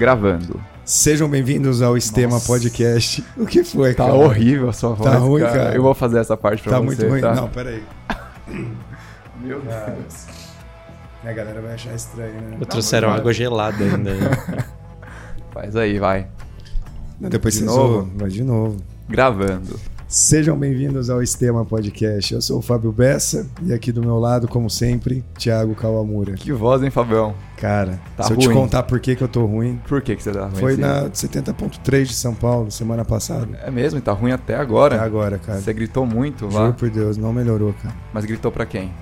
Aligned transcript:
Gravando. 0.00 0.58
Sejam 0.82 1.28
bem-vindos 1.28 1.82
ao 1.82 1.94
Estema 1.94 2.32
Nossa. 2.32 2.46
Podcast. 2.46 3.22
O 3.36 3.44
que 3.44 3.62
foi, 3.62 3.92
Tá 3.92 4.04
cara? 4.06 4.16
horrível 4.16 4.70
a 4.70 4.72
sua 4.72 4.94
voz. 4.94 5.10
Tá 5.10 5.18
ruim, 5.18 5.42
cara. 5.42 5.74
Eu 5.74 5.82
vou 5.82 5.92
fazer 5.94 6.20
essa 6.20 6.38
parte 6.38 6.62
pra 6.62 6.72
Tá 6.72 6.78
você. 6.78 6.86
muito 6.86 7.06
ruim. 7.06 7.20
tá? 7.20 7.34
Não, 7.34 7.50
peraí. 7.50 7.82
Meu 9.44 9.60
Deus. 9.60 10.26
A 11.22 11.32
galera 11.34 11.60
vai 11.60 11.74
achar 11.74 11.94
estranho, 11.94 12.32
né? 12.32 12.56
Eu 12.58 12.64
trouxeram 12.64 13.10
água 13.10 13.30
gelada 13.34 13.76
ainda. 13.84 14.12
Faz 15.52 15.76
aí, 15.76 15.98
vai. 15.98 16.28
Depois 17.20 17.52
De 17.52 17.60
vocês 17.60 17.70
novo? 17.76 17.92
zoam. 17.92 18.10
Vai 18.16 18.30
de 18.30 18.42
novo. 18.42 18.76
Gravando. 19.06 19.78
Sejam 20.10 20.58
bem-vindos 20.58 21.08
ao 21.08 21.22
Estema 21.22 21.64
Podcast. 21.64 22.34
Eu 22.34 22.42
sou 22.42 22.58
o 22.58 22.62
Fábio 22.62 22.90
Bessa 22.90 23.48
e 23.62 23.72
aqui 23.72 23.92
do 23.92 24.00
meu 24.00 24.18
lado, 24.18 24.48
como 24.48 24.68
sempre, 24.68 25.24
Thiago 25.38 25.72
Kawamura. 25.76 26.34
Que 26.34 26.52
voz, 26.52 26.82
hein, 26.82 26.90
Fabião? 26.90 27.32
Cara, 27.56 28.00
Tá 28.16 28.24
se 28.24 28.32
eu 28.32 28.36
te 28.36 28.46
ruim. 28.46 28.56
contar 28.56 28.82
por 28.82 28.98
que, 28.98 29.14
que 29.14 29.22
eu 29.22 29.28
tô 29.28 29.46
ruim, 29.46 29.80
Por 29.88 30.02
que, 30.02 30.16
que 30.16 30.22
você 30.22 30.32
tá 30.32 30.46
ruim? 30.46 30.56
foi 30.58 30.72
assim? 30.72 30.80
na 30.80 31.08
70.3 31.10 32.02
de 32.06 32.14
São 32.14 32.34
Paulo, 32.34 32.72
semana 32.72 33.04
passada. 33.04 33.56
É 33.62 33.70
mesmo, 33.70 34.00
e 34.00 34.02
tá 34.02 34.10
ruim 34.12 34.32
até 34.32 34.56
agora. 34.56 34.96
Até 34.96 35.04
agora, 35.04 35.38
cara. 35.38 35.60
Você 35.60 35.72
gritou 35.72 36.04
muito 36.04 36.50
Juro 36.50 36.54
lá, 36.64 36.72
por 36.72 36.90
Deus, 36.90 37.16
não 37.16 37.32
melhorou, 37.32 37.72
cara. 37.74 37.94
mas 38.12 38.24
gritou 38.24 38.50
pra 38.50 38.66
quem? 38.66 38.92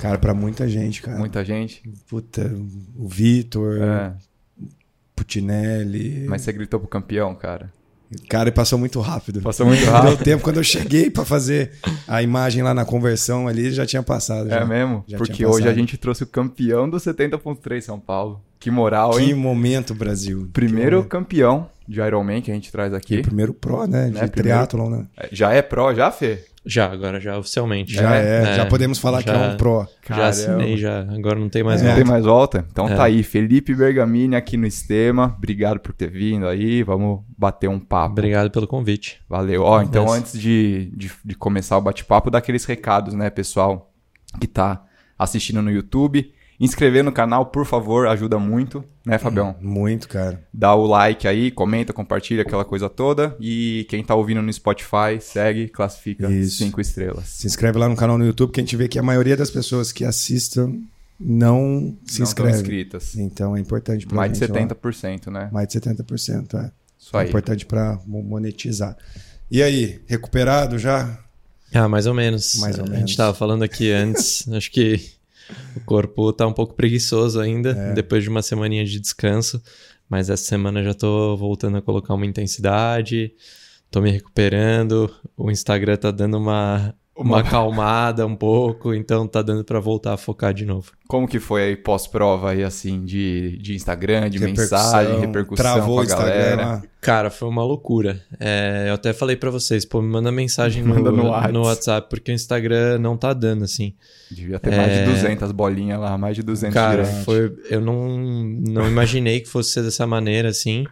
Cara, 0.00 0.16
pra 0.16 0.32
muita 0.32 0.66
gente, 0.66 1.02
cara. 1.02 1.18
Muita 1.18 1.44
gente? 1.44 1.82
Puta, 2.08 2.50
o 2.96 3.06
Vitor, 3.06 3.76
É. 3.82 4.14
Putinelli. 5.14 6.24
Mas 6.28 6.40
você 6.42 6.52
gritou 6.52 6.80
pro 6.80 6.88
campeão, 6.88 7.34
cara. 7.34 7.70
Cara, 8.28 8.48
e 8.48 8.52
passou 8.52 8.78
muito 8.78 9.00
rápido. 9.00 9.40
Passou 9.42 9.66
muito 9.66 9.82
Deu 9.82 9.92
rápido. 9.92 10.22
tempo. 10.24 10.42
Quando 10.42 10.58
eu 10.58 10.64
cheguei 10.64 11.10
pra 11.10 11.24
fazer 11.24 11.72
a 12.06 12.22
imagem 12.22 12.62
lá 12.62 12.72
na 12.72 12.84
conversão 12.84 13.48
ali, 13.48 13.70
já 13.72 13.84
tinha 13.84 14.02
passado. 14.02 14.46
É 14.48 14.60
já. 14.60 14.64
mesmo? 14.64 15.04
já 15.08 15.18
Porque 15.18 15.44
hoje 15.44 15.68
a 15.68 15.74
gente 15.74 15.96
trouxe 15.96 16.22
o 16.22 16.26
campeão 16.26 16.88
do 16.88 16.98
70.3 16.98 17.80
São 17.82 17.98
Paulo. 17.98 18.40
Que 18.58 18.70
moral, 18.70 19.10
Que 19.10 19.22
hein? 19.24 19.34
momento, 19.34 19.94
Brasil. 19.94 20.48
Primeiro 20.52 21.02
Que 21.02 21.08
campeão 21.08 21.68
de 21.86 22.00
Ironman 22.00 22.40
que 22.40 22.50
a 22.50 22.54
gente 22.54 22.70
traz 22.72 22.90
momento. 22.90 23.04
aqui. 23.04 23.22
Primeiro 23.22 23.52
pro, 23.52 23.86
né? 23.86 24.06
De 24.06 24.12
Né, 24.12 24.26
primeiro- 24.28 24.32
triatlon, 24.32 24.88
né? 24.90 25.06
É, 25.16 25.28
Já 25.32 25.52
é 25.52 25.60
pró, 25.62 25.92
já, 25.92 26.10
Fê? 26.10 26.44
Já, 26.66 26.90
agora 26.90 27.20
já 27.20 27.38
oficialmente. 27.38 27.94
Já 27.94 28.16
é, 28.16 28.42
É, 28.42 28.54
já 28.56 28.66
podemos 28.66 28.98
falar 28.98 29.22
que 29.22 29.30
é 29.30 29.32
já- 29.32 29.52
um 29.52 29.56
pro. 29.56 29.80
Já 29.80 29.88
Caramba. 30.02 30.28
assinei, 30.28 30.76
já. 30.76 31.00
Agora 31.02 31.38
não 31.38 31.48
tem 31.48 31.62
mais 31.62 31.80
Não 31.80 31.88
É. 31.88 31.92
volta. 31.92 32.04
tem 32.04 32.12
mais 32.12 32.24
volta? 32.24 32.66
Então 32.70 32.88
É. 32.88 32.94
tá 32.96 33.04
aí, 33.04 33.22
Felipe 33.22 33.74
Bergamini 33.74 34.34
aqui 34.36 34.56
no 34.56 34.66
Estema. 34.66 35.34
Obrigado 35.38 35.78
por 35.80 35.92
ter 35.92 36.10
vindo 36.10 36.46
aí. 36.46 36.82
Vamos 36.82 37.20
bater 37.38 37.68
um 37.68 37.78
papo. 37.78 38.12
Obrigado 38.12 38.50
pelo 38.50 38.66
convite. 38.66 39.20
Valeu. 39.28 39.62
Ó, 39.62 39.80
então 39.82 40.10
antes 40.10 40.38
de, 40.38 40.90
de, 40.96 41.10
de 41.24 41.34
começar 41.34 41.78
o 41.78 41.80
bate-papo, 41.80 42.30
dá 42.30 42.38
aqueles 42.38 42.64
recados, 42.64 43.14
né, 43.14 43.30
pessoal 43.30 43.92
que 44.40 44.46
tá 44.46 44.84
assistindo 45.18 45.62
no 45.62 45.70
YouTube. 45.70 46.32
Inscrever 46.58 47.04
no 47.04 47.12
canal, 47.12 47.46
por 47.46 47.66
favor, 47.66 48.06
ajuda 48.08 48.38
muito, 48.38 48.82
né, 49.04 49.18
Fabião? 49.18 49.54
Muito, 49.60 50.08
cara. 50.08 50.42
Dá 50.52 50.74
o 50.74 50.86
like 50.86 51.28
aí, 51.28 51.50
comenta, 51.50 51.92
compartilha 51.92 52.42
aquela 52.42 52.64
coisa 52.64 52.88
toda. 52.88 53.36
E 53.38 53.86
quem 53.90 54.02
tá 54.02 54.14
ouvindo 54.14 54.40
no 54.40 54.50
Spotify, 54.52 55.20
segue, 55.20 55.68
classifica 55.68 56.30
Isso. 56.30 56.56
cinco 56.56 56.80
estrelas. 56.80 57.26
Se 57.28 57.46
inscreve 57.46 57.78
lá 57.78 57.88
no 57.88 57.94
canal 57.96 58.16
no 58.16 58.24
YouTube, 58.24 58.52
que 58.52 58.60
a 58.60 58.62
gente 58.62 58.74
vê 58.76 58.88
que 58.88 58.98
a 58.98 59.02
maioria 59.02 59.36
das 59.36 59.50
pessoas 59.50 59.92
que 59.92 60.04
assistam 60.04 60.72
não 61.20 61.96
se 62.06 62.20
Não 62.20 62.26
inscreve. 62.26 62.56
inscritas. 62.56 63.16
Então 63.16 63.56
é 63.56 63.60
importante 63.60 64.06
pra 64.06 64.16
Mais 64.16 64.32
de 64.32 64.38
gente 64.38 64.50
lá. 64.50 64.58
70%, 64.60 65.30
né? 65.30 65.48
Mais 65.52 65.68
de 65.68 65.74
70%, 65.74 66.54
é. 66.58 66.70
Isso 66.98 67.16
É 67.16 67.20
aí. 67.20 67.28
importante 67.28 67.66
pra 67.66 67.98
mo- 68.06 68.22
monetizar. 68.22 68.96
E 69.50 69.62
aí, 69.62 70.00
recuperado 70.06 70.78
já? 70.78 71.18
Ah, 71.74 71.88
mais 71.88 72.06
ou 72.06 72.14
menos. 72.14 72.56
Mais 72.56 72.78
ou 72.78 72.84
A 72.84 72.88
menos. 72.88 73.00
gente 73.10 73.16
tava 73.16 73.34
falando 73.34 73.62
aqui 73.62 73.90
antes, 73.92 74.46
acho 74.52 74.70
que 74.70 75.00
o 75.76 75.80
corpo 75.80 76.32
tá 76.32 76.46
um 76.46 76.52
pouco 76.52 76.74
preguiçoso 76.74 77.40
ainda, 77.40 77.70
É. 77.70 77.92
depois 77.94 78.22
de 78.22 78.28
uma 78.30 78.42
semaninha 78.42 78.84
de 78.84 78.98
descanso. 79.00 79.62
Mas 80.08 80.30
essa 80.30 80.44
semana 80.44 80.82
já 80.84 80.94
tô 80.94 81.36
voltando 81.36 81.76
a 81.78 81.82
colocar 81.82 82.14
uma 82.14 82.24
intensidade, 82.26 83.32
tô 83.90 84.00
me 84.00 84.10
recuperando. 84.10 85.12
O 85.36 85.50
Instagram 85.50 85.96
tá 85.96 86.10
dando 86.10 86.38
uma, 86.38 86.94
uma 87.16 87.40
acalmada 87.46 88.26
um 88.26 88.36
pouco, 88.36 88.92
então 88.94 89.26
tá 89.26 89.40
dando 89.42 89.64
pra 89.64 89.80
voltar 89.80 90.12
a 90.12 90.16
focar 90.16 90.52
de 90.52 90.64
novo. 90.66 90.92
Como 91.08 91.26
que 91.26 91.38
foi 91.40 91.62
aí 91.62 91.76
pós-prova 91.76 92.50
aí, 92.50 92.62
assim, 92.62 93.04
de, 93.04 93.56
de 93.58 93.74
Instagram, 93.74 94.28
de 94.28 94.38
Repercussão, 94.38 94.78
mensagem, 94.78 95.20
repercussão 95.20 95.56
Travou 95.64 95.94
com 95.94 96.00
a 96.00 96.02
o 96.02 96.04
Instagram 96.04 96.34
galera? 96.34 96.66
lá. 96.66 96.82
Cara, 97.00 97.30
foi 97.30 97.48
uma 97.48 97.62
loucura. 97.64 98.20
É, 98.40 98.86
eu 98.88 98.94
até 98.94 99.12
falei 99.12 99.36
pra 99.36 99.48
vocês, 99.50 99.84
pô, 99.84 100.02
me 100.02 100.08
manda 100.08 100.30
mensagem 100.32 100.82
no, 100.84 100.94
Manda 100.94 101.10
no 101.12 101.28
Whats. 101.30 101.52
no 101.52 101.62
WhatsApp, 101.62 102.08
porque 102.10 102.32
o 102.32 102.34
Instagram 102.34 102.98
não 102.98 103.16
tá 103.16 103.32
dando, 103.32 103.64
assim. 103.64 103.94
Devia 104.30 104.58
ter 104.58 104.76
mais 104.76 104.92
de 104.92 104.98
É. 104.98 105.04
200 105.06 105.52
bolinhas 105.52 106.00
lá, 106.00 106.18
mais 106.18 106.34
de 106.36 106.42
200 106.42 106.74
Cara, 106.74 107.04
foi, 107.04 107.54
eu 107.70 107.80
não, 107.80 108.18
não 108.66 108.86
imaginei 108.88 109.40
que 109.40 109.48
fosse 109.48 109.70
ser 109.70 109.82
dessa 109.84 110.06
maneira, 110.06 110.48
assim. 110.48 110.84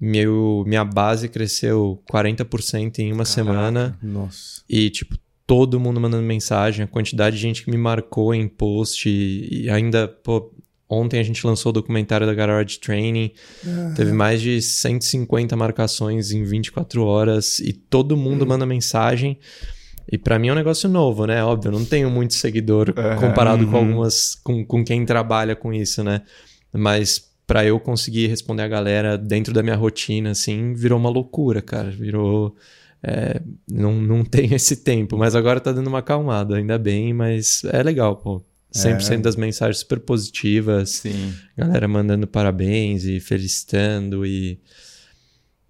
Meu, 0.00 0.64
minha 0.66 0.84
base 0.84 1.28
cresceu 1.28 2.02
40% 2.12 2.98
em 2.98 3.12
uma 3.12 3.24
semana. 3.24 3.96
Nossa. 4.02 4.62
E, 4.68 4.90
tipo, 4.90 5.16
todo 5.46 5.78
mundo 5.80 6.00
mandando 6.00 6.22
mensagem. 6.22 6.84
A 6.84 6.88
quantidade 6.88 7.36
de 7.36 7.42
gente 7.42 7.64
que 7.64 7.70
me 7.70 7.76
marcou 7.76 8.34
em 8.34 8.48
post. 8.48 9.08
E, 9.08 9.64
e 9.64 9.70
ainda, 9.70 10.08
pô, 10.08 10.52
ontem 10.88 11.18
a 11.18 11.22
gente 11.22 11.46
lançou 11.46 11.70
o 11.70 11.72
documentário 11.72 12.26
da 12.26 12.34
Garage 12.34 12.78
Training. 12.78 13.30
Teve 13.94 14.12
mais 14.12 14.40
de 14.40 14.60
150 14.62 15.54
marcações 15.56 16.30
em 16.32 16.42
24 16.44 17.04
horas. 17.04 17.58
E 17.58 17.72
todo 17.72 18.16
mundo 18.16 18.46
manda 18.46 18.64
mensagem. 18.66 19.38
E 20.10 20.18
pra 20.18 20.38
mim 20.38 20.48
é 20.48 20.52
um 20.52 20.56
negócio 20.56 20.88
novo, 20.88 21.26
né? 21.26 21.42
Óbvio, 21.42 21.68
eu 21.68 21.72
não 21.78 21.84
tenho 21.84 22.10
muito 22.10 22.34
seguidor 22.34 22.92
Aham. 22.96 23.16
comparado 23.16 23.66
com 23.66 23.72
Uhum. 23.72 23.78
algumas. 23.78 24.34
Com, 24.34 24.64
com 24.64 24.84
quem 24.84 25.04
trabalha 25.04 25.56
com 25.56 25.72
isso, 25.72 26.04
né? 26.04 26.22
Mas 26.72 27.32
pra 27.46 27.64
eu 27.64 27.78
conseguir 27.78 28.26
responder 28.26 28.62
a 28.62 28.68
galera 28.68 29.18
dentro 29.18 29.52
da 29.52 29.62
minha 29.62 29.76
rotina, 29.76 30.30
assim, 30.30 30.72
virou 30.74 30.98
uma 30.98 31.10
loucura, 31.10 31.60
cara. 31.62 31.90
Virou. 31.90 32.54
É, 33.06 33.40
não, 33.68 33.94
não 34.00 34.24
tem 34.26 34.54
esse 34.54 34.76
tempo, 34.76 35.16
mas 35.18 35.34
agora 35.34 35.60
tá 35.60 35.72
dando 35.72 35.86
uma 35.88 35.98
acalmada, 35.98 36.56
ainda 36.56 36.78
bem, 36.78 37.12
mas 37.12 37.62
é 37.64 37.82
legal, 37.82 38.16
pô. 38.16 38.42
100% 38.74 39.12
É. 39.12 39.16
das 39.18 39.36
mensagens 39.36 39.78
super 39.78 40.00
positivas, 40.00 40.90
Sim. 40.90 41.32
galera 41.56 41.86
mandando 41.86 42.26
parabéns 42.26 43.04
e 43.04 43.20
felicitando 43.20 44.26
e. 44.26 44.58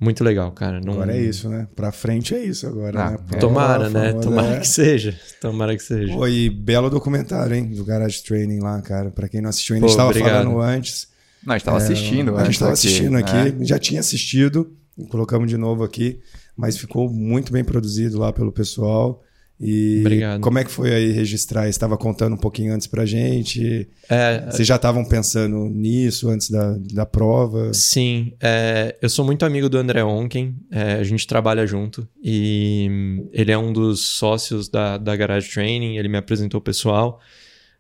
Muito 0.00 0.24
legal, 0.24 0.50
cara. 0.52 0.80
Não... 0.80 0.94
Agora 0.94 1.14
é 1.16 1.20
isso, 1.20 1.48
né? 1.48 1.68
Pra 1.76 1.92
frente 1.92 2.34
é 2.34 2.42
isso 2.44 2.66
agora, 2.66 2.98
Ah, 3.00 3.10
né? 3.12 3.18
Tomara, 3.38 3.88
né? 3.90 4.08
famosa, 4.08 4.28
Tomara 4.28 4.56
é. 4.56 4.60
que 4.60 4.66
seja. 4.68 5.18
Tomara 5.40 5.76
que 5.76 5.82
seja. 5.82 6.12
Pô, 6.12 6.26
e 6.26 6.48
belo 6.50 6.90
documentário, 6.90 7.54
hein? 7.54 7.66
Do 7.70 7.84
Garage 7.84 8.22
Training 8.22 8.58
lá, 8.60 8.80
cara. 8.82 9.10
Pra 9.10 9.28
quem 9.28 9.40
não 9.40 9.50
assistiu 9.50 9.74
ainda, 9.76 9.86
a 9.86 9.88
Pô, 9.88 9.92
gente 9.92 9.96
tava 9.98 10.10
obrigado. 10.10 10.42
falando 10.44 10.60
antes. 10.60 11.08
Não, 11.46 11.54
a 11.54 11.58
gente 11.58 11.64
tava 11.64 11.78
É, 11.78 11.82
assistindo 11.82 12.36
A 12.36 12.44
gente 12.44 12.58
tava 12.58 12.72
aqui, 12.72 12.78
assistindo 12.86 13.16
aqui, 13.16 13.34
né? 13.34 13.54
já 13.64 13.78
tinha 13.78 14.00
assistido, 14.00 14.72
colocamos 15.10 15.48
de 15.48 15.56
novo 15.58 15.84
aqui, 15.84 16.18
mas 16.56 16.76
ficou 16.78 17.10
muito 17.10 17.52
bem 17.52 17.64
produzido 17.64 18.18
lá 18.18 18.32
pelo 18.32 18.52
pessoal. 18.52 19.22
E 19.60 20.00
Obrigado. 20.00 20.40
como 20.40 20.58
é 20.58 20.64
que 20.64 20.70
foi 20.70 20.92
aí 20.92 21.12
registrar? 21.12 21.68
Estava 21.68 21.96
contando 21.96 22.34
um 22.34 22.38
pouquinho 22.38 22.74
antes 22.74 22.88
pra 22.88 23.06
gente. 23.06 23.88
É, 24.08 24.50
Vocês 24.50 24.66
já 24.66 24.74
estavam 24.76 25.04
pensando 25.04 25.68
nisso 25.70 26.28
antes 26.28 26.50
da, 26.50 26.76
da 26.92 27.06
prova? 27.06 27.72
Sim, 27.72 28.32
é, 28.42 28.96
eu 29.00 29.08
sou 29.08 29.24
muito 29.24 29.44
amigo 29.46 29.68
do 29.68 29.78
André 29.78 30.02
Onken, 30.02 30.56
é, 30.72 30.94
a 30.94 31.04
gente 31.04 31.24
trabalha 31.26 31.64
junto 31.66 32.06
e 32.22 33.28
ele 33.32 33.52
é 33.52 33.56
um 33.56 33.72
dos 33.72 34.00
sócios 34.00 34.68
da, 34.68 34.98
da 34.98 35.14
Garage 35.14 35.48
Training, 35.50 35.96
ele 35.98 36.08
me 36.08 36.18
apresentou 36.18 36.58
o 36.58 36.62
pessoal. 36.62 37.20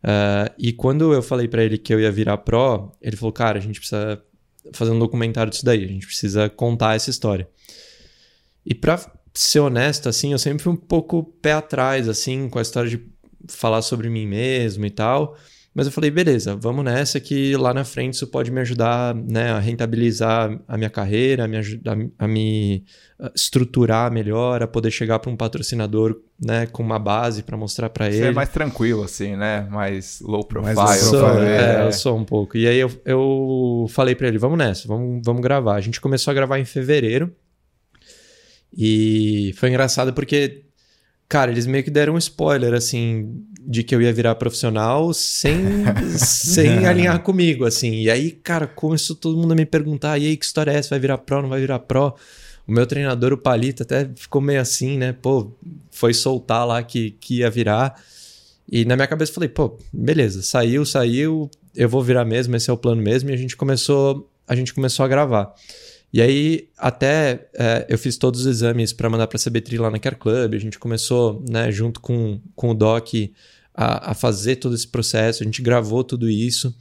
ah, 0.02 0.50
e 0.56 0.72
quando 0.72 1.12
eu 1.12 1.22
falei 1.22 1.48
pra 1.48 1.64
ele 1.64 1.76
que 1.76 1.92
eu 1.92 1.98
ia 1.98 2.10
virar 2.12 2.38
pro, 2.38 2.92
ele 3.02 3.16
falou: 3.16 3.32
Cara, 3.32 3.58
a 3.58 3.60
gente 3.60 3.80
precisa 3.80 4.22
fazer 4.72 4.92
um 4.92 4.98
documentário 4.98 5.50
disso 5.50 5.64
daí, 5.64 5.84
a 5.84 5.88
gente 5.88 6.06
precisa 6.06 6.48
contar 6.48 6.94
essa 6.94 7.10
história. 7.10 7.48
E 8.64 8.74
pra 8.74 9.00
ser 9.32 9.60
honesto, 9.60 10.08
assim, 10.08 10.32
eu 10.32 10.38
sempre 10.38 10.62
fui 10.62 10.72
um 10.72 10.76
pouco 10.76 11.24
pé 11.42 11.52
atrás, 11.52 12.08
assim, 12.08 12.48
com 12.48 12.58
a 12.58 12.62
história 12.62 12.88
de 12.88 13.00
falar 13.48 13.82
sobre 13.82 14.08
mim 14.08 14.26
mesmo 14.26 14.86
e 14.86 14.90
tal. 14.90 15.36
Mas 15.74 15.86
eu 15.86 15.92
falei, 15.92 16.08
beleza, 16.08 16.54
vamos 16.54 16.84
nessa 16.84 17.18
que 17.18 17.56
lá 17.56 17.74
na 17.74 17.84
frente 17.84 18.14
isso 18.14 18.28
pode 18.28 18.48
me 18.48 18.60
ajudar 18.60 19.12
né, 19.12 19.50
a 19.50 19.58
rentabilizar 19.58 20.56
a 20.68 20.78
minha 20.78 20.88
carreira, 20.88 21.44
a 21.44 21.48
me, 21.48 21.56
ajudar, 21.56 21.96
a 22.16 22.28
me 22.28 22.84
estruturar 23.34 24.12
melhor, 24.12 24.62
a 24.62 24.68
poder 24.68 24.92
chegar 24.92 25.18
para 25.18 25.32
um 25.32 25.36
patrocinador 25.36 26.16
né, 26.40 26.66
com 26.66 26.80
uma 26.80 27.00
base 27.00 27.42
para 27.42 27.56
mostrar 27.56 27.90
para 27.90 28.08
Você 28.08 28.18
ele. 28.18 28.26
é 28.26 28.32
mais 28.32 28.50
tranquilo, 28.50 29.02
assim, 29.02 29.34
né? 29.34 29.66
Mais 29.68 30.20
low 30.20 30.44
profile. 30.44 30.76
low 30.76 30.86
Sou, 30.94 31.20
profile, 31.24 31.46
é, 31.48 31.80
é. 31.80 31.86
eu 31.86 31.92
sou 31.92 32.16
um 32.16 32.24
pouco. 32.24 32.56
E 32.56 32.68
aí 32.68 32.78
eu, 32.78 32.92
eu 33.04 33.86
falei 33.90 34.14
pra 34.14 34.28
ele, 34.28 34.38
vamos 34.38 34.56
nessa, 34.56 34.86
vamos, 34.86 35.22
vamos 35.24 35.42
gravar. 35.42 35.74
A 35.74 35.80
gente 35.80 36.00
começou 36.00 36.30
a 36.30 36.34
gravar 36.34 36.60
em 36.60 36.64
fevereiro. 36.64 37.34
E 38.76 39.54
foi 39.56 39.68
engraçado 39.68 40.12
porque, 40.12 40.62
cara, 41.28 41.50
eles 41.50 41.66
meio 41.66 41.84
que 41.84 41.90
deram 41.90 42.14
um 42.14 42.18
spoiler, 42.18 42.74
assim, 42.74 43.44
de 43.60 43.82
que 43.82 43.94
eu 43.94 44.02
ia 44.02 44.12
virar 44.12 44.34
profissional 44.34 45.12
sem, 45.14 45.84
sem 46.18 46.86
alinhar 46.86 47.22
comigo, 47.22 47.64
assim. 47.64 48.00
E 48.00 48.10
aí, 48.10 48.30
cara, 48.30 48.66
começou 48.66 49.14
todo 49.14 49.36
mundo 49.36 49.52
a 49.52 49.56
me 49.56 49.64
perguntar, 49.64 50.18
e 50.18 50.26
aí, 50.26 50.36
que 50.36 50.44
história 50.44 50.72
é 50.72 50.76
essa? 50.76 50.90
Vai 50.90 50.98
virar 50.98 51.18
pro, 51.18 51.42
não 51.42 51.48
vai 51.48 51.60
virar 51.60 51.78
pro? 51.78 52.14
O 52.66 52.72
meu 52.72 52.86
treinador, 52.86 53.32
o 53.32 53.38
Palito, 53.38 53.82
até 53.82 54.08
ficou 54.16 54.40
meio 54.40 54.60
assim, 54.60 54.96
né? 54.96 55.12
Pô, 55.12 55.52
foi 55.90 56.14
soltar 56.14 56.66
lá 56.66 56.82
que, 56.82 57.10
que 57.20 57.38
ia 57.38 57.50
virar. 57.50 57.94
E 58.70 58.84
na 58.86 58.96
minha 58.96 59.06
cabeça 59.06 59.30
eu 59.30 59.34
falei, 59.34 59.50
pô, 59.50 59.76
beleza, 59.92 60.42
saiu, 60.42 60.86
saiu, 60.86 61.50
eu 61.76 61.88
vou 61.88 62.02
virar 62.02 62.24
mesmo, 62.24 62.56
esse 62.56 62.70
é 62.70 62.72
o 62.72 62.78
plano 62.78 63.02
mesmo. 63.02 63.28
E 63.28 63.34
a 63.34 63.36
gente 63.36 63.54
começou 63.54 64.30
a 64.46 64.54
gente 64.54 64.74
começou 64.74 65.04
a 65.04 65.08
gravar. 65.08 65.54
E 66.14 66.22
aí, 66.22 66.68
até 66.78 67.48
é, 67.58 67.86
eu 67.88 67.98
fiz 67.98 68.16
todos 68.16 68.42
os 68.42 68.46
exames 68.46 68.92
para 68.92 69.10
mandar 69.10 69.26
para 69.26 69.36
a 69.36 69.40
CBTRI 69.40 69.78
lá 69.78 69.90
na 69.90 69.98
Care 69.98 70.14
Club. 70.14 70.54
A 70.54 70.58
gente 70.58 70.78
começou, 70.78 71.44
né, 71.50 71.72
junto 71.72 72.00
com, 72.00 72.40
com 72.54 72.70
o 72.70 72.74
Doc, 72.74 73.08
a, 73.74 74.12
a 74.12 74.14
fazer 74.14 74.54
todo 74.54 74.76
esse 74.76 74.86
processo. 74.86 75.42
A 75.42 75.44
gente 75.44 75.60
gravou 75.60 76.04
tudo 76.04 76.30
isso. 76.30 76.72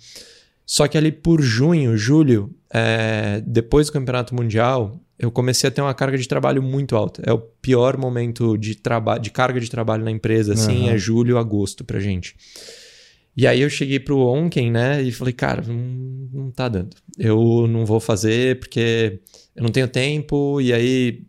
Só 0.67 0.87
que 0.87 0.99
ali 0.99 1.11
por 1.11 1.41
junho, 1.41 1.97
julho, 1.97 2.53
é, 2.71 3.41
depois 3.43 3.87
do 3.87 3.93
Campeonato 3.93 4.35
Mundial, 4.35 5.01
eu 5.17 5.31
comecei 5.31 5.67
a 5.67 5.71
ter 5.71 5.81
uma 5.81 5.95
carga 5.95 6.15
de 6.15 6.27
trabalho 6.27 6.61
muito 6.61 6.95
alta. 6.95 7.23
É 7.25 7.33
o 7.33 7.39
pior 7.39 7.97
momento 7.97 8.55
de, 8.55 8.79
de 9.19 9.31
carga 9.31 9.59
de 9.59 9.67
trabalho 9.67 10.03
na 10.03 10.11
empresa, 10.11 10.53
assim, 10.53 10.83
uhum. 10.83 10.89
é 10.89 10.97
julho, 10.99 11.39
agosto 11.39 11.83
pra 11.83 11.99
gente. 11.99 12.35
E 13.35 13.47
aí 13.47 13.61
eu 13.61 13.69
cheguei 13.71 13.99
pro 13.99 14.19
Onken, 14.19 14.71
né, 14.71 15.01
e 15.01 15.11
falei, 15.11 15.33
cara, 15.33 15.63
tá 16.53 16.69
dando. 16.69 16.95
Eu 17.17 17.67
não 17.67 17.85
vou 17.85 17.99
fazer 17.99 18.59
porque 18.59 19.19
eu 19.55 19.63
não 19.63 19.69
tenho 19.69 19.87
tempo, 19.87 20.59
e 20.61 20.73
aí 20.73 21.21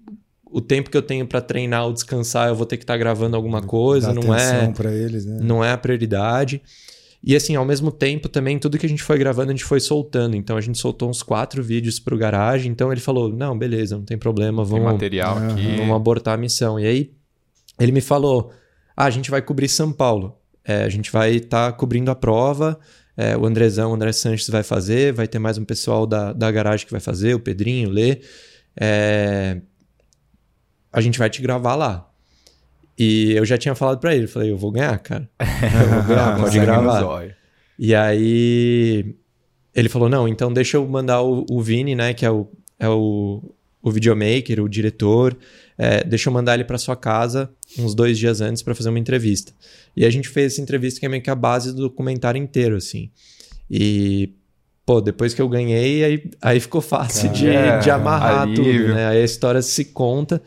o 0.44 0.60
tempo 0.60 0.90
que 0.90 0.96
eu 0.96 1.02
tenho 1.02 1.26
para 1.26 1.40
treinar 1.40 1.84
ou 1.86 1.92
descansar, 1.92 2.48
eu 2.48 2.54
vou 2.54 2.64
ter 2.64 2.76
que 2.76 2.84
estar 2.84 2.94
tá 2.94 2.98
gravando 2.98 3.36
alguma 3.36 3.60
coisa, 3.60 4.12
Dá 4.12 4.14
não 4.14 4.34
é 4.34 4.72
para 4.72 4.92
eles, 4.92 5.26
né? 5.26 5.38
Não 5.42 5.64
é 5.64 5.72
a 5.72 5.76
prioridade. 5.76 6.62
E 7.26 7.34
assim, 7.34 7.56
ao 7.56 7.64
mesmo 7.64 7.90
tempo 7.90 8.28
também, 8.28 8.58
tudo 8.58 8.78
que 8.78 8.84
a 8.84 8.88
gente 8.88 9.02
foi 9.02 9.18
gravando, 9.18 9.50
a 9.50 9.54
gente 9.54 9.64
foi 9.64 9.80
soltando. 9.80 10.36
Então 10.36 10.58
a 10.58 10.60
gente 10.60 10.78
soltou 10.78 11.08
uns 11.08 11.22
quatro 11.22 11.62
vídeos 11.62 11.98
pro 11.98 12.18
garagem. 12.18 12.70
Então 12.70 12.92
ele 12.92 13.00
falou: 13.00 13.30
não, 13.30 13.56
beleza, 13.56 13.96
não 13.96 14.04
tem 14.04 14.18
problema, 14.18 14.62
vamos. 14.62 14.84
Tem 14.84 14.92
material 14.92 15.38
aqui. 15.38 15.76
Vamos 15.78 15.96
abortar 15.96 16.34
a 16.34 16.36
missão. 16.36 16.78
E 16.78 16.86
aí 16.86 17.10
ele 17.80 17.92
me 17.92 18.02
falou: 18.02 18.52
ah, 18.94 19.06
a 19.06 19.10
gente 19.10 19.30
vai 19.30 19.40
cobrir 19.40 19.68
São 19.68 19.90
Paulo. 19.90 20.36
É, 20.62 20.84
a 20.84 20.88
gente 20.88 21.10
vai 21.10 21.36
estar 21.36 21.72
tá 21.72 21.76
cobrindo 21.76 22.10
a 22.10 22.14
prova. 22.14 22.78
É, 23.16 23.36
o 23.36 23.46
Andrezão, 23.46 23.90
o 23.90 23.94
André 23.94 24.12
Sanches 24.12 24.48
vai 24.48 24.62
fazer, 24.62 25.12
vai 25.12 25.28
ter 25.28 25.38
mais 25.38 25.56
um 25.56 25.64
pessoal 25.64 26.06
da, 26.06 26.32
da 26.32 26.50
garagem 26.50 26.84
que 26.84 26.92
vai 26.92 27.00
fazer, 27.00 27.34
o 27.34 27.40
Pedrinho, 27.40 27.88
o 27.88 27.92
Lê. 27.92 28.20
É, 28.78 29.60
a 30.92 31.00
gente 31.00 31.18
vai 31.18 31.30
te 31.30 31.40
gravar 31.40 31.74
lá. 31.76 32.10
E 32.98 33.32
eu 33.32 33.44
já 33.44 33.58
tinha 33.58 33.74
falado 33.74 33.98
para 33.98 34.14
ele, 34.14 34.26
falei, 34.26 34.50
eu 34.50 34.56
vou 34.56 34.70
ganhar, 34.70 34.96
cara. 34.98 35.28
Eu 35.40 35.88
vou 35.88 36.02
ganhar, 36.04 36.40
pode 36.40 36.58
gravar. 36.60 37.26
E 37.76 37.92
aí 37.92 39.16
ele 39.74 39.88
falou, 39.88 40.08
não, 40.08 40.28
então 40.28 40.52
deixa 40.52 40.76
eu 40.76 40.86
mandar 40.86 41.22
o, 41.22 41.44
o 41.50 41.60
Vini, 41.60 41.96
né, 41.96 42.14
que 42.14 42.24
é 42.24 42.30
o, 42.30 42.48
é 42.78 42.88
o, 42.88 43.42
o 43.82 43.90
videomaker, 43.90 44.62
o 44.62 44.68
diretor, 44.68 45.36
é, 45.76 46.04
deixa 46.04 46.28
eu 46.28 46.32
mandar 46.32 46.54
ele 46.54 46.64
para 46.64 46.78
sua 46.78 46.96
casa 46.96 47.50
uns 47.78 47.94
dois 47.94 48.18
dias 48.18 48.40
antes 48.40 48.62
para 48.62 48.74
fazer 48.74 48.88
uma 48.88 48.98
entrevista. 48.98 49.52
E 49.96 50.04
a 50.04 50.10
gente 50.10 50.28
fez 50.28 50.52
essa 50.52 50.60
entrevista 50.62 51.00
que 51.00 51.06
é 51.06 51.08
meio 51.08 51.22
que 51.22 51.30
a 51.30 51.34
base 51.34 51.72
do 51.72 51.82
documentário 51.82 52.40
inteiro, 52.40 52.76
assim. 52.76 53.10
E, 53.70 54.34
pô, 54.86 55.00
depois 55.00 55.34
que 55.34 55.42
eu 55.42 55.48
ganhei, 55.48 56.04
aí, 56.04 56.30
aí 56.40 56.60
ficou 56.60 56.80
fácil 56.80 57.30
de, 57.30 57.46
de 57.82 57.90
amarrar 57.90 58.42
alívio. 58.42 58.82
tudo, 58.82 58.94
né? 58.94 59.08
Aí 59.08 59.22
a 59.22 59.24
história 59.24 59.62
se 59.62 59.86
conta, 59.86 60.42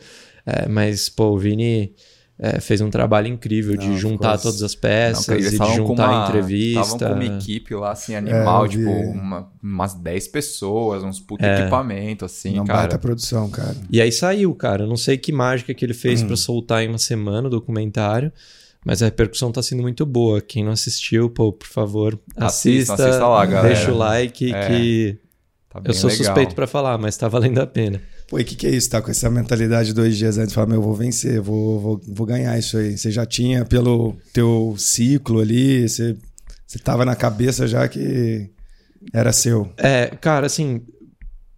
é, 0.46 0.68
mas, 0.68 1.08
pô, 1.08 1.30
o 1.30 1.38
Vini 1.38 1.94
é, 2.40 2.60
fez 2.60 2.80
um 2.80 2.88
trabalho 2.88 3.26
incrível 3.26 3.74
não, 3.74 3.82
de 3.82 3.98
juntar 3.98 4.38
ficou... 4.38 4.52
todas 4.52 4.62
as 4.62 4.74
peças 4.74 5.26
não, 5.26 5.36
e 5.36 5.50
de 5.50 5.56
juntar 5.56 6.08
uma, 6.08 6.24
a 6.24 6.28
entrevista. 6.28 6.80
Estavam 6.80 6.98
com 6.98 7.14
uma 7.14 7.36
equipe 7.36 7.74
lá, 7.74 7.90
assim, 7.90 8.14
animal, 8.14 8.64
é, 8.64 8.68
tipo, 8.68 8.88
uma, 8.88 9.50
umas 9.60 9.94
10 9.94 10.28
pessoas, 10.28 11.02
uns 11.02 11.18
puto 11.18 11.44
é. 11.44 11.62
equipamento, 11.62 12.24
assim, 12.24 12.54
uma 12.54 12.64
cara. 12.64 12.78
baita 12.80 12.98
produção, 12.98 13.50
cara. 13.50 13.74
E 13.90 14.00
aí 14.00 14.12
saiu, 14.12 14.54
cara. 14.54 14.84
Eu 14.84 14.86
não 14.86 14.96
sei 14.96 15.18
que 15.18 15.32
mágica 15.32 15.74
que 15.74 15.84
ele 15.84 15.94
fez 15.94 16.22
hum. 16.22 16.28
para 16.28 16.36
soltar 16.36 16.84
em 16.84 16.88
uma 16.88 16.98
semana 16.98 17.48
o 17.48 17.50
documentário, 17.50 18.32
mas 18.84 19.02
a 19.02 19.06
repercussão 19.06 19.50
tá 19.50 19.60
sendo 19.60 19.82
muito 19.82 20.06
boa. 20.06 20.40
Quem 20.40 20.64
não 20.64 20.70
assistiu, 20.70 21.28
pô, 21.28 21.52
por 21.52 21.66
favor, 21.66 22.16
assista, 22.36 22.92
assista, 22.92 23.08
assista 23.08 23.26
lá, 23.26 23.44
galera. 23.46 23.74
deixa 23.74 23.92
o 23.92 23.96
like 23.96 24.54
é. 24.54 24.68
que... 24.68 25.18
Tá 25.68 25.82
eu 25.84 25.92
sou 25.92 26.08
legal. 26.08 26.24
suspeito 26.24 26.54
para 26.54 26.66
falar, 26.66 26.96
mas 26.98 27.16
tá 27.16 27.28
valendo 27.28 27.58
a 27.58 27.66
pena. 27.66 28.00
Pô, 28.28 28.38
e 28.38 28.42
o 28.42 28.44
que, 28.44 28.54
que 28.54 28.66
é 28.66 28.70
isso? 28.70 28.90
Tá 28.90 29.00
com 29.00 29.10
essa 29.10 29.30
mentalidade 29.30 29.94
dois 29.94 30.16
dias 30.16 30.36
antes, 30.36 30.52
falar, 30.52 30.66
meu, 30.66 30.76
eu 30.76 30.82
vou 30.82 30.94
vencer, 30.94 31.40
vou, 31.40 31.80
vou, 31.80 32.00
vou 32.06 32.26
ganhar 32.26 32.58
isso 32.58 32.76
aí. 32.76 32.96
Você 32.96 33.10
já 33.10 33.24
tinha 33.24 33.64
pelo 33.64 34.14
teu 34.34 34.74
ciclo 34.76 35.40
ali, 35.40 35.88
você, 35.88 36.14
você 36.66 36.78
tava 36.78 37.06
na 37.06 37.16
cabeça 37.16 37.66
já 37.66 37.88
que 37.88 38.50
era 39.14 39.32
seu. 39.32 39.72
É, 39.78 40.08
cara, 40.20 40.44
assim, 40.44 40.82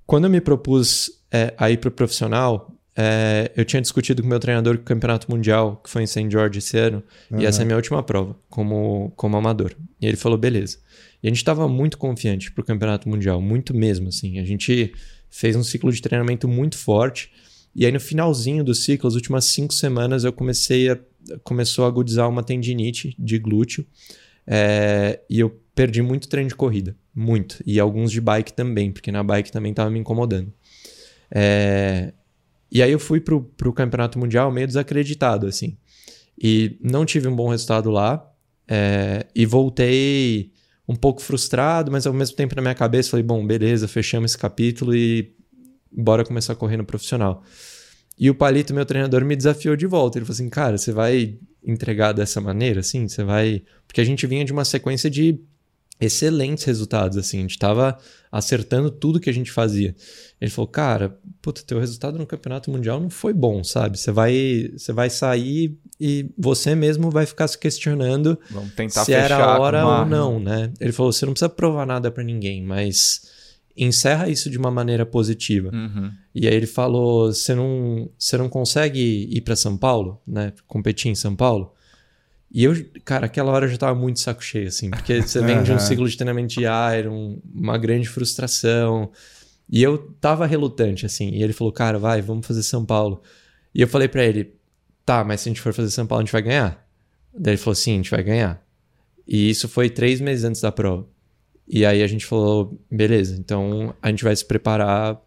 quando 0.07 0.25
eu 0.25 0.31
me 0.31 0.41
propus 0.41 1.11
é, 1.33 1.53
a 1.59 1.69
ir 1.71 1.79
pro 1.79 1.91
profissional, 1.91 2.73
é, 2.97 3.51
eu 3.57 3.65
tinha 3.65 3.83
discutido 3.83 4.23
com 4.23 4.27
o 4.27 4.31
meu 4.31 4.39
treinador 4.39 4.77
que 4.77 4.83
o 4.83 4.85
campeonato 4.85 5.29
mundial, 5.29 5.81
que 5.83 5.91
foi 5.91 6.05
em 6.05 6.07
St. 6.07 6.31
George 6.31 6.59
esse 6.59 6.79
ano, 6.79 7.03
uhum. 7.33 7.41
e 7.41 7.47
essa 7.47 7.63
é 7.63 7.65
a 7.65 7.67
minha 7.67 7.77
última 7.77 8.01
prova 8.03 8.37
como, 8.49 9.13
como 9.17 9.37
amador. 9.37 9.75
E 10.01 10.07
ele 10.07 10.17
falou, 10.17 10.39
beleza. 10.39 10.79
E 11.21 11.27
a 11.27 11.31
gente 11.31 11.39
estava 11.39 11.67
muito 11.67 11.99
confiante 11.99 12.53
pro 12.53 12.65
campeonato 12.65 13.09
mundial, 13.09 13.41
muito 13.41 13.75
mesmo, 13.75 14.09
assim. 14.09 14.39
A 14.39 14.45
gente 14.45 14.93
fez 15.31 15.57
um 15.57 15.63
ciclo 15.63 15.93
de 15.93 16.03
treinamento 16.03 16.49
muito 16.49 16.77
forte. 16.77 17.31
E 17.75 17.87
aí 17.87 17.93
no 17.93 18.01
finalzinho 18.01 18.65
do 18.65 18.75
ciclo, 18.75 19.07
as 19.07 19.15
últimas 19.15 19.47
cinco 19.47 19.73
semanas, 19.73 20.25
eu 20.25 20.33
comecei 20.33 20.91
a 20.91 20.99
começou 21.45 21.85
a 21.85 21.89
agudizar 21.89 22.29
uma 22.29 22.43
tendinite 22.43 23.15
de 23.19 23.39
glúteo 23.39 23.87
é, 24.47 25.21
e 25.29 25.39
eu 25.39 25.51
perdi 25.75 26.03
muito 26.03 26.29
treino 26.29 26.49
de 26.49 26.55
corrida, 26.55 26.97
muito 27.15 27.63
e 27.65 27.79
alguns 27.79 28.11
de 28.11 28.21
bike 28.21 28.53
também, 28.53 28.91
porque 28.91 29.13
na 29.13 29.23
bike 29.23 29.53
também 29.53 29.71
estava 29.71 29.91
me 29.91 29.99
incomodando. 29.99 30.53
É, 31.31 32.13
e 32.71 32.83
aí 32.83 32.91
eu 32.91 32.99
fui 32.99 33.21
pro, 33.21 33.43
pro 33.43 33.73
campeonato 33.73 34.19
mundial 34.19 34.51
meio 34.51 34.67
desacreditado 34.67 35.47
assim 35.47 35.77
e 36.41 36.79
não 36.83 37.05
tive 37.05 37.29
um 37.29 37.37
bom 37.37 37.49
resultado 37.49 37.91
lá 37.91 38.29
é, 38.67 39.27
e 39.35 39.47
voltei 39.47 40.53
um 40.91 40.97
pouco 40.97 41.23
frustrado, 41.23 41.93
mas 41.93 42.05
ao 42.05 42.13
mesmo 42.13 42.35
tempo 42.35 42.57
na 42.57 42.61
minha 42.61 42.75
cabeça 42.75 43.11
falei, 43.11 43.23
bom, 43.23 43.47
beleza, 43.47 43.87
fechamos 43.87 44.33
esse 44.33 44.39
capítulo 44.39 44.93
e 44.93 45.33
bora 45.91 46.25
começar 46.25 46.53
a 46.53 46.57
correr 46.57 46.77
no 46.77 46.85
profissional. 46.85 47.45
E 48.19 48.29
o 48.29 48.35
Palito, 48.35 48.75
meu 48.75 48.85
treinador, 48.85 49.25
me 49.25 49.37
desafiou 49.37 49.77
de 49.77 49.87
volta. 49.87 50.19
Ele 50.19 50.25
falou 50.25 50.35
assim, 50.35 50.49
cara, 50.49 50.77
você 50.77 50.91
vai 50.91 51.39
entregar 51.65 52.11
dessa 52.11 52.41
maneira, 52.41 52.81
assim? 52.81 53.07
Você 53.07 53.23
vai... 53.23 53.63
Porque 53.87 54.01
a 54.01 54.05
gente 54.05 54.27
vinha 54.27 54.45
de 54.45 54.53
uma 54.53 54.65
sequência 54.65 55.09
de 55.09 55.39
excelentes 56.01 56.65
resultados, 56.65 57.19
assim. 57.19 57.39
A 57.39 57.43
gente 57.43 57.59
tava 57.59 57.99
acertando 58.33 58.91
tudo 58.91 59.21
que 59.21 59.29
a 59.29 59.35
gente 59.35 59.51
fazia. 59.51 59.95
Ele 60.41 60.51
falou, 60.51 60.69
cara, 60.69 61.19
puta, 61.43 61.63
teu 61.63 61.79
resultado 61.79 62.17
no 62.17 62.27
campeonato 62.27 62.71
mundial 62.71 62.99
não 62.99 63.11
foi 63.11 63.33
bom, 63.33 63.63
sabe? 63.63 63.99
Você 63.99 64.11
vai, 64.11 64.71
você 64.77 64.93
vai 64.93 65.11
sair 65.11 65.77
e 66.01 66.31
você 66.39 66.75
mesmo 66.75 67.11
vai 67.11 67.27
ficar 67.27 67.47
se 67.49 67.59
questionando 67.59 68.39
se 69.05 69.13
era 69.13 69.37
a 69.37 69.59
hora 69.59 69.87
ou 69.87 70.07
não, 70.07 70.41
né? 70.41 70.73
Ele 70.81 70.93
falou: 70.93 71.13
você 71.13 71.27
não 71.27 71.33
precisa 71.33 71.49
provar 71.49 71.87
nada 71.87 72.11
para 72.11 72.25
ninguém, 72.25 72.63
mas 72.63 73.23
encerra 73.77 74.29
isso 74.29 74.49
de 74.49 74.57
uma 74.57 74.71
maneira 74.71 75.05
positiva. 75.05 75.71
Uhum. 75.73 76.11
E 76.35 76.49
aí 76.49 76.55
ele 76.55 76.67
falou: 76.67 77.33
você 77.33 77.55
não, 77.55 78.09
você 78.19 78.39
não 78.39 78.49
consegue 78.49 79.29
ir 79.31 79.41
para 79.43 79.57
São 79.57 79.77
Paulo, 79.77 80.21
né? 80.27 80.53
Competir 80.67 81.11
em 81.11 81.15
São 81.15 81.37
Paulo? 81.37 81.75
E 82.53 82.65
eu, 82.65 82.75
cara, 83.05 83.27
aquela 83.27 83.53
hora 83.53 83.67
eu 83.67 83.71
já 83.71 83.77
tava 83.77 83.99
muito 83.99 84.19
saco 84.19 84.43
cheio, 84.43 84.67
assim, 84.69 84.91
porque 84.91 85.23
você 85.23 85.41
vem 85.41 85.63
de 85.63 85.73
um 85.73 85.79
ciclo 85.79 86.09
de 86.09 86.17
treinamento 86.17 86.49
de 86.49 86.63
Iron, 86.99 87.39
uma 87.55 87.79
grande 87.79 88.09
frustração. 88.09 89.13
E 89.69 89.81
eu 89.83 89.97
tava 90.21 90.47
relutante, 90.47 91.07
assim. 91.07 91.31
E 91.31 91.43
ele 91.45 91.53
falou, 91.53 91.73
cara, 91.73 91.97
vai, 91.97 92.21
vamos 92.21 92.45
fazer 92.45 92.65
São 92.65 92.85
Paulo. 92.85 93.23
E 93.73 93.81
eu 93.81 93.87
falei 93.87 94.09
para 94.09 94.25
ele, 94.25 94.53
tá, 95.07 95.23
mas 95.23 95.43
se 95.43 95.49
a 95.49 95.51
gente 95.51 95.61
for 95.61 95.73
fazer 95.73 95.91
São 95.91 96.07
Paulo, 96.07 96.23
a 96.23 96.25
gente 96.25 96.33
vai 96.33 96.43
ganhar? 96.43 96.85
Daí 97.33 97.55
ele 97.55 97.59
falou, 97.59 97.77
sim, 97.77 97.93
a 97.93 97.97
gente 97.97 98.11
vai 98.11 98.23
ganhar. 98.23 98.61
E 99.27 99.49
isso 99.49 99.69
foi 99.69 99.89
três 99.89 100.21
meses 100.21 100.45
antes 100.45 100.61
da 100.61 100.73
prova. 100.73 101.07
E 101.69 101.87
aí 101.87 102.03
a 102.03 102.07
gente 102.09 102.27
falou, 102.27 102.81
beleza, 102.91 103.37
então 103.39 103.95
a 104.03 104.09
gente 104.09 104.25
vai 104.25 104.35
se 104.35 104.45
preparar 104.45 105.21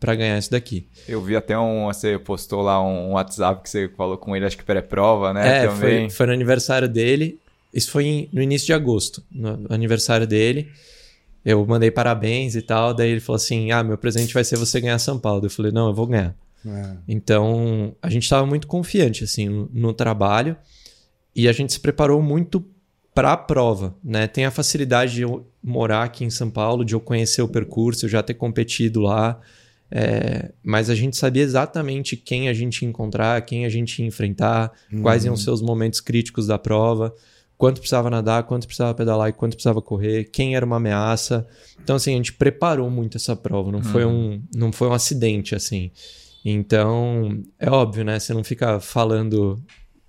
para 0.00 0.14
ganhar 0.14 0.38
isso 0.38 0.50
daqui. 0.50 0.88
Eu 1.08 1.22
vi 1.22 1.36
até 1.36 1.58
um, 1.58 1.86
você 1.86 2.18
postou 2.18 2.62
lá 2.62 2.82
um 2.82 3.12
WhatsApp 3.12 3.62
que 3.62 3.70
você 3.70 3.88
falou 3.96 4.18
com 4.18 4.34
ele, 4.34 4.44
acho 4.44 4.56
que 4.56 4.64
pré-prova, 4.64 5.32
né? 5.32 5.64
É, 5.64 5.70
foi, 5.70 6.10
foi, 6.10 6.26
no 6.26 6.32
aniversário 6.32 6.88
dele. 6.88 7.38
Isso 7.72 7.90
foi 7.90 8.28
no 8.32 8.42
início 8.42 8.66
de 8.66 8.72
agosto, 8.72 9.22
no 9.30 9.66
aniversário 9.70 10.26
dele. 10.26 10.70
Eu 11.44 11.64
mandei 11.64 11.90
parabéns 11.90 12.56
e 12.56 12.62
tal, 12.62 12.92
daí 12.92 13.10
ele 13.10 13.20
falou 13.20 13.36
assim: 13.36 13.70
"Ah, 13.70 13.84
meu 13.84 13.96
presente 13.96 14.34
vai 14.34 14.42
ser 14.42 14.56
você 14.56 14.80
ganhar 14.80 14.98
São 14.98 15.18
Paulo". 15.18 15.44
Eu 15.44 15.50
falei: 15.50 15.70
"Não, 15.70 15.88
eu 15.88 15.94
vou 15.94 16.06
ganhar". 16.06 16.34
É. 16.66 16.96
Então, 17.06 17.94
a 18.02 18.10
gente 18.10 18.24
estava 18.24 18.44
muito 18.44 18.66
confiante 18.66 19.22
assim 19.22 19.48
no, 19.48 19.70
no, 19.72 19.92
trabalho 19.92 20.56
e 21.34 21.48
a 21.48 21.52
gente 21.52 21.72
se 21.72 21.78
preparou 21.78 22.20
muito 22.20 22.64
para 23.14 23.32
a 23.32 23.36
prova, 23.36 23.94
né? 24.02 24.26
Tem 24.26 24.44
a 24.44 24.50
facilidade 24.50 25.14
de 25.14 25.22
eu 25.22 25.46
morar 25.62 26.02
aqui 26.02 26.24
em 26.24 26.30
São 26.30 26.50
Paulo, 26.50 26.84
de 26.84 26.94
eu 26.94 27.00
conhecer 27.00 27.42
o 27.42 27.48
percurso, 27.48 28.04
eu 28.04 28.10
já 28.10 28.22
ter 28.22 28.34
competido 28.34 29.00
lá, 29.00 29.40
é, 29.90 30.52
mas 30.62 30.90
a 30.90 30.94
gente 30.94 31.16
sabia 31.16 31.42
exatamente 31.42 32.16
quem 32.16 32.48
a 32.48 32.52
gente 32.52 32.82
ia 32.82 32.88
encontrar, 32.88 33.40
quem 33.42 33.64
a 33.64 33.68
gente 33.68 34.00
ia 34.00 34.06
enfrentar, 34.06 34.72
uhum. 34.92 35.02
quais 35.02 35.24
iam 35.24 35.36
ser 35.36 35.50
os 35.50 35.62
momentos 35.62 36.00
críticos 36.00 36.46
da 36.46 36.58
prova, 36.58 37.14
quanto 37.56 37.80
precisava 37.80 38.10
nadar, 38.10 38.42
quanto 38.44 38.66
precisava 38.66 38.94
pedalar 38.94 39.28
e 39.28 39.32
quanto 39.32 39.54
precisava 39.54 39.80
correr, 39.80 40.24
quem 40.24 40.56
era 40.56 40.66
uma 40.66 40.76
ameaça. 40.76 41.46
Então, 41.82 41.96
assim, 41.96 42.14
a 42.14 42.16
gente 42.16 42.32
preparou 42.32 42.90
muito 42.90 43.16
essa 43.16 43.36
prova, 43.36 43.70
não, 43.70 43.78
uhum. 43.78 43.84
foi, 43.84 44.04
um, 44.04 44.42
não 44.54 44.72
foi 44.72 44.88
um 44.88 44.92
acidente, 44.92 45.54
assim. 45.54 45.90
Então, 46.44 47.42
é 47.58 47.70
óbvio, 47.70 48.04
né? 48.04 48.18
Você 48.18 48.32
não 48.32 48.44
fica 48.44 48.78
falando 48.78 49.60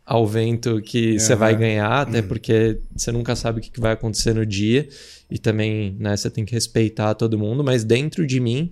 ao 0.05 0.25
vento 0.25 0.81
que 0.81 1.19
você 1.19 1.35
vai 1.35 1.55
ganhar, 1.55 2.01
até 2.01 2.21
porque 2.21 2.79
você 2.95 3.11
nunca 3.11 3.35
sabe 3.35 3.59
o 3.59 3.61
que 3.61 3.79
vai 3.79 3.93
acontecer 3.93 4.33
no 4.33 4.45
dia. 4.45 4.87
E 5.29 5.37
também, 5.37 5.97
né, 5.99 6.15
você 6.15 6.29
tem 6.29 6.45
que 6.45 6.53
respeitar 6.53 7.13
todo 7.15 7.37
mundo. 7.37 7.63
Mas 7.63 7.83
dentro 7.83 8.25
de 8.25 8.39
mim, 8.39 8.71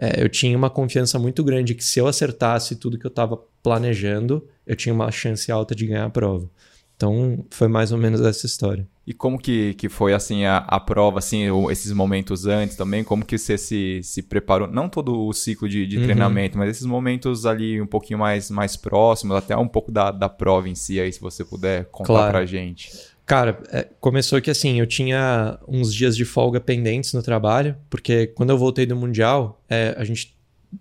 é, 0.00 0.22
eu 0.22 0.28
tinha 0.28 0.56
uma 0.56 0.70
confiança 0.70 1.18
muito 1.18 1.42
grande 1.42 1.74
que 1.74 1.84
se 1.84 1.98
eu 1.98 2.06
acertasse 2.06 2.76
tudo 2.76 2.98
que 2.98 3.06
eu 3.06 3.10
estava 3.10 3.36
planejando, 3.62 4.46
eu 4.64 4.76
tinha 4.76 4.94
uma 4.94 5.10
chance 5.10 5.50
alta 5.50 5.74
de 5.74 5.86
ganhar 5.86 6.04
a 6.04 6.10
prova. 6.10 6.48
Então, 6.96 7.44
foi 7.50 7.68
mais 7.68 7.92
ou 7.92 7.98
menos 7.98 8.20
essa 8.20 8.44
história. 8.44 8.86
E 9.06 9.12
como 9.12 9.38
que, 9.38 9.74
que 9.74 9.88
foi, 9.88 10.12
assim, 10.12 10.44
a, 10.44 10.58
a 10.58 10.80
prova, 10.80 11.18
assim, 11.18 11.44
esses 11.70 11.92
momentos 11.92 12.44
antes 12.44 12.76
também? 12.76 13.04
Como 13.04 13.24
que 13.24 13.38
você 13.38 13.56
se, 13.56 14.00
se 14.02 14.20
preparou? 14.20 14.68
Não 14.68 14.88
todo 14.88 15.26
o 15.26 15.32
ciclo 15.32 15.68
de, 15.68 15.86
de 15.86 15.96
uhum. 15.96 16.04
treinamento, 16.04 16.58
mas 16.58 16.70
esses 16.70 16.84
momentos 16.84 17.46
ali 17.46 17.80
um 17.80 17.86
pouquinho 17.86 18.18
mais, 18.18 18.50
mais 18.50 18.76
próximos, 18.76 19.36
até 19.36 19.56
um 19.56 19.68
pouco 19.68 19.92
da, 19.92 20.10
da 20.10 20.28
prova 20.28 20.68
em 20.68 20.74
si, 20.74 21.00
aí, 21.00 21.12
se 21.12 21.20
você 21.20 21.44
puder 21.44 21.84
contar 21.86 22.12
claro. 22.12 22.30
pra 22.32 22.46
gente. 22.46 22.90
Cara, 23.28 23.62
é, 23.70 23.86
começou 24.00 24.40
que 24.40 24.50
assim, 24.50 24.80
eu 24.80 24.86
tinha 24.86 25.58
uns 25.68 25.92
dias 25.92 26.16
de 26.16 26.24
folga 26.24 26.58
pendentes 26.58 27.12
no 27.12 27.22
trabalho, 27.22 27.76
porque 27.90 28.28
quando 28.28 28.48
eu 28.48 28.56
voltei 28.56 28.86
do 28.86 28.96
Mundial, 28.96 29.62
é, 29.68 29.94
a 29.98 30.02
gente 30.02 30.34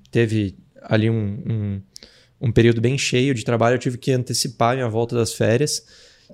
teve 0.09 0.55
ali 0.81 1.09
um, 1.09 1.43
um, 1.45 1.81
um 2.39 2.49
período 2.49 2.79
bem 2.79 2.97
cheio 2.97 3.33
de 3.33 3.43
trabalho, 3.43 3.75
eu 3.75 3.79
tive 3.79 3.97
que 3.97 4.13
antecipar 4.13 4.75
minha 4.75 4.87
volta 4.87 5.13
das 5.13 5.33
férias. 5.33 5.85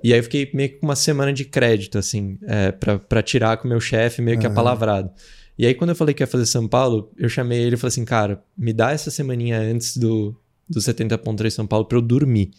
E 0.04 0.12
aí 0.12 0.20
eu 0.20 0.22
fiquei 0.22 0.48
meio 0.54 0.68
que 0.68 0.76
com 0.76 0.86
uma 0.86 0.94
semana 0.94 1.32
de 1.32 1.44
crédito, 1.44 1.98
assim, 1.98 2.38
é, 2.46 2.70
para 2.70 3.20
tirar 3.20 3.56
com 3.56 3.66
o 3.66 3.68
meu 3.68 3.80
chefe, 3.80 4.22
meio 4.22 4.38
que 4.38 4.46
uhum. 4.46 4.52
apalavrado. 4.52 5.10
E 5.58 5.66
aí, 5.66 5.74
quando 5.74 5.90
eu 5.90 5.96
falei 5.96 6.14
que 6.14 6.22
ia 6.22 6.28
fazer 6.28 6.46
São 6.46 6.68
Paulo, 6.68 7.10
eu 7.18 7.28
chamei 7.28 7.60
ele 7.60 7.74
e 7.74 7.78
falei 7.78 7.88
assim, 7.88 8.04
cara, 8.04 8.40
me 8.56 8.72
dá 8.72 8.92
essa 8.92 9.10
semaninha 9.10 9.58
antes 9.58 9.96
do, 9.96 10.36
do 10.68 10.78
70.3 10.78 11.50
São 11.50 11.66
Paulo 11.66 11.86
para 11.86 11.98
eu 11.98 12.02
dormir. 12.02 12.52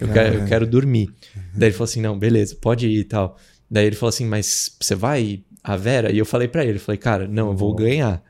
Eu, 0.00 0.08
quero, 0.08 0.34
eu 0.36 0.44
quero 0.46 0.66
dormir. 0.66 1.08
Uhum. 1.34 1.42
Daí 1.54 1.68
ele 1.68 1.72
falou 1.72 1.84
assim, 1.84 2.00
não, 2.00 2.18
beleza, 2.18 2.56
pode 2.60 2.86
ir 2.88 3.00
e 3.00 3.04
tal. 3.04 3.36
Daí 3.70 3.86
ele 3.86 3.96
falou 3.96 4.10
assim, 4.10 4.26
mas 4.26 4.76
você 4.80 4.94
vai 4.94 5.42
a 5.62 5.76
Vera? 5.76 6.12
E 6.12 6.18
eu 6.18 6.24
falei 6.24 6.48
para 6.48 6.64
ele, 6.64 6.78
falei, 6.78 6.98
cara, 6.98 7.26
não, 7.26 7.48
eu 7.48 7.56
vou 7.56 7.74
ganhar. 7.74 8.22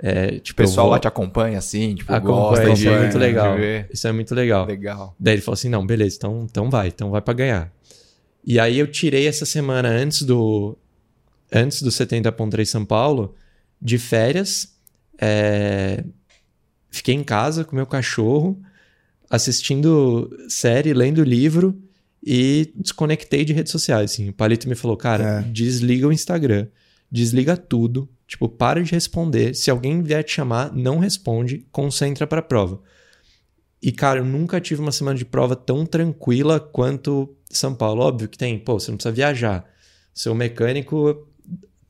É, 0.00 0.38
tipo, 0.38 0.62
o 0.62 0.64
pessoal 0.64 0.86
vou... 0.86 0.92
lá 0.92 1.00
te 1.00 1.08
acompanha 1.08 1.58
assim, 1.58 1.96
tipo, 1.96 2.12
acompanha, 2.12 2.68
gosta 2.68 2.70
isso 2.70 2.88
é 2.88 2.98
muito 3.00 3.18
legal. 3.18 3.56
Isso 3.92 4.08
é 4.08 4.12
muito 4.12 4.34
legal. 4.34 4.66
Legal. 4.66 5.16
Daí 5.18 5.34
ele 5.34 5.42
falou 5.42 5.54
assim, 5.54 5.68
não, 5.68 5.84
beleza, 5.84 6.16
então, 6.16 6.46
então 6.48 6.70
vai, 6.70 6.88
então 6.88 7.10
vai 7.10 7.20
para 7.20 7.34
ganhar. 7.34 7.72
E 8.44 8.58
aí 8.58 8.78
eu 8.78 8.86
tirei 8.86 9.26
essa 9.26 9.44
semana 9.44 9.88
antes 9.88 10.22
do 10.22 10.78
antes 11.52 11.82
do 11.82 11.90
70.3 11.90 12.64
São 12.64 12.84
Paulo 12.84 13.34
de 13.80 13.98
férias. 13.98 14.74
É, 15.20 16.04
fiquei 16.90 17.14
em 17.14 17.24
casa 17.24 17.64
com 17.64 17.74
meu 17.74 17.86
cachorro, 17.86 18.60
assistindo 19.30 20.30
série, 20.48 20.92
lendo 20.94 21.22
livro 21.22 21.80
e 22.24 22.72
desconectei 22.74 23.44
de 23.44 23.52
redes 23.52 23.72
sociais. 23.72 24.12
Assim. 24.12 24.30
O 24.30 24.32
Palito 24.32 24.68
me 24.68 24.74
falou, 24.74 24.96
cara, 24.96 25.40
é. 25.40 25.42
desliga 25.50 26.06
o 26.06 26.12
Instagram, 26.12 26.66
desliga 27.10 27.56
tudo, 27.56 28.08
tipo, 28.26 28.48
para 28.48 28.82
de 28.82 28.92
responder. 28.92 29.54
Se 29.54 29.70
alguém 29.70 30.02
vier 30.02 30.24
te 30.24 30.32
chamar, 30.32 30.72
não 30.72 30.98
responde, 30.98 31.66
concentra 31.70 32.26
para 32.26 32.40
a 32.40 32.42
prova. 32.42 32.80
E, 33.80 33.92
cara, 33.92 34.20
eu 34.20 34.24
nunca 34.24 34.60
tive 34.60 34.80
uma 34.80 34.90
semana 34.90 35.16
de 35.16 35.24
prova 35.24 35.54
tão 35.54 35.86
tranquila 35.86 36.58
quanto 36.58 37.36
São 37.48 37.74
Paulo. 37.74 38.02
Óbvio 38.02 38.28
que 38.28 38.36
tem, 38.36 38.58
pô, 38.58 38.78
você 38.78 38.90
não 38.90 38.98
precisa 38.98 39.14
viajar. 39.14 39.64
Seu 40.12 40.34
mecânico 40.34 41.28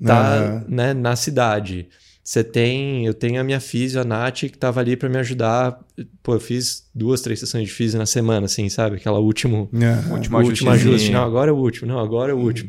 tá 0.04 0.64
uhum. 0.68 0.74
né, 0.74 0.92
na 0.92 1.16
cidade. 1.16 1.88
Você 2.28 2.44
tem, 2.44 3.06
eu 3.06 3.14
tenho 3.14 3.40
a 3.40 3.42
minha 3.42 3.58
física, 3.58 4.02
a 4.02 4.04
Nath, 4.04 4.40
que 4.40 4.58
tava 4.58 4.80
ali 4.80 4.98
para 4.98 5.08
me 5.08 5.16
ajudar. 5.16 5.80
Pô, 6.22 6.34
eu 6.34 6.40
fiz 6.40 6.86
duas, 6.94 7.22
três 7.22 7.40
sessões 7.40 7.66
de 7.66 7.72
física 7.72 7.98
na 7.98 8.04
semana, 8.04 8.44
assim, 8.44 8.68
sabe? 8.68 8.96
Aquela 8.96 9.18
último, 9.18 9.70
uhum. 9.72 10.12
última, 10.12 10.38
última 10.40 10.72
ajuste. 10.72 11.10
Não, 11.10 11.24
agora 11.24 11.50
é 11.50 11.54
o 11.54 11.56
último. 11.56 11.88
Não, 11.88 11.98
agora 11.98 12.30
é 12.30 12.34
o 12.34 12.38
último. 12.38 12.68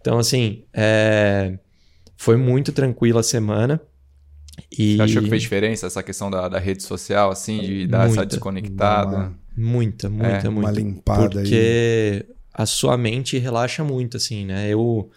Então, 0.00 0.18
assim, 0.18 0.64
é... 0.74 1.56
foi 2.16 2.36
muito 2.36 2.72
tranquila 2.72 3.20
a 3.20 3.22
semana. 3.22 3.80
E... 4.76 4.96
Você 4.96 5.02
achou 5.02 5.22
que 5.22 5.30
fez 5.30 5.42
diferença 5.42 5.86
essa 5.86 6.02
questão 6.02 6.28
da, 6.28 6.48
da 6.48 6.58
rede 6.58 6.82
social, 6.82 7.30
assim, 7.30 7.60
de 7.60 7.86
dar 7.86 8.08
muita, 8.08 8.22
essa 8.22 8.26
desconectada? 8.26 9.16
Uma, 9.16 9.38
muita, 9.56 10.10
muita, 10.10 10.26
é, 10.26 10.48
muita. 10.48 10.68
Uma 10.68 10.70
limpada 10.72 11.28
Porque 11.30 12.24
aí. 12.26 12.34
a 12.52 12.66
sua 12.66 12.96
mente 12.96 13.38
relaxa 13.38 13.84
muito, 13.84 14.16
assim, 14.16 14.44
né? 14.44 14.68
Eu, 14.68 15.08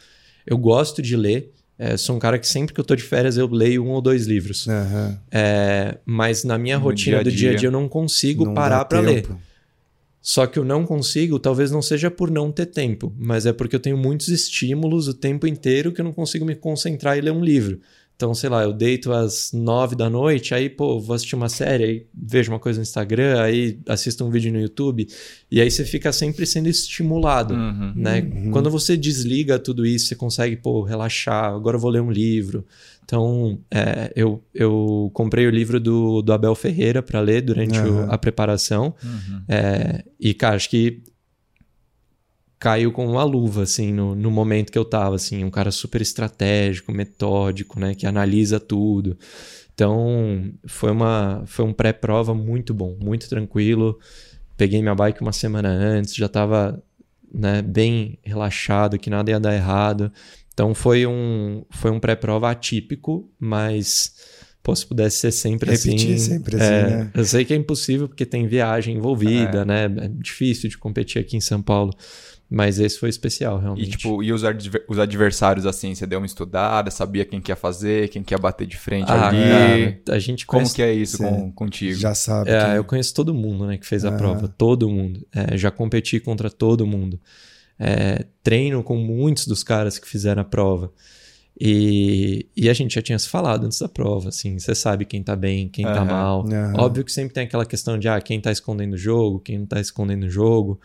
eu 0.45 0.59
gosto 0.59 1.01
de 1.01 1.17
ler. 1.17 1.51
É, 1.79 1.95
sou 1.95 2.17
um 2.17 2.19
cara 2.19 2.37
que 2.37 2.45
sempre 2.45 2.73
que 2.73 2.79
eu 2.81 2.83
tô 2.83 2.93
de 2.93 3.03
férias 3.03 3.37
eu 3.37 3.47
leio 3.47 3.85
um 3.85 3.91
ou 3.91 4.01
dois 4.01 4.27
livros. 4.27 4.67
Uhum. 4.67 5.17
É, 5.31 5.97
mas 6.05 6.43
na 6.43 6.57
minha 6.57 6.77
no 6.77 6.83
rotina 6.83 7.23
dia 7.23 7.23
do 7.23 7.31
dia 7.31 7.51
a 7.51 7.55
dia 7.55 7.67
eu 7.69 7.71
não 7.71 7.87
consigo 7.87 8.43
não 8.43 8.53
parar 8.53 8.83
para 8.83 8.99
ler. 8.99 9.25
Só 10.21 10.45
que 10.45 10.59
eu 10.59 10.65
não 10.65 10.85
consigo, 10.85 11.39
talvez 11.39 11.71
não 11.71 11.81
seja 11.81 12.11
por 12.11 12.29
não 12.29 12.51
ter 12.51 12.65
tempo, 12.65 13.13
mas 13.17 13.45
é 13.45 13.53
porque 13.53 13.77
eu 13.77 13.79
tenho 13.79 13.97
muitos 13.97 14.27
estímulos 14.27 15.07
o 15.07 15.13
tempo 15.13 15.47
inteiro 15.47 15.93
que 15.93 16.01
eu 16.01 16.05
não 16.05 16.11
consigo 16.11 16.43
me 16.43 16.53
concentrar 16.53 17.17
e 17.17 17.21
ler 17.21 17.31
um 17.31 17.41
livro. 17.41 17.79
Então, 18.19 18.33
sei 18.33 18.49
lá, 18.49 18.63
eu 18.63 18.73
deito 18.73 19.13
às 19.13 19.53
nove 19.53 19.95
da 19.95 20.09
noite, 20.09 20.53
aí, 20.53 20.69
pô, 20.69 20.99
vou 20.99 21.15
assistir 21.15 21.35
uma 21.35 21.47
série, 21.47 21.83
aí 21.85 22.05
vejo 22.13 22.51
uma 22.51 22.59
coisa 22.59 22.79
no 22.79 22.83
Instagram, 22.83 23.41
aí 23.41 23.79
assisto 23.87 24.25
um 24.25 24.29
vídeo 24.29 24.51
no 24.51 24.59
YouTube, 24.59 25.07
e 25.49 25.61
aí 25.61 25.71
você 25.71 25.85
fica 25.85 26.11
sempre 26.11 26.45
sendo 26.45 26.67
estimulado, 26.67 27.53
uhum, 27.53 27.93
né? 27.95 28.19
Uhum. 28.19 28.51
Quando 28.51 28.69
você 28.69 28.97
desliga 28.97 29.57
tudo 29.57 29.85
isso, 29.85 30.07
você 30.07 30.17
consegue, 30.17 30.57
pô, 30.57 30.81
relaxar, 30.81 31.45
agora 31.45 31.77
eu 31.77 31.79
vou 31.79 31.89
ler 31.89 32.01
um 32.01 32.11
livro. 32.11 32.65
Então, 33.05 33.57
é, 33.71 34.11
eu, 34.13 34.43
eu 34.53 35.09
comprei 35.13 35.47
o 35.47 35.49
livro 35.49 35.79
do, 35.79 36.21
do 36.21 36.33
Abel 36.33 36.55
Ferreira 36.55 37.01
para 37.01 37.21
ler 37.21 37.41
durante 37.41 37.79
uhum. 37.79 38.05
o, 38.05 38.11
a 38.11 38.17
preparação, 38.17 38.93
uhum. 39.01 39.43
é, 39.47 40.03
e, 40.19 40.33
cara, 40.33 40.57
acho 40.57 40.69
que 40.69 41.01
caiu 42.59 42.91
com 42.91 43.07
uma 43.07 43.23
luva, 43.23 43.63
assim, 43.63 43.93
no, 43.93 44.13
no 44.13 44.29
momento 44.29 44.71
que 44.71 44.77
eu 44.77 44.83
tava, 44.83 45.15
assim, 45.15 45.43
um 45.43 45.49
cara 45.49 45.71
super 45.71 46.01
estratégico, 46.01 46.91
metódico, 46.91 47.79
né, 47.79 47.95
que 47.95 48.05
analisa 48.05 48.59
tudo. 48.59 49.17
Então, 49.73 50.51
foi, 50.65 50.91
uma, 50.91 51.43
foi 51.45 51.63
um 51.63 51.71
pré-prova 51.71 52.33
muito 52.33 52.73
bom, 52.73 52.97
muito 53.01 53.29
tranquilo. 53.29 53.97
Peguei 54.57 54.81
minha 54.81 54.93
bike 54.93 55.21
uma 55.21 55.31
semana 55.31 55.69
antes, 55.69 56.13
já 56.13 56.27
tava 56.27 56.83
né, 57.33 57.61
bem 57.61 58.19
relaxado, 58.21 58.99
que 58.99 59.09
nada 59.09 59.31
ia 59.31 59.39
dar 59.39 59.55
errado. 59.55 60.11
Então, 60.53 60.75
foi 60.75 61.05
um, 61.07 61.63
foi 61.69 61.91
um 61.91 61.99
pré-prova 61.99 62.51
atípico, 62.51 63.31
mas 63.39 64.13
pô, 64.61 64.75
se 64.75 64.85
pudesse 64.85 65.15
ser 65.19 65.31
sempre 65.31 65.71
Repetir 65.71 65.93
assim. 65.93 66.17
sempre 66.17 66.57
assim, 66.57 66.65
é, 66.65 66.87
né? 66.89 67.11
Eu 67.13 67.23
sei 67.23 67.45
que 67.45 67.53
é 67.53 67.55
impossível 67.55 68.09
porque 68.09 68.25
tem 68.25 68.45
viagem 68.45 68.97
envolvida, 68.97 69.61
é. 69.61 69.65
né? 69.65 69.85
É 69.85 70.07
difícil 70.09 70.69
de 70.69 70.77
competir 70.77 71.21
aqui 71.21 71.37
em 71.37 71.41
São 71.41 71.61
Paulo. 71.61 71.93
Mas 72.49 72.79
esse 72.79 72.97
foi 72.97 73.09
especial, 73.09 73.59
realmente. 73.59 73.87
E, 73.87 73.91
tipo, 73.91 74.23
e 74.23 74.33
os, 74.33 74.43
adver 74.43 74.83
os 74.87 74.97
adversários, 74.97 75.67
assim, 75.67 75.93
você 75.93 76.07
deu 76.07 76.19
uma 76.19 76.25
estudada, 76.25 76.89
sabia 76.89 77.23
quem 77.23 77.39
que 77.39 77.51
ia 77.51 77.55
fazer, 77.55 78.09
quem 78.09 78.23
que 78.23 78.33
ia 78.33 78.39
bater 78.39 78.65
de 78.65 78.75
frente 78.75 79.11
ah, 79.11 79.27
ali? 79.27 80.01
a 80.09 80.17
gente 80.17 80.47
Como 80.47 80.61
conhece... 80.61 80.75
que 80.75 80.81
é 80.81 80.91
isso 80.91 81.19
com, 81.19 81.51
contigo? 81.51 81.93
Já 81.93 82.15
sabe. 82.15 82.49
É, 82.49 82.77
eu 82.77 82.83
conheço 82.83 83.13
todo 83.13 83.35
mundo, 83.35 83.67
né, 83.67 83.77
que 83.77 83.85
fez 83.85 84.03
a 84.03 84.11
prova. 84.11 84.47
Todo 84.47 84.89
mundo. 84.89 85.23
É, 85.31 85.55
já 85.55 85.69
competi 85.69 86.19
contra 86.19 86.49
todo 86.49 86.87
mundo. 86.87 87.19
É, 87.77 88.25
treino 88.41 88.81
com 88.81 88.97
muitos 88.97 89.45
dos 89.45 89.61
caras 89.61 89.99
que 89.99 90.09
fizeram 90.09 90.41
a 90.41 90.45
prova. 90.45 90.91
E, 91.61 92.47
e 92.57 92.67
a 92.67 92.73
gente 92.73 92.95
já 92.95 93.01
tinha 93.01 93.19
se 93.19 93.29
falado 93.29 93.65
antes 93.65 93.79
da 93.79 93.89
prova, 93.89 94.29
assim, 94.29 94.57
você 94.57 94.73
sabe 94.73 95.03
quem 95.03 95.21
tá 95.21 95.35
bem, 95.35 95.67
quem 95.67 95.85
uhum, 95.85 95.93
tá 95.93 96.05
mal. 96.05 96.45
Uhum. 96.45 96.73
Óbvio 96.77 97.03
que 97.03 97.11
sempre 97.11 97.33
tem 97.33 97.43
aquela 97.43 97.65
questão 97.65 97.99
de, 97.99 98.07
ah, 98.07 98.19
quem 98.19 98.39
tá 98.41 98.51
escondendo 98.51 98.93
o 98.93 98.97
jogo, 98.97 99.39
quem 99.39 99.59
não 99.59 99.65
tá 99.67 99.79
escondendo 99.79 100.25
o 100.25 100.29
jogo 100.29 100.79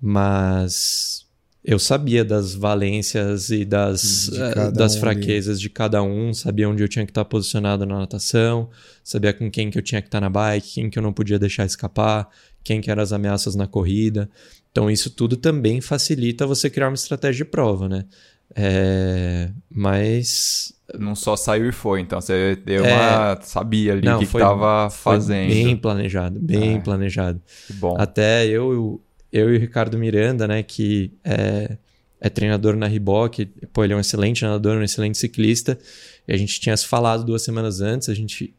mas 0.00 1.26
eu 1.62 1.78
sabia 1.78 2.24
das 2.24 2.54
valências 2.54 3.50
e 3.50 3.64
das, 3.64 4.28
uh, 4.28 4.72
das 4.72 4.96
um 4.96 5.00
fraquezas 5.00 5.56
ali. 5.56 5.62
de 5.62 5.70
cada 5.70 6.02
um, 6.02 6.32
sabia 6.32 6.68
onde 6.68 6.82
eu 6.82 6.88
tinha 6.88 7.04
que 7.04 7.10
estar 7.10 7.24
posicionado 7.24 7.84
na 7.84 7.98
natação, 7.98 8.70
sabia 9.04 9.32
com 9.32 9.50
quem 9.50 9.70
que 9.70 9.78
eu 9.78 9.82
tinha 9.82 10.00
que 10.00 10.08
estar 10.08 10.20
na 10.20 10.30
bike, 10.30 10.74
quem 10.74 10.90
que 10.90 10.98
eu 10.98 11.02
não 11.02 11.12
podia 11.12 11.38
deixar 11.38 11.66
escapar, 11.66 12.28
quem 12.64 12.80
que 12.80 12.90
eram 12.90 13.02
as 13.02 13.12
ameaças 13.12 13.54
na 13.54 13.66
corrida. 13.66 14.30
Então 14.70 14.90
isso 14.90 15.10
tudo 15.10 15.36
também 15.36 15.80
facilita 15.80 16.46
você 16.46 16.70
criar 16.70 16.88
uma 16.88 16.94
estratégia 16.94 17.44
de 17.44 17.50
prova, 17.50 17.88
né? 17.88 18.06
É, 18.54 19.50
mas 19.70 20.72
não 20.98 21.14
só 21.14 21.36
saiu 21.36 21.68
e 21.68 21.72
foi, 21.72 22.00
então 22.00 22.20
você 22.20 22.56
deu 22.56 22.84
é, 22.84 22.94
uma 22.94 23.40
sabia 23.42 23.92
ali 23.92 24.08
o 24.08 24.18
que 24.18 24.24
estava 24.24 24.90
fazendo. 24.90 25.50
Bem 25.50 25.76
planejado, 25.76 26.40
bem 26.40 26.76
é, 26.76 26.80
planejado. 26.80 27.40
Que 27.66 27.72
bom. 27.74 27.96
Até 27.98 28.46
eu 28.46 28.72
eu 28.72 29.00
e 29.32 29.42
o 29.42 29.58
Ricardo 29.58 29.98
Miranda, 29.98 30.46
né, 30.46 30.62
que 30.62 31.12
é, 31.24 31.76
é 32.20 32.28
treinador 32.28 32.76
na 32.76 32.86
Reebok, 32.86 33.46
pô, 33.72 33.84
ele 33.84 33.92
é 33.92 33.96
um 33.96 34.00
excelente 34.00 34.42
nadador, 34.42 34.76
um 34.76 34.82
excelente 34.82 35.18
ciclista, 35.18 35.78
e 36.26 36.32
a 36.32 36.36
gente 36.36 36.60
tinha 36.60 36.76
se 36.76 36.86
falado 36.86 37.24
duas 37.24 37.42
semanas 37.42 37.80
antes, 37.80 38.08
a 38.08 38.14
gente 38.14 38.54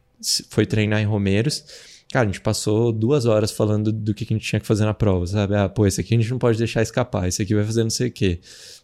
foi 0.48 0.64
treinar 0.64 1.00
em 1.00 1.04
Romeiros, 1.04 1.64
cara, 2.10 2.24
a 2.24 2.32
gente 2.32 2.40
passou 2.40 2.92
duas 2.92 3.26
horas 3.26 3.50
falando 3.50 3.92
do 3.92 4.14
que 4.14 4.24
a 4.24 4.26
gente 4.26 4.46
tinha 4.46 4.60
que 4.60 4.66
fazer 4.66 4.84
na 4.84 4.94
prova, 4.94 5.26
sabe? 5.26 5.54
Ah, 5.54 5.68
pô, 5.68 5.86
esse 5.86 6.00
aqui 6.00 6.14
a 6.14 6.18
gente 6.18 6.30
não 6.30 6.38
pode 6.38 6.58
deixar 6.58 6.82
escapar, 6.82 7.28
esse 7.28 7.42
aqui 7.42 7.54
vai 7.54 7.64
fazer 7.64 7.82
não 7.82 7.90
sei 7.90 8.08
o 8.08 8.12
quê, 8.12 8.40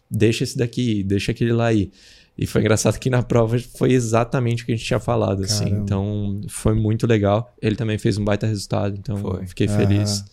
deixa 0.09 0.43
esse 0.43 0.57
daqui, 0.57 1.03
deixa 1.03 1.31
aquele 1.31 1.53
lá 1.53 1.67
aí. 1.67 1.91
E 2.37 2.47
foi 2.47 2.61
engraçado 2.61 2.97
que 2.97 3.09
na 3.09 3.21
prova 3.21 3.59
foi 3.59 3.91
exatamente 3.91 4.63
o 4.63 4.65
que 4.65 4.71
a 4.71 4.75
gente 4.75 4.85
tinha 4.85 4.99
falado, 4.99 5.43
assim. 5.43 5.65
Caramba. 5.65 5.75
assim. 5.75 5.83
Então, 5.83 6.41
foi 6.47 6.73
muito 6.73 7.05
legal. 7.05 7.53
Ele 7.61 7.75
também 7.75 7.97
fez 7.97 8.17
um 8.17 8.23
baita 8.23 8.47
resultado, 8.47 8.95
então 8.95 9.17
foi. 9.17 9.45
fiquei 9.45 9.67
feliz. 9.67 10.23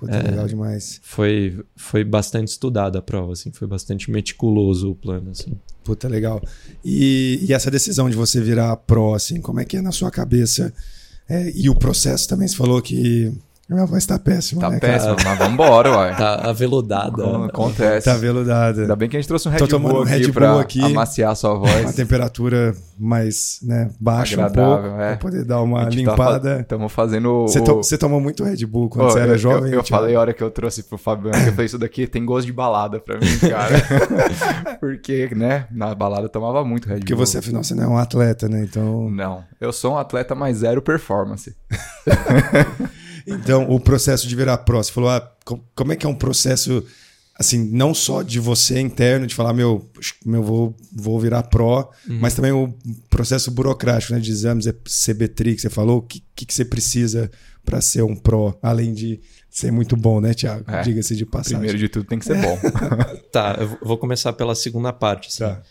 Puta, 0.00 0.16
é, 0.16 0.22
legal 0.22 0.46
demais. 0.46 0.98
Foi, 1.02 1.62
foi 1.76 2.02
bastante 2.02 2.48
estudada 2.48 2.98
a 2.98 3.02
prova, 3.02 3.34
assim, 3.34 3.52
foi 3.52 3.68
bastante 3.68 4.10
meticuloso 4.10 4.90
o 4.90 4.94
plano, 4.94 5.30
assim. 5.30 5.52
Puta, 5.84 6.08
legal. 6.08 6.42
E, 6.82 7.44
e 7.46 7.52
essa 7.52 7.70
decisão 7.70 8.08
de 8.08 8.16
você 8.16 8.40
virar 8.40 8.74
pró, 8.78 9.14
assim, 9.14 9.42
como 9.42 9.60
é 9.60 9.64
que 9.66 9.76
é 9.76 9.82
na 9.82 9.92
sua 9.92 10.10
cabeça? 10.10 10.72
É, 11.28 11.52
e 11.54 11.68
o 11.68 11.74
processo 11.74 12.26
também, 12.26 12.48
você 12.48 12.56
falou 12.56 12.80
que 12.80 13.30
minha 13.74 13.86
voz 13.86 14.04
tá 14.04 14.18
péssima, 14.18 14.60
tá 14.60 14.70
né? 14.70 14.78
péssima, 14.80 15.16
mas 15.24 15.38
vambora, 15.38 15.90
uai. 15.92 16.16
Tá 16.16 16.34
aveludada. 16.50 17.46
Acontece. 17.46 18.04
Tá 18.04 18.14
aveludada. 18.14 18.82
Ainda 18.82 18.96
bem 18.96 19.08
que 19.08 19.16
a 19.16 19.20
gente 19.20 19.28
trouxe 19.28 19.48
um 19.48 19.50
Red 19.52 19.58
Tô 19.58 19.68
tomando 19.68 19.92
Bull 19.92 20.02
um 20.02 20.04
Red 20.04 20.16
aqui 20.16 20.24
Bull 20.26 20.34
pra 20.34 20.60
aqui. 20.60 20.84
amaciar 20.84 21.30
a 21.32 21.34
sua 21.34 21.54
voz. 21.54 21.82
Uma 21.82 21.92
temperatura 21.92 22.74
mais 22.98 23.60
né, 23.62 23.90
baixa 23.98 24.40
um 24.44 24.50
pouco, 24.50 24.86
é. 25.00 25.08
pra 25.10 25.16
poder 25.16 25.44
dar 25.44 25.62
uma 25.62 25.84
gente 25.84 25.96
limpada. 25.96 26.60
Estamos 26.60 26.92
fazendo. 26.92 27.42
Você, 27.42 27.60
to- 27.62 27.76
você 27.76 27.96
tomou 27.96 28.20
muito 28.20 28.44
Red 28.44 28.66
Bull 28.66 28.88
quando 28.88 29.06
Ô, 29.06 29.10
você 29.10 29.20
era 29.20 29.32
eu, 29.32 29.38
jovem? 29.38 29.72
Eu, 29.72 29.78
eu 29.78 29.84
falei 29.84 30.14
a 30.16 30.20
hora 30.20 30.34
que 30.34 30.42
eu 30.42 30.50
trouxe 30.50 30.82
pro 30.82 30.98
Fabiano, 30.98 31.40
que 31.42 31.48
eu 31.48 31.52
falei, 31.52 31.66
isso 31.66 31.78
daqui 31.78 32.06
tem 32.06 32.24
gosto 32.24 32.46
de 32.46 32.52
balada 32.52 32.98
pra 33.00 33.18
mim, 33.18 33.38
cara. 33.38 33.76
Porque, 34.80 35.28
né, 35.34 35.66
na 35.70 35.94
balada 35.94 36.24
eu 36.24 36.28
tomava 36.28 36.64
muito 36.64 36.88
Red 36.88 36.94
Bull. 36.96 37.00
Porque 37.00 37.14
você, 37.14 37.38
afinal, 37.38 37.62
você 37.62 37.74
não 37.74 37.84
é 37.84 37.88
um 37.88 37.98
atleta, 37.98 38.48
né? 38.48 38.62
Então, 38.62 39.08
Não, 39.10 39.44
eu 39.60 39.72
sou 39.72 39.92
um 39.94 39.98
atleta 39.98 40.34
mais 40.34 40.58
zero 40.58 40.82
performance. 40.82 41.54
então 43.30 43.70
o 43.70 43.78
processo 43.80 44.26
de 44.28 44.34
virar 44.36 44.58
pró, 44.58 44.82
você 44.82 44.92
falou, 44.92 45.10
ah, 45.10 45.20
co- 45.44 45.60
como 45.74 45.92
é 45.92 45.96
que 45.96 46.04
é 46.04 46.08
um 46.08 46.14
processo, 46.14 46.84
assim, 47.38 47.64
não 47.72 47.94
só 47.94 48.22
de 48.22 48.38
você 48.40 48.80
interno, 48.80 49.26
de 49.26 49.34
falar, 49.34 49.52
meu, 49.52 49.88
meu 50.24 50.42
vou, 50.42 50.76
vou 50.92 51.18
virar 51.20 51.42
pró, 51.44 51.90
mas 52.06 52.34
também 52.34 52.52
o 52.52 52.74
processo 53.08 53.50
burocrático, 53.50 54.12
né, 54.12 54.20
de 54.20 54.30
exames, 54.30 54.66
é 54.66 54.72
CBTRI, 54.72 55.54
que 55.54 55.60
você 55.62 55.70
falou, 55.70 55.98
o 55.98 56.02
que, 56.02 56.22
que, 56.34 56.44
que 56.46 56.52
você 56.54 56.64
precisa 56.64 57.30
para 57.64 57.80
ser 57.80 58.02
um 58.02 58.16
pró, 58.16 58.58
além 58.62 58.92
de 58.94 59.20
ser 59.50 59.70
muito 59.70 59.96
bom, 59.96 60.20
né, 60.20 60.32
Thiago? 60.32 60.64
É. 60.70 60.82
Diga-se 60.82 61.14
de 61.14 61.26
passagem. 61.26 61.58
Primeiro 61.58 61.78
de 61.78 61.88
tudo 61.88 62.06
tem 62.06 62.18
que 62.18 62.24
ser 62.24 62.40
bom. 62.40 62.58
Tá, 63.30 63.56
eu 63.60 63.78
vou 63.86 63.96
começar 63.98 64.32
pela 64.32 64.54
segunda 64.54 64.92
parte. 64.92 65.28
Assim. 65.28 65.38
Tá. 65.38 65.62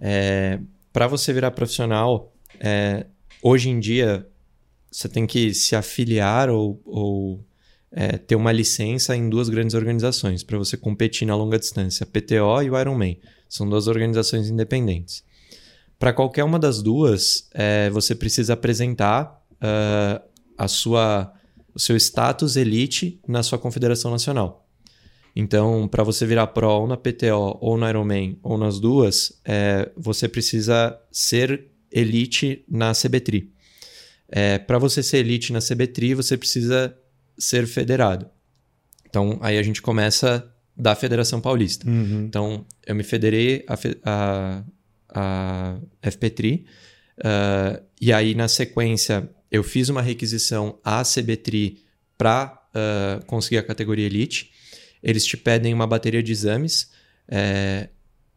É, 0.00 0.60
para 0.92 1.06
você 1.08 1.32
virar 1.32 1.50
profissional, 1.52 2.32
é, 2.60 3.06
hoje 3.42 3.70
em 3.70 3.80
dia 3.80 4.26
você 4.90 5.08
tem 5.08 5.26
que 5.26 5.52
se 5.54 5.76
afiliar 5.76 6.48
ou, 6.50 6.80
ou, 6.84 7.44
é, 7.90 8.18
ter 8.18 8.36
uma 8.36 8.52
licença 8.52 9.16
em 9.16 9.28
duas 9.28 9.48
grandes 9.48 9.74
organizações 9.74 10.42
para 10.42 10.58
você 10.58 10.76
competir 10.76 11.26
na 11.26 11.36
longa 11.36 11.58
distância, 11.58 12.04
a 12.04 12.06
PTO 12.06 12.62
e 12.62 12.70
o 12.70 12.78
Ironman. 12.78 13.18
São 13.48 13.68
duas 13.68 13.86
organizações 13.86 14.48
independentes. 14.48 15.24
Para 15.98 16.12
qualquer 16.12 16.44
uma 16.44 16.58
das 16.58 16.82
duas, 16.82 17.48
é, 17.52 17.90
você 17.90 18.14
precisa 18.14 18.52
apresentar 18.52 19.42
ah, 19.60 20.22
a 20.56 20.68
sua, 20.68 21.32
o 21.74 21.78
seu 21.78 21.96
status 21.96 22.56
elite 22.56 23.20
na 23.26 23.42
sua 23.42 23.58
confederação 23.58 24.10
nacional. 24.10 24.66
Então, 25.34 25.86
para 25.86 26.02
você 26.02 26.26
virar 26.26 26.48
pro 26.48 26.68
ou 26.68 26.86
na 26.86 26.96
PTO, 26.96 27.58
ou 27.60 27.76
no 27.76 27.88
Ironman, 27.88 28.38
ou 28.42 28.58
nas 28.58 28.80
duas, 28.80 29.40
é, 29.44 29.90
você 29.96 30.28
precisa 30.28 30.98
ser 31.12 31.66
elite 31.92 32.64
na 32.68 32.92
CBTRI. 32.92 33.52
É, 34.30 34.58
para 34.58 34.78
você 34.78 35.02
ser 35.02 35.18
elite 35.18 35.52
na 35.52 35.60
CBTRI, 35.60 36.14
você 36.14 36.36
precisa 36.36 36.94
ser 37.38 37.66
federado. 37.66 38.28
Então, 39.08 39.38
aí 39.40 39.56
a 39.56 39.62
gente 39.62 39.80
começa 39.80 40.52
da 40.76 40.94
Federação 40.94 41.40
Paulista. 41.40 41.88
Uhum. 41.88 42.24
Então, 42.24 42.66
eu 42.86 42.94
me 42.94 43.02
federei 43.02 43.64
a, 43.66 43.78
a, 44.04 44.64
a 45.08 46.10
FPTRI, 46.10 46.66
ah, 47.22 47.80
e 48.00 48.12
aí, 48.12 48.34
na 48.34 48.48
sequência, 48.48 49.28
eu 49.50 49.62
fiz 49.64 49.88
uma 49.88 50.02
requisição 50.02 50.78
à 50.84 51.02
CBTRI 51.02 51.82
para 52.16 52.56
conseguir 53.26 53.58
a 53.58 53.62
categoria 53.62 54.06
Elite. 54.06 54.52
Eles 55.02 55.24
te 55.24 55.36
pedem 55.36 55.74
uma 55.74 55.86
bateria 55.86 56.22
de 56.22 56.30
exames, 56.30 56.90
é, 57.26 57.88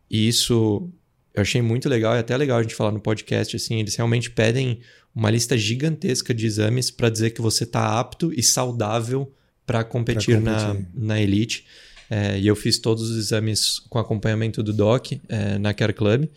e 0.10 0.28
isso 0.28 0.90
eu 1.34 1.42
achei 1.42 1.62
muito 1.62 1.88
legal, 1.88 2.16
e 2.16 2.20
até 2.20 2.36
legal 2.36 2.60
a 2.60 2.62
gente 2.62 2.76
falar 2.76 2.92
no 2.92 3.00
podcast, 3.00 3.56
assim, 3.56 3.80
eles 3.80 3.96
realmente 3.96 4.30
pedem 4.32 4.82
uma 5.14 5.30
lista 5.30 5.58
gigantesca 5.58 6.34
de 6.34 6.46
exames 6.46 6.90
para 6.90 7.10
dizer 7.10 7.32
que 7.32 7.42
você 7.42 7.64
está 7.64 8.00
apto 8.00 8.32
e 8.34 8.42
saudável 8.42 9.32
para 9.66 9.84
competir, 9.84 10.40
Na, 10.40 10.68
competir. 10.68 10.88
na 10.94 11.22
Elite. 11.22 11.66
É, 12.10 12.38
e 12.38 12.46
eu 12.46 12.56
fiz 12.56 12.78
todos 12.78 13.10
os 13.10 13.18
exames 13.18 13.80
com 13.90 13.98
acompanhamento 13.98 14.62
do 14.62 14.74
Doc 14.74 15.14
é, 15.30 15.58
na 15.58 15.74
Care 15.74 15.94
Club. 15.94 16.28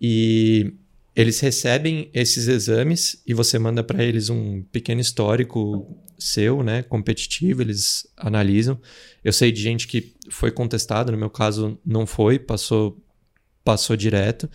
E 0.00 0.72
eles 1.14 1.40
recebem 1.40 2.10
esses 2.12 2.48
exames 2.48 3.22
e 3.26 3.32
você 3.32 3.58
manda 3.58 3.82
para 3.82 4.04
eles 4.04 4.28
um 4.28 4.62
pequeno 4.62 5.00
histórico 5.00 5.96
seu, 6.18 6.62
né, 6.62 6.82
competitivo, 6.82 7.62
eles 7.62 8.06
analisam. 8.16 8.80
Eu 9.22 9.32
sei 9.32 9.52
de 9.52 9.62
gente 9.62 9.86
que 9.86 10.14
foi 10.30 10.50
contestado, 10.50 11.12
no 11.12 11.18
meu 11.18 11.30
caso 11.30 11.78
não 11.84 12.06
foi, 12.06 12.38
passou 12.38 13.00
passou 13.64 13.96
direto. 13.96 14.48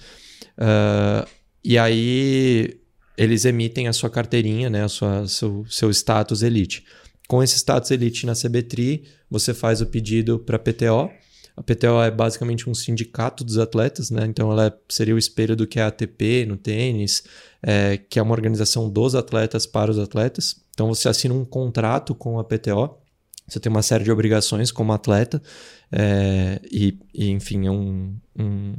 Ah, 0.58 1.28
e 1.64 1.78
aí 1.78 2.81
eles 3.18 3.46
emitem 3.46 3.88
a 3.88 3.94
sua 3.94 4.10
carteirinha, 4.10 4.70
né, 4.70 4.84
a 4.84 4.90
sua, 4.90 5.28
seu, 5.28 5.66
seu 5.70 5.90
status 5.92 6.42
elite. 6.42 6.84
Com 7.28 7.42
esse 7.42 7.58
status 7.58 7.92
elite 7.92 8.26
na 8.26 8.34
CBTRI, 8.34 9.04
você 9.30 9.54
faz 9.54 9.82
o 9.82 9.86
pedido 9.86 10.38
para 10.40 10.58
a 10.58 10.60
PTO. 10.60 11.10
A 11.56 11.64
PTO 11.64 12.02
é 12.02 12.12
basicamente 12.12 12.70
um 12.70 12.74
sindicato 12.74 13.44
dos 13.44 13.58
atletas, 13.58 14.10
né? 14.10 14.26
Então 14.26 14.52
ela 14.52 14.78
seria 14.90 15.16
o 15.16 15.18
espelho 15.18 15.56
do 15.56 15.68
que 15.68 15.80
é 15.80 15.84
a 15.84 15.88
ATP 15.88 16.46
no 16.46 16.58
tênis, 16.58 17.24
é, 17.62 17.98
que 17.98 18.20
é 18.20 18.22
uma 18.22 18.34
organização 18.34 18.90
dos 18.90 19.16
atletas 19.16 19.66
para 19.66 19.92
os 19.92 20.00
atletas. 20.00 20.62
Então 20.74 20.88
você 20.88 21.08
assina 21.08 21.34
um 21.34 21.46
contrato 21.46 22.16
com 22.16 22.40
a 22.40 22.44
PTO, 22.44 22.98
você 23.48 23.60
tem 23.60 23.70
uma 23.70 23.82
série 23.82 24.04
de 24.04 24.12
obrigações 24.12 24.72
como 24.72 24.94
atleta, 24.94 25.42
é, 25.92 26.60
e, 26.72 26.98
e, 27.14 27.30
enfim, 27.30 27.68
é 27.68 27.72
um, 27.72 28.16
um, 28.38 28.74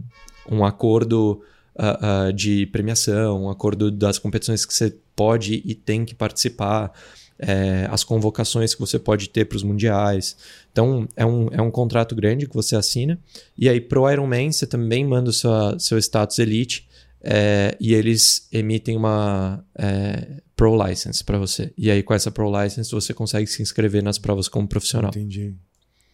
um 0.51 0.65
acordo 0.65 1.43
ah, 1.77 2.27
ah, 2.27 2.33
de 2.33 2.67
premiação, 2.67 3.49
acordo 3.49 3.91
das 3.91 4.19
competições 4.19 4.65
que 4.65 4.75
você 4.75 4.95
pode 5.17 5.63
e 5.65 5.75
tem 5.75 6.05
que 6.05 6.15
participar, 6.15 6.93
é, 7.39 7.89
as 7.91 8.05
convocações 8.05 8.75
que 8.75 8.81
você 8.81 8.99
pode 8.99 9.29
ter 9.29 9.47
para 9.47 9.57
os 9.57 9.63
mundiais. 9.63 10.37
Então, 10.71 11.09
é 11.17 11.27
um, 11.27 11.49
é 11.51 11.61
um 11.61 11.71
contrato 11.71 12.15
grande 12.15 12.47
que 12.47 12.55
você 12.55 12.77
assina. 12.77 13.19
E 13.59 13.69
aí, 13.69 13.81
pro 13.81 14.11
Ironman, 14.11 14.53
você 14.53 14.67
também 14.67 15.05
manda 15.05 15.31
o 15.31 15.33
sua, 15.33 15.79
seu 15.79 15.99
status 15.99 16.39
elite 16.39 16.87
é, 17.21 17.77
e 17.81 17.95
eles 17.95 18.47
emitem 18.53 18.97
uma 18.97 19.65
é, 19.77 20.41
Pro 20.55 20.77
License 20.87 21.25
para 21.25 21.39
você. 21.39 21.73
E 21.77 21.91
aí, 21.91 22.03
com 22.03 22.15
essa 22.15 22.31
Pro 22.31 22.51
License, 22.63 22.91
você 22.91 23.13
consegue 23.13 23.47
se 23.47 23.63
inscrever 23.63 24.03
nas 24.03 24.19
provas 24.19 24.49
como 24.49 24.69
profissional. 24.69 25.11
Entendi. 25.11 25.55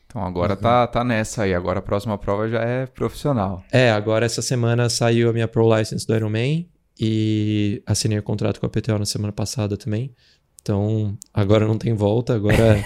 Então 0.08 0.24
agora 0.24 0.56
tá, 0.56 0.86
tá 0.86 1.04
nessa 1.04 1.42
aí. 1.42 1.52
Agora 1.52 1.80
a 1.80 1.82
próxima 1.82 2.16
prova 2.16 2.48
já 2.48 2.62
é 2.62 2.86
profissional. 2.86 3.62
É, 3.70 3.90
agora 3.90 4.24
essa 4.24 4.40
semana 4.40 4.88
saiu 4.88 5.28
a 5.28 5.32
minha 5.34 5.46
Pro 5.46 5.76
License 5.76 6.06
do 6.06 6.16
Ironman 6.16 6.66
e 6.98 7.82
assinei 7.86 8.18
o 8.18 8.22
contrato 8.22 8.58
com 8.58 8.64
a 8.64 8.70
PTO 8.70 8.98
na 8.98 9.04
semana 9.04 9.32
passada 9.32 9.76
também. 9.76 10.14
Então, 10.60 11.16
agora 11.32 11.66
não 11.66 11.78
tem 11.78 11.94
volta, 11.94 12.34
agora, 12.34 12.56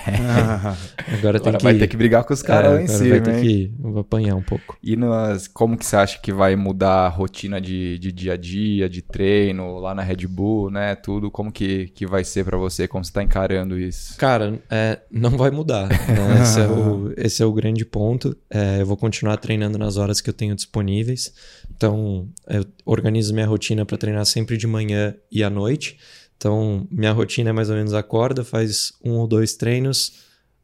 agora 1.08 1.40
tem 1.40 1.48
Agora 1.48 1.58
que 1.58 1.64
vai 1.64 1.74
ter 1.78 1.88
que 1.88 1.96
brigar 1.96 2.22
com 2.22 2.32
os 2.32 2.42
caras 2.42 2.70
é, 2.70 2.74
lá 2.74 2.82
em 2.82 2.86
cima, 2.86 3.10
vai 3.10 3.20
ter 3.20 3.34
hein? 3.34 3.42
que 3.42 3.98
apanhar 3.98 4.36
um 4.36 4.42
pouco. 4.42 4.76
E 4.82 4.94
nas, 4.94 5.48
como 5.48 5.76
que 5.76 5.84
você 5.84 5.96
acha 5.96 6.20
que 6.20 6.32
vai 6.32 6.54
mudar 6.54 7.06
a 7.06 7.08
rotina 7.08 7.60
de, 7.60 7.98
de 7.98 8.12
dia 8.12 8.34
a 8.34 8.36
dia, 8.36 8.88
de 8.88 9.02
treino, 9.02 9.78
lá 9.80 9.94
na 9.94 10.02
Red 10.02 10.26
Bull, 10.28 10.70
né? 10.70 10.94
Tudo, 10.94 11.30
como 11.30 11.50
que, 11.50 11.88
que 11.88 12.06
vai 12.06 12.22
ser 12.22 12.44
pra 12.44 12.56
você? 12.56 12.86
Como 12.86 13.04
você 13.04 13.12
tá 13.12 13.22
encarando 13.22 13.76
isso? 13.78 14.16
Cara, 14.16 14.62
é, 14.70 15.00
não 15.10 15.30
vai 15.30 15.50
mudar. 15.50 15.88
né? 15.88 16.42
Esse, 16.42 16.60
é 16.60 16.68
o, 16.68 17.12
esse 17.18 17.42
é 17.42 17.46
o 17.46 17.52
grande 17.52 17.84
ponto. 17.84 18.36
É, 18.48 18.80
eu 18.80 18.86
vou 18.86 18.96
continuar 18.96 19.38
treinando 19.38 19.76
nas 19.76 19.96
horas 19.96 20.20
que 20.20 20.30
eu 20.30 20.34
tenho 20.34 20.54
disponíveis. 20.54 21.32
Então, 21.74 22.28
eu 22.48 22.64
organizo 22.84 23.34
minha 23.34 23.46
rotina 23.46 23.84
para 23.84 23.98
treinar 23.98 24.24
sempre 24.24 24.56
de 24.56 24.68
manhã 24.68 25.16
e 25.32 25.42
à 25.42 25.50
noite. 25.50 25.98
Então, 26.42 26.88
minha 26.90 27.12
rotina 27.12 27.50
é 27.50 27.52
mais 27.52 27.70
ou 27.70 27.76
menos 27.76 27.94
acorda, 27.94 28.42
faz 28.42 28.94
um 29.04 29.12
ou 29.12 29.28
dois 29.28 29.54
treinos, 29.54 30.14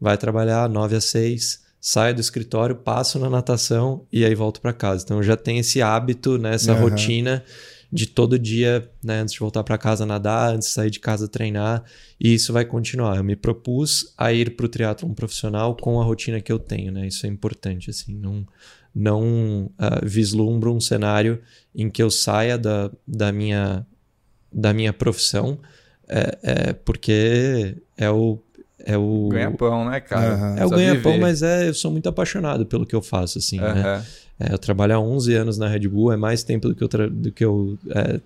vai 0.00 0.18
trabalhar 0.18 0.68
9 0.68 0.96
a 0.96 1.00
6, 1.00 1.62
saio 1.80 2.16
do 2.16 2.20
escritório, 2.20 2.74
passo 2.74 3.16
na 3.16 3.30
natação 3.30 4.04
e 4.12 4.24
aí 4.24 4.34
volto 4.34 4.60
para 4.60 4.72
casa. 4.72 5.04
Então, 5.04 5.18
eu 5.18 5.22
já 5.22 5.36
tenho 5.36 5.60
esse 5.60 5.80
hábito, 5.80 6.36
né, 6.36 6.54
essa 6.54 6.72
Aham. 6.72 6.80
rotina 6.80 7.44
de 7.92 8.08
todo 8.08 8.36
dia, 8.36 8.90
né, 9.04 9.20
antes 9.20 9.34
de 9.34 9.38
voltar 9.38 9.62
para 9.62 9.78
casa 9.78 10.04
nadar, 10.04 10.52
antes 10.52 10.66
de 10.66 10.74
sair 10.74 10.90
de 10.90 10.98
casa 10.98 11.28
treinar, 11.28 11.84
e 12.18 12.34
isso 12.34 12.52
vai 12.52 12.64
continuar. 12.64 13.16
Eu 13.16 13.22
me 13.22 13.36
propus 13.36 14.12
a 14.18 14.32
ir 14.32 14.56
para 14.56 14.66
o 14.66 14.68
triatlon 14.68 15.14
profissional 15.14 15.76
com 15.76 16.00
a 16.00 16.04
rotina 16.04 16.40
que 16.40 16.50
eu 16.50 16.58
tenho, 16.58 16.90
né? 16.90 17.06
Isso 17.06 17.24
é 17.24 17.28
importante, 17.28 17.88
assim, 17.88 18.16
não 18.16 18.44
não 18.92 19.70
ah, 19.78 20.00
vislumbro 20.02 20.74
um 20.74 20.80
cenário 20.80 21.40
em 21.72 21.88
que 21.88 22.02
eu 22.02 22.10
saia 22.10 22.58
da, 22.58 22.90
da 23.06 23.30
minha 23.30 23.86
da 24.52 24.72
minha 24.72 24.92
profissão, 24.92 25.58
é, 26.08 26.38
é 26.42 26.72
porque 26.72 27.76
é 27.96 28.10
o 28.10 28.38
é 28.84 28.96
o 28.96 29.28
Ganha-pão, 29.30 29.90
né, 29.90 30.00
cara? 30.00 30.34
Aham. 30.34 30.56
é 30.58 30.66
o 30.66 30.70
ganha-pão, 30.70 31.18
mas 31.18 31.42
é, 31.42 31.68
eu 31.68 31.74
sou 31.74 31.90
muito 31.90 32.08
apaixonado 32.08 32.64
pelo 32.64 32.86
que 32.86 32.94
eu 32.94 33.02
faço, 33.02 33.38
assim, 33.38 33.58
né? 33.58 33.66
Aham. 33.66 34.04
É, 34.40 34.52
eu 34.54 34.58
trabalho 34.58 34.94
há 34.94 35.00
11 35.00 35.34
anos 35.34 35.58
na 35.58 35.66
Red 35.68 35.88
Bull, 35.88 36.12
é 36.12 36.16
mais 36.16 36.44
tempo 36.44 36.68
do 36.68 36.74
que 36.74 36.82
eu, 36.82 36.88
tra- 36.88 37.08
do 37.08 37.32
que 37.32 37.44
eu 37.44 37.76
é, 37.90 38.20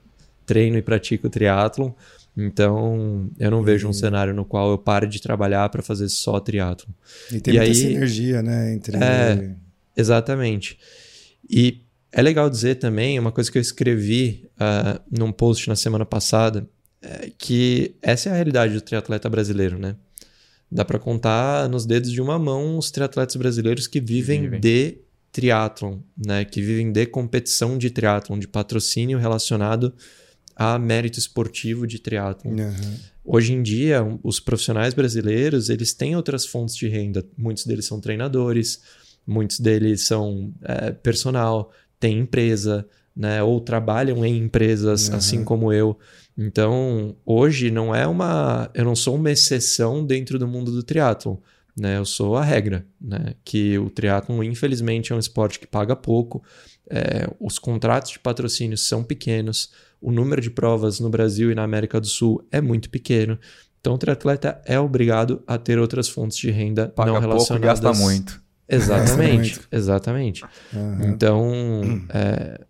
treino 0.44 0.76
e 0.76 0.82
pratico 0.82 1.28
triatlon. 1.30 1.90
Então, 2.37 3.28
eu 3.38 3.50
não 3.50 3.62
vejo 3.62 3.88
um 3.88 3.92
cenário 3.92 4.35
no 4.35 4.44
qual 4.44 4.70
eu 4.70 4.78
pare 4.78 5.06
de 5.06 5.20
trabalhar 5.20 5.68
para 5.70 5.82
fazer 5.82 6.08
só 6.08 6.38
triatlo. 6.38 6.88
E 7.30 7.40
tem 7.40 7.54
e 7.54 7.56
muita 7.58 7.72
aí, 7.72 7.74
sinergia, 7.74 8.42
né? 8.42 8.74
Entre... 8.74 8.96
É, 8.96 9.50
exatamente. 9.96 10.78
E 11.48 11.82
é 12.12 12.20
legal 12.20 12.48
dizer 12.51 12.77
também, 12.77 13.18
uma 13.18 13.33
coisa 13.33 13.51
que 13.51 13.57
eu 13.57 13.62
escrevi 13.62 14.48
uh, 14.57 15.01
num 15.11 15.33
post 15.33 15.68
na 15.68 15.75
semana 15.75 16.05
passada, 16.05 16.68
é 17.01 17.33
que 17.37 17.96
essa 18.03 18.29
é 18.29 18.33
a 18.33 18.35
realidade 18.35 18.75
do 18.75 18.81
triatleta 18.81 19.29
brasileiro, 19.29 19.79
né? 19.79 19.96
Dá 20.70 20.85
para 20.85 20.98
contar 20.98 21.68
nos 21.68 21.85
dedos 21.85 22.12
de 22.12 22.20
uma 22.20 22.38
mão 22.38 22.79
os 22.79 22.90
triatletas 22.90 23.37
brasileiros 23.37 23.87
que 23.87 24.01
vivem, 24.01 24.42
vivem. 24.42 24.61
de 24.61 24.98
triatlon, 25.33 25.98
né? 26.16 26.44
Que 26.44 26.61
vivem 26.61 26.92
de 26.92 27.07
competição 27.07 27.77
de 27.77 27.90
triatlon, 27.90 28.38
de 28.38 28.46
patrocínio 28.46 29.18
relacionado 29.18 29.92
a 30.55 30.79
mérito 30.79 31.18
esportivo 31.18 31.87
de 31.87 31.98
triatlon. 31.98 32.53
Uhum. 32.53 32.96
Hoje 33.25 33.53
em 33.53 33.62
dia, 33.62 34.03
os 34.22 34.38
profissionais 34.38 34.94
brasileiros, 34.94 35.68
eles 35.70 35.94
têm 35.94 36.14
outras 36.14 36.44
fontes 36.44 36.77
de 36.77 36.88
renda. 36.88 37.25
Muitos 37.37 37.64
deles 37.64 37.87
são 37.87 38.01
treinadores, 38.01 38.81
muitos 39.27 39.61
deles 39.61 40.07
são 40.07 40.53
é, 40.62 40.90
personal, 40.90 41.72
têm 42.03 42.19
empresa, 42.19 42.85
né? 43.17 43.41
Ou 43.45 43.61
trabalham 43.61 44.27
em 44.27 44.37
empresas, 44.37 45.09
uhum. 45.09 45.15
assim 45.15 45.45
como 45.45 45.73
eu. 45.73 45.97
Então, 46.37 47.15
hoje 47.25 47.71
não 47.71 47.95
é 47.95 48.07
uma. 48.07 48.69
Eu 48.75 48.85
não 48.85 48.97
sou 48.97 49.15
uma 49.15 49.31
exceção 49.31 50.05
dentro 50.05 50.37
do 50.38 50.49
mundo 50.49 50.73
do 50.73 50.83
triatlon. 50.83 51.37
Né? 51.79 51.97
Eu 51.97 52.05
sou 52.05 52.37
a 52.37 52.43
regra. 52.45 52.85
Né? 53.01 53.35
Que 53.45 53.79
o 53.79 53.88
triatlon, 53.88 54.43
infelizmente, 54.43 55.12
é 55.12 55.15
um 55.17 55.21
esporte 55.21 55.61
que 55.61 55.67
paga 55.67 55.95
pouco. 55.95 56.43
É, 56.91 57.29
os 57.38 57.59
contratos 57.59 58.11
de 58.12 58.19
patrocínio 58.19 58.77
são 58.77 59.05
pequenos. 59.05 59.71
O 60.01 60.11
número 60.11 60.43
de 60.43 60.51
provas 60.51 60.99
no 60.99 61.09
Brasil 61.09 61.53
e 61.53 61.55
na 61.55 61.62
América 61.62 62.01
do 62.01 62.09
Sul 62.09 62.45
é 62.51 62.61
muito 62.61 62.91
pequeno. 62.91 63.38
Então, 63.81 63.95
o 63.95 63.99
triatleta 63.99 64.61
é 64.65 64.81
obrigado 64.81 65.43
a 65.47 65.57
ter 65.57 65.79
outras 65.79 66.09
fontes 66.09 66.37
de 66.38 66.51
renda 66.51 66.88
paga 66.88 67.12
não 67.12 67.21
relacionadas. 67.21 67.81
Pouco, 67.81 67.95
gasta 67.95 68.05
muito. 68.05 68.41
Exatamente, 68.72 69.61
exatamente. 69.70 70.44
Uhum. 70.72 71.04
Então, 71.04 71.52
é, 72.08 72.61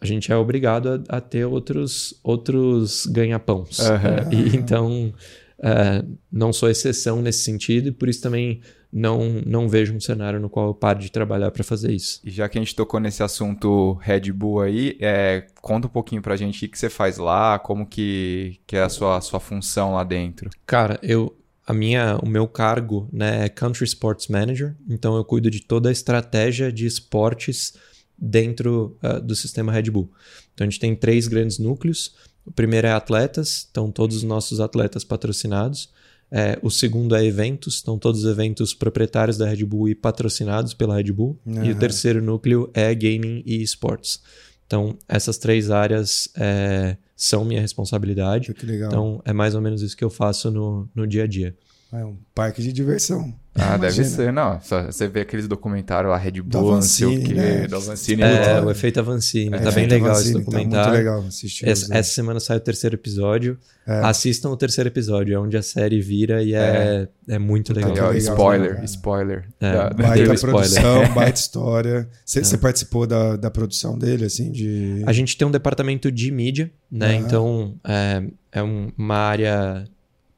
a 0.00 0.06
gente 0.06 0.32
é 0.32 0.36
obrigado 0.36 1.04
a, 1.08 1.16
a 1.16 1.20
ter 1.20 1.44
outros, 1.44 2.18
outros 2.22 3.06
ganha-pãos. 3.06 3.78
Uhum. 3.78 4.32
e, 4.32 4.56
então, 4.56 5.14
é, 5.62 6.04
não 6.30 6.52
sou 6.52 6.68
exceção 6.68 7.22
nesse 7.22 7.44
sentido 7.44 7.88
e 7.88 7.92
por 7.92 8.08
isso 8.08 8.20
também 8.20 8.60
não, 8.92 9.40
não 9.46 9.68
vejo 9.68 9.94
um 9.94 10.00
cenário 10.00 10.38
no 10.38 10.50
qual 10.50 10.66
eu 10.66 10.74
pare 10.74 10.98
de 10.98 11.10
trabalhar 11.10 11.50
para 11.50 11.64
fazer 11.64 11.92
isso. 11.92 12.20
E 12.22 12.30
já 12.30 12.48
que 12.48 12.58
a 12.58 12.60
gente 12.60 12.74
tocou 12.74 13.00
nesse 13.00 13.22
assunto 13.22 13.94
Red 14.02 14.32
Bull 14.32 14.60
aí, 14.60 14.98
é, 15.00 15.46
conta 15.62 15.86
um 15.86 15.90
pouquinho 15.90 16.20
para 16.20 16.34
a 16.34 16.36
gente 16.36 16.66
o 16.66 16.68
que 16.68 16.78
você 16.78 16.90
faz 16.90 17.16
lá, 17.16 17.58
como 17.58 17.86
que, 17.86 18.60
que 18.66 18.76
é 18.76 18.82
a 18.82 18.88
sua, 18.90 19.16
a 19.16 19.20
sua 19.20 19.40
função 19.40 19.94
lá 19.94 20.04
dentro. 20.04 20.50
Cara, 20.66 20.98
eu, 21.02 21.34
a 21.72 21.74
minha, 21.74 22.16
o 22.22 22.28
meu 22.28 22.46
cargo 22.46 23.08
né, 23.12 23.46
é 23.46 23.48
Country 23.48 23.84
Sports 23.84 24.28
Manager, 24.28 24.76
então 24.88 25.16
eu 25.16 25.24
cuido 25.24 25.50
de 25.50 25.60
toda 25.60 25.88
a 25.88 25.92
estratégia 25.92 26.70
de 26.70 26.86
esportes 26.86 27.74
dentro 28.16 28.96
uh, 29.02 29.20
do 29.20 29.34
sistema 29.34 29.72
Red 29.72 29.90
Bull. 29.90 30.10
Então 30.54 30.66
a 30.66 30.70
gente 30.70 30.78
tem 30.78 30.94
três 30.94 31.26
grandes 31.26 31.58
núcleos. 31.58 32.14
O 32.44 32.52
primeiro 32.52 32.86
é 32.86 32.92
atletas, 32.92 33.66
então 33.70 33.90
todos 33.90 34.18
os 34.18 34.22
nossos 34.22 34.60
atletas 34.60 35.02
patrocinados. 35.02 35.90
É, 36.30 36.58
o 36.62 36.70
segundo 36.70 37.14
é 37.14 37.24
eventos, 37.24 37.80
então 37.82 37.98
todos 37.98 38.24
os 38.24 38.30
eventos 38.30 38.72
proprietários 38.72 39.36
da 39.36 39.46
Red 39.46 39.64
Bull 39.64 39.90
e 39.90 39.94
patrocinados 39.94 40.72
pela 40.72 40.96
Red 40.96 41.12
Bull. 41.12 41.38
Uhum. 41.44 41.64
E 41.64 41.72
o 41.72 41.78
terceiro 41.78 42.22
núcleo 42.22 42.70
é 42.72 42.94
gaming 42.94 43.42
e 43.44 43.62
esportes. 43.62 44.20
Então 44.66 44.96
essas 45.08 45.36
três 45.36 45.70
áreas 45.70 46.28
é, 46.36 46.96
são 47.22 47.44
minha 47.44 47.60
responsabilidade. 47.60 48.52
Que 48.52 48.66
legal. 48.66 48.88
Então 48.88 49.22
é 49.24 49.32
mais 49.32 49.54
ou 49.54 49.60
menos 49.60 49.80
isso 49.80 49.96
que 49.96 50.02
eu 50.02 50.10
faço 50.10 50.50
no, 50.50 50.88
no 50.92 51.06
dia 51.06 51.22
a 51.22 51.26
dia. 51.26 51.56
É 51.92 52.04
um 52.04 52.16
parque 52.34 52.60
de 52.60 52.72
diversão. 52.72 53.32
Ah, 53.54 53.76
deve 53.76 54.04
ser, 54.04 54.32
não. 54.32 54.58
Só 54.62 54.84
você 54.84 55.06
vê 55.08 55.20
aqueles 55.20 55.46
documentários, 55.46 56.10
a 56.10 56.16
Red 56.16 56.40
Bull, 56.40 56.72
não 56.72 56.82
sei 56.82 57.18
o 57.18 57.22
quê, 57.22 57.34
né? 57.34 57.66
da 57.68 57.76
Avancini. 57.76 58.22
É, 58.22 58.60
o 58.62 58.70
efeito 58.70 58.98
Avancini. 58.98 59.54
É, 59.54 59.58
tá 59.58 59.70
bem 59.70 59.86
legal 59.86 60.10
Avancini, 60.10 60.30
esse 60.30 60.38
documentário. 60.38 60.70
Tá 60.70 60.90
muito 60.90 60.98
legal 60.98 61.24
assistir. 61.28 61.68
Essa, 61.68 61.94
essa, 61.94 62.14
semana 62.14 62.40
sai 62.40 62.56
o 62.56 62.60
terceiro 62.60 62.96
episódio. 62.96 63.58
É. 63.86 64.00
Assistam 64.04 64.48
o 64.48 64.56
terceiro 64.56 64.88
episódio, 64.88 65.34
é 65.34 65.38
onde 65.38 65.56
a 65.56 65.62
série 65.62 66.00
vira 66.00 66.42
e 66.42 66.54
é, 66.54 67.08
é. 67.28 67.34
é 67.34 67.38
muito 67.38 67.74
legal. 67.74 67.90
legal. 67.90 68.16
Spoiler, 68.16 68.74
né? 68.76 68.84
spoiler. 68.86 69.44
É, 69.60 69.72
da, 69.72 69.90
baita 69.90 70.34
produção, 70.34 71.08
baita 71.12 71.38
história. 71.38 72.08
Você 72.24 72.54
é. 72.54 72.58
participou 72.58 73.06
da, 73.06 73.36
da 73.36 73.50
produção 73.50 73.98
dele, 73.98 74.24
assim, 74.24 74.50
de... 74.50 75.02
A 75.06 75.12
gente 75.12 75.36
tem 75.36 75.46
um 75.46 75.50
departamento 75.50 76.10
de 76.10 76.30
mídia, 76.30 76.70
né? 76.90 77.16
Então, 77.16 77.74
é, 77.84 78.22
é 78.50 78.62
uma 78.62 79.16
área 79.16 79.84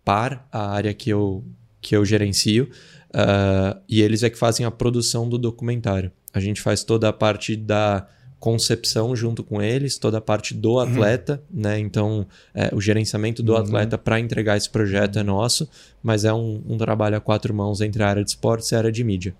par 0.04 0.46
a 0.50 0.70
área 0.70 0.92
que 0.92 1.10
eu, 1.10 1.44
que 1.80 1.94
eu 1.94 2.04
gerencio. 2.04 2.68
Uh, 3.14 3.80
e 3.88 4.02
eles 4.02 4.24
é 4.24 4.30
que 4.30 4.36
fazem 4.36 4.66
a 4.66 4.70
produção 4.72 5.28
do 5.28 5.38
documentário. 5.38 6.10
A 6.32 6.40
gente 6.40 6.60
faz 6.60 6.82
toda 6.82 7.08
a 7.08 7.12
parte 7.12 7.54
da 7.54 8.08
concepção 8.44 9.16
junto 9.16 9.42
com 9.42 9.62
eles, 9.62 9.96
toda 9.96 10.18
a 10.18 10.20
parte 10.20 10.52
do 10.52 10.72
uhum. 10.72 10.80
atleta, 10.80 11.42
uhum. 11.50 11.62
né? 11.62 11.78
Então, 11.78 12.26
é, 12.54 12.68
o 12.74 12.80
gerenciamento 12.80 13.42
do 13.42 13.54
uhum. 13.54 13.58
atleta 13.58 13.96
para 13.96 14.20
entregar 14.20 14.58
esse 14.58 14.68
projeto 14.68 15.18
é 15.18 15.22
nosso, 15.22 15.66
mas 16.02 16.26
é 16.26 16.32
um, 16.34 16.62
um, 16.68 16.76
trabalho 16.76 17.16
a 17.16 17.20
quatro 17.20 17.54
mãos 17.54 17.80
entre 17.80 18.02
a 18.02 18.06
área 18.06 18.22
de 18.22 18.28
esportes 18.28 18.70
e 18.70 18.74
a 18.74 18.78
área 18.78 18.92
de 18.92 19.02
mídia. 19.02 19.34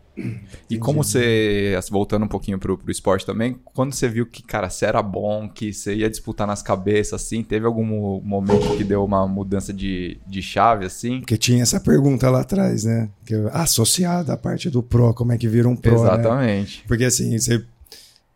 E 0.71 0.79
como 0.79 1.05
você, 1.05 1.79
voltando 1.91 2.25
um 2.25 2.29
pouquinho 2.29 2.59
pro, 2.59 2.79
pro 2.79 2.91
esporte 2.91 3.27
também, 3.27 3.59
quando 3.75 3.93
você 3.93 4.09
viu 4.09 4.25
que, 4.25 4.43
cara, 4.43 4.71
você 4.71 4.87
era 4.87 5.03
bom, 5.03 5.51
que 5.51 5.75
você 5.75 5.95
ia 5.97 6.09
disputar 6.09 6.47
nas 6.47 6.63
cabeças, 6.63 7.21
assim, 7.21 7.43
teve 7.43 7.67
algum 7.67 7.85
momento 8.23 8.75
que 8.75 8.85
deu 8.85 9.05
uma 9.05 9.29
mudança 9.29 9.71
de, 9.71 10.17
de 10.27 10.41
chave, 10.41 10.87
assim? 10.87 11.19
Porque 11.19 11.37
tinha 11.37 11.63
essa 11.63 11.79
pergunta 11.79 12.31
lá 12.31 12.41
atrás, 12.41 12.85
né? 12.85 13.11
Que, 13.27 13.35
associada 13.53 14.33
à 14.33 14.37
parte 14.39 14.71
do 14.71 14.83
pro, 14.83 15.13
como 15.13 15.33
é 15.33 15.37
que 15.37 15.47
vira 15.49 15.69
um 15.69 15.77
pro, 15.77 15.91
né? 15.91 16.01
Exatamente. 16.01 16.79
Né? 16.79 16.85
Porque, 16.87 17.05
assim, 17.05 17.37
você 17.39 17.63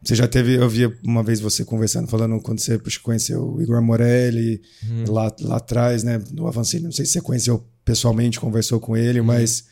você 0.02 0.14
já 0.14 0.28
teve, 0.28 0.54
eu 0.54 0.68
vi 0.68 0.87
uma 1.02 1.22
vez 1.22 1.40
você 1.40 1.64
conversando, 1.64 2.06
falando 2.06 2.40
quando 2.40 2.61
você 2.61 2.78
conheceu 3.02 3.54
o 3.54 3.62
Igor 3.62 3.82
Morelli 3.82 4.61
uhum. 4.88 5.12
lá, 5.12 5.34
lá 5.40 5.56
atrás, 5.56 6.04
né, 6.04 6.22
no 6.32 6.46
Avancini, 6.46 6.84
não 6.84 6.92
sei 6.92 7.04
se 7.04 7.12
você 7.12 7.20
conheceu 7.20 7.66
pessoalmente, 7.84 8.38
conversou 8.38 8.78
com 8.78 8.96
ele, 8.96 9.18
uhum. 9.20 9.26
mas 9.26 9.64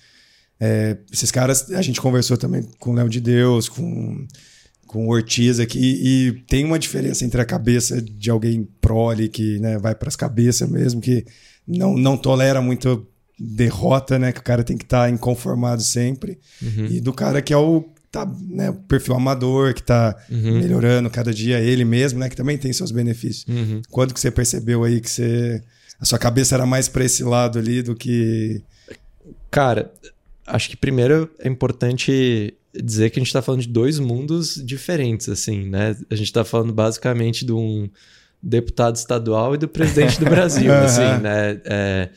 é, 0.59 0.97
esses 1.13 1.31
caras, 1.31 1.71
a 1.71 1.83
gente 1.83 2.01
conversou 2.01 2.37
também 2.37 2.63
com 2.79 2.91
o 2.91 2.95
Léo 2.95 3.09
de 3.09 3.21
Deus, 3.21 3.69
com, 3.69 4.27
com 4.87 5.07
o 5.07 5.11
Ortiz 5.11 5.61
aqui, 5.61 5.79
e 5.79 6.33
tem 6.49 6.65
uma 6.65 6.79
diferença 6.79 7.25
entre 7.25 7.41
a 7.41 7.45
cabeça 7.45 8.03
de 8.03 8.29
alguém 8.29 8.69
prole, 8.81 9.29
que 9.29 9.61
né, 9.61 9.79
vai 9.79 9.95
para 9.95 10.09
as 10.09 10.17
cabeças 10.17 10.69
mesmo, 10.69 11.01
que 11.01 11.25
não, 11.67 11.97
não 11.97 12.17
tolera 12.17 12.61
muito 12.61 13.07
derrota, 13.39 14.19
né, 14.19 14.33
que 14.33 14.41
o 14.41 14.45
cara 14.45 14.65
tem 14.65 14.77
que 14.77 14.85
estar 14.85 15.05
tá 15.05 15.11
inconformado 15.11 15.83
sempre, 15.83 16.39
uhum. 16.61 16.87
e 16.87 17.01
do 17.01 17.13
cara 17.13 17.41
que 17.41 17.53
é 17.53 17.57
o 17.57 17.85
tá, 18.11 18.27
né, 18.49 18.75
perfil 18.89 19.15
amador, 19.15 19.75
que 19.75 19.83
tá 19.83 20.17
uhum. 20.31 20.59
melhorando 20.59 21.11
cada 21.11 21.33
dia 21.33 21.61
ele 21.61 21.85
mesmo, 21.85 22.19
né, 22.19 22.29
que 22.29 22.37
também 22.37 22.57
tem 22.57 22.73
seus 22.73 22.91
benefícios. 22.91 23.47
Uhum. 23.49 23.83
Quando 23.91 24.15
que 24.15 24.21
você 24.21 24.31
percebeu 24.31 24.85
aí 24.85 25.01
que 25.01 25.11
você 25.11 25.63
a 25.99 26.05
sua 26.05 26.19
cabeça 26.19 26.55
era 26.55 26.67
mais 26.67 26.89
para 26.89 27.05
esse 27.05 27.25
lado 27.25 27.59
ali 27.59 27.83
do 27.83 27.95
que 27.95 28.63
Cara, 29.51 29.91
acho 30.47 30.69
que 30.69 30.77
primeiro 30.77 31.31
é 31.39 31.49
importante 31.49 32.55
dizer 32.75 33.11
que 33.11 33.19
a 33.19 33.21
gente 33.21 33.29
está 33.29 33.41
falando 33.41 33.63
de 33.63 33.69
dois 33.69 33.99
mundos 33.99 34.63
diferentes, 34.63 35.29
assim, 35.29 35.69
né? 35.69 35.97
A 36.11 36.15
gente 36.15 36.27
está 36.27 36.45
falando 36.45 36.73
basicamente 36.73 37.45
de 37.45 37.53
um 37.53 37.89
deputado 38.43 38.97
estadual 38.97 39.55
e 39.55 39.59
do 39.59 39.67
presidente 39.67 40.19
do 40.21 40.27
Brasil, 40.27 40.73
assim, 40.77 41.23
né? 41.23 41.61
É, 41.65 42.11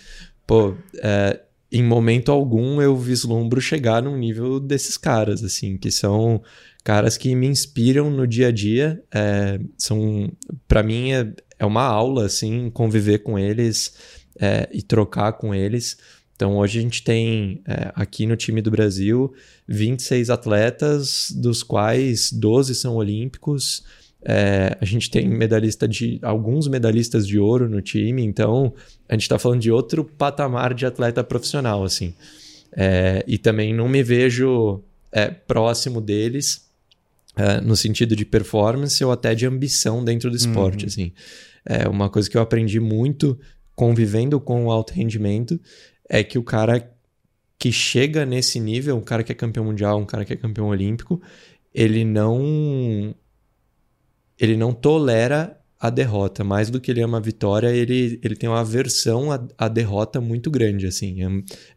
pô, 0.46 0.76
é, 0.98 1.40
em 1.72 1.84
momento 1.84 2.32
algum 2.32 2.82
eu 2.82 2.96
vislumbro 2.98 3.62
chegar 3.62 4.02
num 4.02 4.18
nível 4.18 4.60
desses 4.60 4.98
caras, 4.98 5.44
assim, 5.44 5.78
que 5.78 5.92
são 5.92 6.42
caras 6.84 7.18
que 7.18 7.36
me 7.36 7.48
inspiram 7.48 8.10
no 8.10 8.26
dia 8.26 8.48
a 8.48 8.52
dia. 8.52 9.04
É, 9.14 9.60
são, 9.78 10.32
para 10.68 10.82
mim 10.82 11.12
é, 11.12 11.32
é 11.60 11.66
uma 11.66 11.84
aula, 11.84 12.26
assim, 12.26 12.70
conviver 12.72 13.20
com 13.20 13.38
eles 13.38 13.94
é, 14.40 14.68
e 14.72 14.82
trocar 14.82 15.34
com 15.34 15.54
eles. 15.54 15.98
Então 16.36 16.58
hoje 16.58 16.80
a 16.80 16.82
gente 16.82 17.04
tem 17.04 17.62
é, 17.68 17.92
aqui 17.94 18.26
no 18.26 18.38
time 18.38 18.62
do 18.62 18.72
Brasil 18.72 19.34
26 19.68 20.30
atletas, 20.30 21.32
dos 21.36 21.62
quais 21.62 22.32
12 22.32 22.74
são 22.76 22.96
olímpicos. 22.96 23.84
É, 24.24 24.78
a 24.82 24.86
gente 24.86 25.10
tem 25.10 25.28
medalhista 25.30 25.88
de 25.88 26.20
alguns 26.22 26.68
medalhistas 26.68 27.26
de 27.26 27.40
ouro 27.40 27.70
no 27.70 27.82
time, 27.82 28.24
então 28.24 28.74
a 29.08 29.14
gente 29.14 29.24
está 29.24 29.40
falando 29.40 29.62
de 29.62 29.72
outro 29.72 30.04
patamar 30.04 30.74
de 30.74 30.86
atleta 30.86 31.24
profissional, 31.24 31.84
assim. 31.84 32.14
É, 32.72 33.24
e 33.26 33.38
também 33.38 33.74
não 33.74 33.88
me 33.88 34.04
vejo 34.04 34.84
é, 35.12 35.28
próximo 35.28 36.02
deles 36.02 36.70
é, 37.36 37.62
no 37.62 37.76
sentido 37.76 38.16
de 38.16 38.26
performance 38.26 39.04
ou 39.04 39.12
até 39.12 39.34
de 39.34 39.46
ambição 39.46 40.04
dentro 40.04 40.30
do 40.30 40.36
esporte, 40.36 40.84
uhum. 40.84 40.88
assim. 40.88 41.12
É 41.66 41.88
uma 41.88 42.10
coisa 42.10 42.30
que 42.30 42.38
eu 42.38 42.42
aprendi 42.42 42.80
muito 42.80 43.40
convivendo 43.76 44.40
com 44.42 44.66
o 44.66 44.72
alto 44.72 44.94
rendimento 44.94 45.60
é 46.10 46.24
que 46.24 46.38
o 46.38 46.44
cara 46.44 46.92
que 47.58 47.72
chega 47.72 48.26
nesse 48.26 48.60
nível, 48.60 48.98
um 48.98 49.02
cara 49.02 49.24
que 49.24 49.32
é 49.32 49.36
campeão 49.36 49.66
mundial, 49.66 50.00
um 50.00 50.06
cara 50.06 50.26
que 50.26 50.34
é 50.34 50.36
campeão 50.36 50.68
olímpico, 50.68 51.22
ele 51.74 52.04
não 52.04 53.14
ele 54.40 54.56
não 54.56 54.74
tolera 54.74 55.58
a 55.80 55.90
derrota. 55.90 56.44
Mais 56.44 56.70
do 56.70 56.80
que 56.80 56.92
ele 56.92 57.02
ama 57.02 57.18
a 57.18 57.22
vitória, 57.22 57.70
ele, 57.70 58.20
ele 58.24 58.36
tem 58.36 58.50
uma 58.50 58.62
aversão 58.62 59.32
à, 59.32 59.40
à 59.58 59.68
derrota 59.68 60.22
muito 60.22 60.50
grande, 60.50 60.88
assim. 60.88 61.24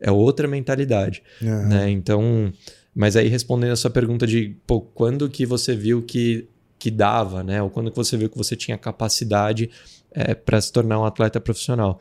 É, 0.00 0.08
é 0.08 0.10
outra 0.10 0.46
mentalidade, 0.46 1.22
uhum. 1.40 1.68
né? 1.68 1.90
Então... 1.90 2.52
Mas 2.94 3.16
aí 3.16 3.26
respondendo 3.26 3.72
a 3.72 3.76
sua 3.76 3.90
pergunta 3.90 4.26
de, 4.26 4.54
pô, 4.66 4.80
quando 4.80 5.28
que 5.30 5.46
você 5.46 5.74
viu 5.74 6.02
que, 6.02 6.46
que 6.78 6.90
dava, 6.90 7.42
né? 7.42 7.62
Ou 7.62 7.70
quando 7.70 7.90
que 7.90 7.96
você 7.96 8.16
viu 8.18 8.28
que 8.28 8.36
você 8.36 8.54
tinha 8.54 8.76
capacidade 8.76 9.70
é, 10.10 10.34
para 10.34 10.60
se 10.60 10.70
tornar 10.70 11.00
um 11.00 11.04
atleta 11.06 11.40
profissional? 11.40 12.00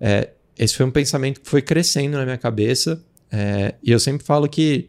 É, 0.00 0.30
esse 0.58 0.74
foi 0.74 0.86
um 0.86 0.90
pensamento 0.90 1.42
que 1.42 1.48
foi 1.48 1.60
crescendo 1.60 2.16
na 2.16 2.24
minha 2.24 2.38
cabeça. 2.38 3.04
É, 3.30 3.74
e 3.82 3.92
eu 3.92 4.00
sempre 4.00 4.24
falo 4.24 4.48
que 4.48 4.88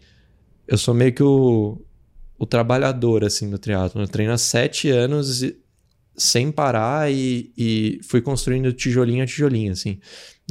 eu 0.65 0.77
sou 0.77 0.93
meio 0.93 1.11
que 1.11 1.21
o, 1.21 1.81
o 2.41 2.45
trabalhador, 2.47 3.23
assim, 3.23 3.47
do 3.51 3.59
triatlo. 3.59 4.01
Eu 4.01 4.07
treino 4.07 4.33
há 4.33 4.37
sete 4.37 4.89
anos 4.89 5.45
sem 6.17 6.51
parar 6.51 7.11
e, 7.11 7.53
e 7.55 7.99
fui 8.01 8.19
construindo 8.19 8.73
tijolinho 8.73 9.21
a 9.21 9.27
tijolinho, 9.27 9.71
assim. 9.71 9.99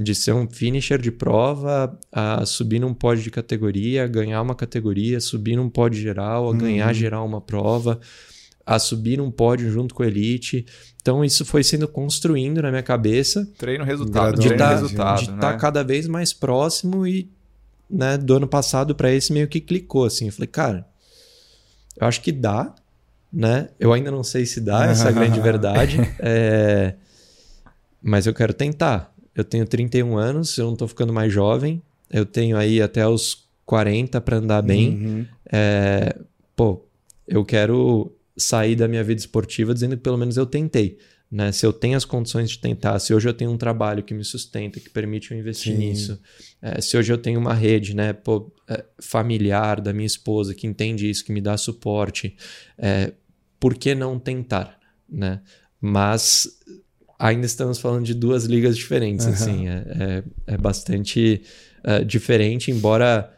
De 0.01 0.15
ser 0.15 0.33
um 0.33 0.49
finisher 0.49 1.01
de 1.01 1.11
prova, 1.11 1.99
a 2.13 2.47
subir 2.47 2.79
num 2.79 2.95
pódio 2.95 3.25
de 3.25 3.31
categoria, 3.33 4.07
ganhar 4.07 4.41
uma 4.41 4.55
categoria, 4.55 5.19
subir 5.19 5.57
num 5.57 5.69
pódio 5.69 6.01
geral, 6.01 6.45
a 6.45 6.51
uhum. 6.51 6.59
ganhar 6.59 6.93
geral 6.93 7.27
uma 7.27 7.41
prova, 7.41 7.99
a 8.65 8.79
subir 8.79 9.19
num 9.19 9.29
pódio 9.29 9.69
junto 9.69 9.93
com 9.93 10.05
a 10.05 10.07
elite. 10.07 10.65
Então 11.03 11.25
isso 11.25 11.45
foi 11.45 11.65
sendo 11.65 11.89
construindo 11.89 12.63
na 12.63 12.71
minha 12.71 12.85
cabeça. 12.85 13.51
Treino 13.59 13.83
resultado, 13.83 14.37
de 14.39 14.47
treino 14.47 14.59
tá, 14.59 14.75
resultado, 14.75 15.19
de 15.19 15.25
estar 15.25 15.39
tá 15.39 15.53
né? 15.55 15.59
cada 15.59 15.83
vez 15.83 16.07
mais 16.07 16.33
próximo 16.33 17.05
e 17.05 17.29
né, 17.91 18.17
do 18.17 18.37
ano 18.37 18.47
passado 18.47 18.95
para 18.95 19.13
esse 19.13 19.33
meio 19.33 19.49
que 19.49 19.61
clicou 19.61 20.05
assim. 20.05 20.27
Eu 20.27 20.33
falei, 20.33 20.47
cara, 20.47 20.90
eu 22.01 22.07
acho 22.07 22.21
que 22.23 22.33
dá, 22.33 22.75
né? 23.33 23.69
Eu 23.79 23.93
ainda 23.93 24.11
não 24.11 24.25
sei 24.25 24.47
se 24.47 24.61
dá, 24.61 24.87
essa 24.91 25.07
é 25.07 25.09
a 25.09 25.13
grande 25.13 25.41
verdade. 25.41 25.99
É... 26.19 26.95
Mas 28.03 28.27
eu 28.27 28.35
quero 28.35 28.55
tentar. 28.55 29.15
Eu 29.35 29.45
tenho 29.45 29.67
31 29.67 30.17
anos, 30.17 30.57
eu 30.57 30.67
não 30.67 30.73
estou 30.73 30.89
ficando 30.89 31.13
mais 31.13 31.33
jovem. 31.33 31.83
Eu 32.11 32.25
tenho 32.25 32.57
aí 32.57 32.81
até 32.81 33.07
os 33.07 33.47
40 33.67 34.21
para 34.21 34.39
andar 34.39 34.63
bem. 34.63 34.89
Uhum. 34.95 35.27
É... 35.53 36.17
Pô, 36.57 36.85
eu 37.29 37.45
quero 37.45 38.13
sair 38.37 38.75
da 38.75 38.89
minha 38.89 39.05
vida 39.05 39.21
esportiva 39.21 39.75
dizendo 39.75 39.97
que 39.97 40.03
pelo 40.03 40.17
menos 40.17 40.37
eu 40.37 40.47
tentei. 40.47 40.99
Né? 41.31 41.53
Se 41.53 41.65
eu 41.65 41.73
tenho 41.73 41.97
as 41.97 42.05
condições 42.05 42.51
de 42.51 42.59
tentar, 42.59 42.99
se 42.99 43.15
hoje 43.15 43.29
eu 43.29 43.33
tenho 43.33 43.53
um 43.53 43.57
trabalho 43.57 44.03
que 44.03 44.13
me 44.13 44.25
sustenta, 44.25 44.81
que 44.81 44.91
permite 44.91 45.31
eu 45.31 45.39
investir 45.39 45.73
Sim. 45.73 45.79
nisso, 45.79 46.21
é, 46.61 46.81
se 46.81 46.97
hoje 46.97 47.13
eu 47.13 47.19
tenho 47.19 47.39
uma 47.39 47.55
rede 47.55 47.95
né, 47.95 48.13
pô, 48.13 48.53
é, 48.69 48.85
familiar 49.01 49.81
da 49.81 49.93
minha 49.93 50.07
esposa 50.07 50.55
que 50.55 50.67
entende 50.67 51.09
isso, 51.09 51.25
que 51.25 51.33
me 51.33 51.41
dá 51.41 51.57
suporte, 51.57 52.37
é, 52.77 53.13
por 53.61 53.75
que 53.77 53.95
não 53.95 54.19
tentar? 54.19 54.77
Né? 55.09 55.41
Mas 55.81 56.59
ainda 57.17 57.47
estamos 57.47 57.79
falando 57.79 58.05
de 58.05 58.15
duas 58.15 58.45
ligas 58.47 58.77
diferentes, 58.77 59.27
uhum. 59.27 59.33
assim, 59.33 59.69
é, 59.69 60.25
é, 60.49 60.55
é 60.55 60.59
bastante 60.59 61.43
é, 61.85 62.03
diferente, 62.03 62.73
embora 62.73 63.33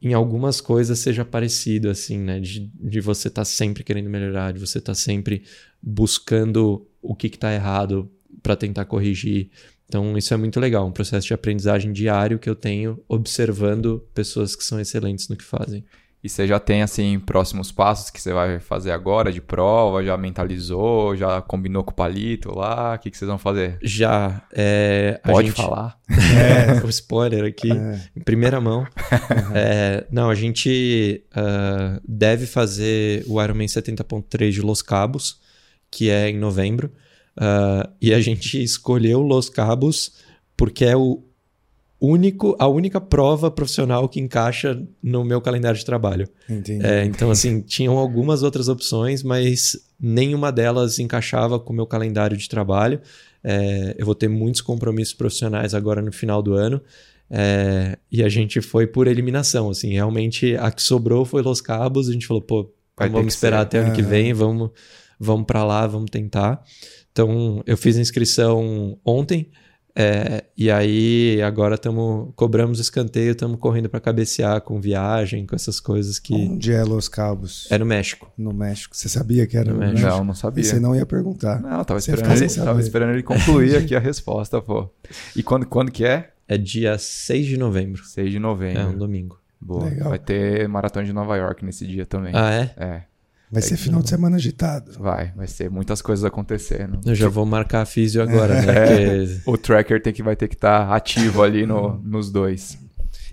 em 0.00 0.12
algumas 0.12 0.60
coisas 0.60 0.98
seja 0.98 1.24
parecido, 1.24 1.88
assim, 1.90 2.18
né? 2.18 2.38
De, 2.38 2.70
de 2.74 3.00
você 3.00 3.28
estar 3.28 3.40
tá 3.40 3.44
sempre 3.44 3.82
querendo 3.82 4.08
melhorar, 4.08 4.52
de 4.52 4.60
você 4.60 4.78
estar 4.78 4.92
tá 4.92 4.96
sempre 4.96 5.42
buscando 5.82 6.87
o 7.00 7.14
que 7.14 7.26
está 7.28 7.52
errado 7.52 8.10
para 8.42 8.56
tentar 8.56 8.84
corrigir. 8.84 9.50
Então, 9.86 10.16
isso 10.18 10.34
é 10.34 10.36
muito 10.36 10.60
legal, 10.60 10.86
um 10.86 10.92
processo 10.92 11.26
de 11.26 11.34
aprendizagem 11.34 11.92
diário 11.92 12.38
que 12.38 12.48
eu 12.48 12.54
tenho 12.54 13.02
observando 13.08 14.06
pessoas 14.12 14.54
que 14.54 14.62
são 14.62 14.78
excelentes 14.78 15.28
no 15.28 15.36
que 15.36 15.44
fazem. 15.44 15.84
E 16.22 16.28
você 16.28 16.48
já 16.48 16.58
tem, 16.58 16.82
assim, 16.82 17.18
próximos 17.20 17.70
passos 17.70 18.10
que 18.10 18.20
você 18.20 18.32
vai 18.32 18.58
fazer 18.58 18.90
agora 18.90 19.32
de 19.32 19.40
prova? 19.40 20.04
Já 20.04 20.16
mentalizou? 20.16 21.16
Já 21.16 21.40
combinou 21.40 21.84
com 21.84 21.92
o 21.92 21.94
palito 21.94 22.52
lá? 22.52 22.94
O 22.94 22.98
que, 22.98 23.08
que 23.08 23.16
vocês 23.16 23.28
vão 23.28 23.38
fazer? 23.38 23.78
Já. 23.80 24.42
É, 24.52 25.20
Pode 25.24 25.48
gente... 25.48 25.62
falar? 25.62 25.96
É, 26.28 26.84
o 26.84 26.88
spoiler 26.88 27.44
aqui, 27.44 27.70
é. 27.70 28.00
em 28.16 28.20
primeira 28.20 28.60
mão. 28.60 28.80
Uhum. 28.80 29.54
É, 29.54 30.06
não, 30.10 30.28
a 30.28 30.34
gente 30.34 31.24
uh, 31.30 32.00
deve 32.06 32.46
fazer 32.46 33.24
o 33.26 33.42
Ironman 33.42 33.66
70.3 33.66 34.50
de 34.50 34.60
Los 34.60 34.82
Cabos, 34.82 35.40
que 35.90 36.10
é 36.10 36.28
em 36.28 36.38
novembro. 36.38 36.92
Uh, 37.36 37.88
e 38.00 38.12
a 38.12 38.20
gente 38.20 38.62
escolheu 38.62 39.20
Los 39.20 39.48
Cabos 39.48 40.12
porque 40.56 40.84
é 40.84 40.96
o 40.96 41.22
único, 42.00 42.56
a 42.58 42.66
única 42.66 43.00
prova 43.00 43.50
profissional 43.50 44.08
que 44.08 44.20
encaixa 44.20 44.80
no 45.02 45.24
meu 45.24 45.40
calendário 45.40 45.78
de 45.78 45.84
trabalho. 45.84 46.28
Entendi. 46.48 46.84
É, 46.84 47.04
então, 47.04 47.30
assim, 47.30 47.60
tinham 47.60 47.96
algumas 47.96 48.42
outras 48.42 48.68
opções, 48.68 49.22
mas 49.22 49.76
nenhuma 50.00 50.50
delas 50.50 50.98
encaixava 50.98 51.58
com 51.58 51.72
o 51.72 51.76
meu 51.76 51.86
calendário 51.86 52.36
de 52.36 52.48
trabalho. 52.48 53.00
É, 53.42 53.94
eu 53.98 54.06
vou 54.06 54.14
ter 54.14 54.28
muitos 54.28 54.60
compromissos 54.60 55.14
profissionais 55.14 55.74
agora 55.74 56.02
no 56.02 56.12
final 56.12 56.42
do 56.42 56.54
ano. 56.54 56.80
É, 57.30 57.98
e 58.10 58.22
a 58.22 58.28
gente 58.28 58.60
foi 58.60 58.86
por 58.86 59.06
eliminação, 59.06 59.68
assim, 59.68 59.92
realmente 59.92 60.56
a 60.56 60.70
que 60.70 60.82
sobrou 60.82 61.24
foi 61.24 61.42
Los 61.42 61.60
Cabos, 61.60 62.08
a 62.08 62.12
gente 62.12 62.26
falou, 62.26 62.42
pô, 62.42 62.70
vamos 62.96 63.34
esperar 63.34 63.60
até 63.60 63.78
ano 63.78 63.94
que 63.94 64.00
vem, 64.00 64.32
vamos, 64.32 64.70
vamos 65.18 65.46
para 65.46 65.64
lá, 65.64 65.86
vamos 65.86 66.10
tentar. 66.10 66.62
Então, 67.12 67.62
eu 67.66 67.76
fiz 67.76 67.96
a 67.96 68.00
inscrição 68.00 68.98
ontem, 69.04 69.50
é, 70.00 70.44
e 70.56 70.70
aí 70.70 71.42
agora 71.42 71.74
estamos 71.74 72.32
cobramos 72.36 72.78
escanteio, 72.78 73.32
estamos 73.32 73.58
correndo 73.58 73.88
para 73.88 73.98
cabecear 73.98 74.60
com 74.60 74.80
viagem, 74.80 75.44
com 75.44 75.56
essas 75.56 75.80
coisas 75.80 76.20
que. 76.20 76.32
Onde 76.34 76.72
é 76.72 76.84
Los 76.84 77.08
Cabos? 77.08 77.66
É 77.68 77.76
no 77.76 77.84
México. 77.84 78.30
No 78.38 78.52
México. 78.52 78.96
Você 78.96 79.08
sabia 79.08 79.44
que 79.44 79.56
era 79.56 79.72
no, 79.72 79.74
no 79.74 79.80
México? 79.80 80.08
Não, 80.08 80.22
não 80.22 80.34
sabia. 80.34 80.62
Você 80.62 80.78
não 80.78 80.94
ia 80.94 81.04
perguntar. 81.04 81.60
Não, 81.60 81.82
tava 81.82 81.98
esperando, 81.98 82.30
ele, 82.30 82.48
tava 82.48 82.80
esperando 82.80 83.10
ele 83.10 83.24
concluir 83.24 83.74
aqui 83.82 83.96
a 83.96 83.98
resposta, 83.98 84.62
pô. 84.62 84.88
E 85.34 85.42
quando, 85.42 85.66
quando 85.66 85.90
que 85.90 86.04
é? 86.04 86.30
É 86.46 86.56
dia 86.56 86.96
6 86.96 87.46
de 87.46 87.56
novembro. 87.56 88.04
6 88.04 88.30
de 88.30 88.38
novembro. 88.38 88.80
É 88.80 88.86
um 88.86 88.96
domingo. 88.96 89.40
Boa. 89.60 89.84
Legal. 89.84 90.10
Vai 90.10 90.18
ter 90.20 90.68
maratona 90.68 91.04
de 91.04 91.12
Nova 91.12 91.36
York 91.36 91.64
nesse 91.64 91.84
dia 91.84 92.06
também. 92.06 92.32
Ah, 92.36 92.52
é? 92.52 92.74
É. 92.76 93.02
Vai 93.50 93.62
ser 93.62 93.76
final 93.76 94.02
de 94.02 94.10
semana 94.10 94.36
agitado. 94.36 94.92
Vai, 94.98 95.32
vai 95.34 95.46
ser 95.46 95.70
muitas 95.70 96.02
coisas 96.02 96.24
acontecendo. 96.24 97.00
Eu 97.06 97.14
já 97.14 97.28
vou 97.28 97.46
marcar 97.46 97.82
a 97.82 97.86
físio 97.86 98.22
agora, 98.22 98.60
né? 98.60 98.72
É, 98.72 99.26
Porque... 99.26 99.50
O 99.50 99.56
tracker 99.56 100.02
tem 100.02 100.12
que, 100.12 100.22
vai 100.22 100.36
ter 100.36 100.48
que 100.48 100.54
estar 100.54 100.86
tá 100.86 100.94
ativo 100.94 101.42
ali 101.42 101.64
no, 101.64 101.98
nos 102.04 102.30
dois. 102.30 102.78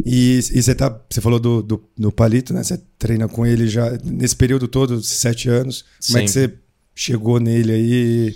E, 0.03 0.37
e 0.37 0.61
você, 0.61 0.73
tá, 0.73 0.97
você 1.09 1.21
falou 1.21 1.39
do, 1.39 1.61
do, 1.61 1.83
do, 1.97 2.11
Palito, 2.11 2.53
né? 2.53 2.63
Você 2.63 2.81
treina 2.97 3.27
com 3.27 3.45
ele 3.45 3.67
já 3.67 3.97
nesse 4.03 4.35
período 4.35 4.67
todo, 4.67 5.01
sete 5.01 5.49
anos. 5.49 5.81
Como 5.81 6.19
Sempre. 6.19 6.21
é 6.21 6.25
que 6.25 6.31
você 6.31 6.53
chegou 6.93 7.39
nele 7.39 7.71
aí? 7.71 8.35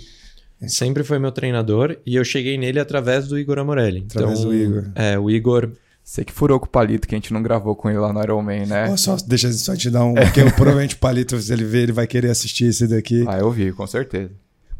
Sempre 0.68 1.02
foi 1.02 1.18
meu 1.18 1.32
treinador 1.32 1.96
e 2.04 2.16
eu 2.16 2.24
cheguei 2.24 2.58
nele 2.58 2.78
através 2.78 3.26
do 3.26 3.38
Igor 3.38 3.58
Amorelli. 3.58 4.06
Através 4.10 4.40
então, 4.40 4.50
do 4.50 4.56
Igor. 4.56 4.90
É, 4.94 5.18
o 5.18 5.30
Igor 5.30 5.70
você 6.10 6.24
que 6.24 6.32
furou 6.32 6.58
com 6.58 6.66
o 6.66 6.68
Palito, 6.68 7.06
que 7.06 7.14
a 7.14 7.18
gente 7.18 7.32
não 7.32 7.40
gravou 7.40 7.76
com 7.76 7.88
ele 7.88 8.00
lá 8.00 8.12
no 8.12 8.20
Iron 8.20 8.42
Man, 8.42 8.66
né? 8.66 8.90
Oh, 8.90 8.96
só, 8.96 9.16
deixa 9.24 9.46
eu 9.46 9.52
só 9.52 9.76
te 9.76 9.88
dar 9.88 10.04
um. 10.04 10.14
Porque 10.14 10.42
provavelmente 10.56 10.96
o 10.96 10.98
Palito, 10.98 11.40
se 11.40 11.52
ele 11.52 11.64
ver, 11.64 11.84
ele 11.84 11.92
vai 11.92 12.04
querer 12.04 12.30
assistir 12.30 12.64
esse 12.64 12.88
daqui. 12.88 13.24
Ah, 13.28 13.38
eu 13.38 13.48
vi, 13.48 13.70
com 13.70 13.86
certeza. 13.86 14.32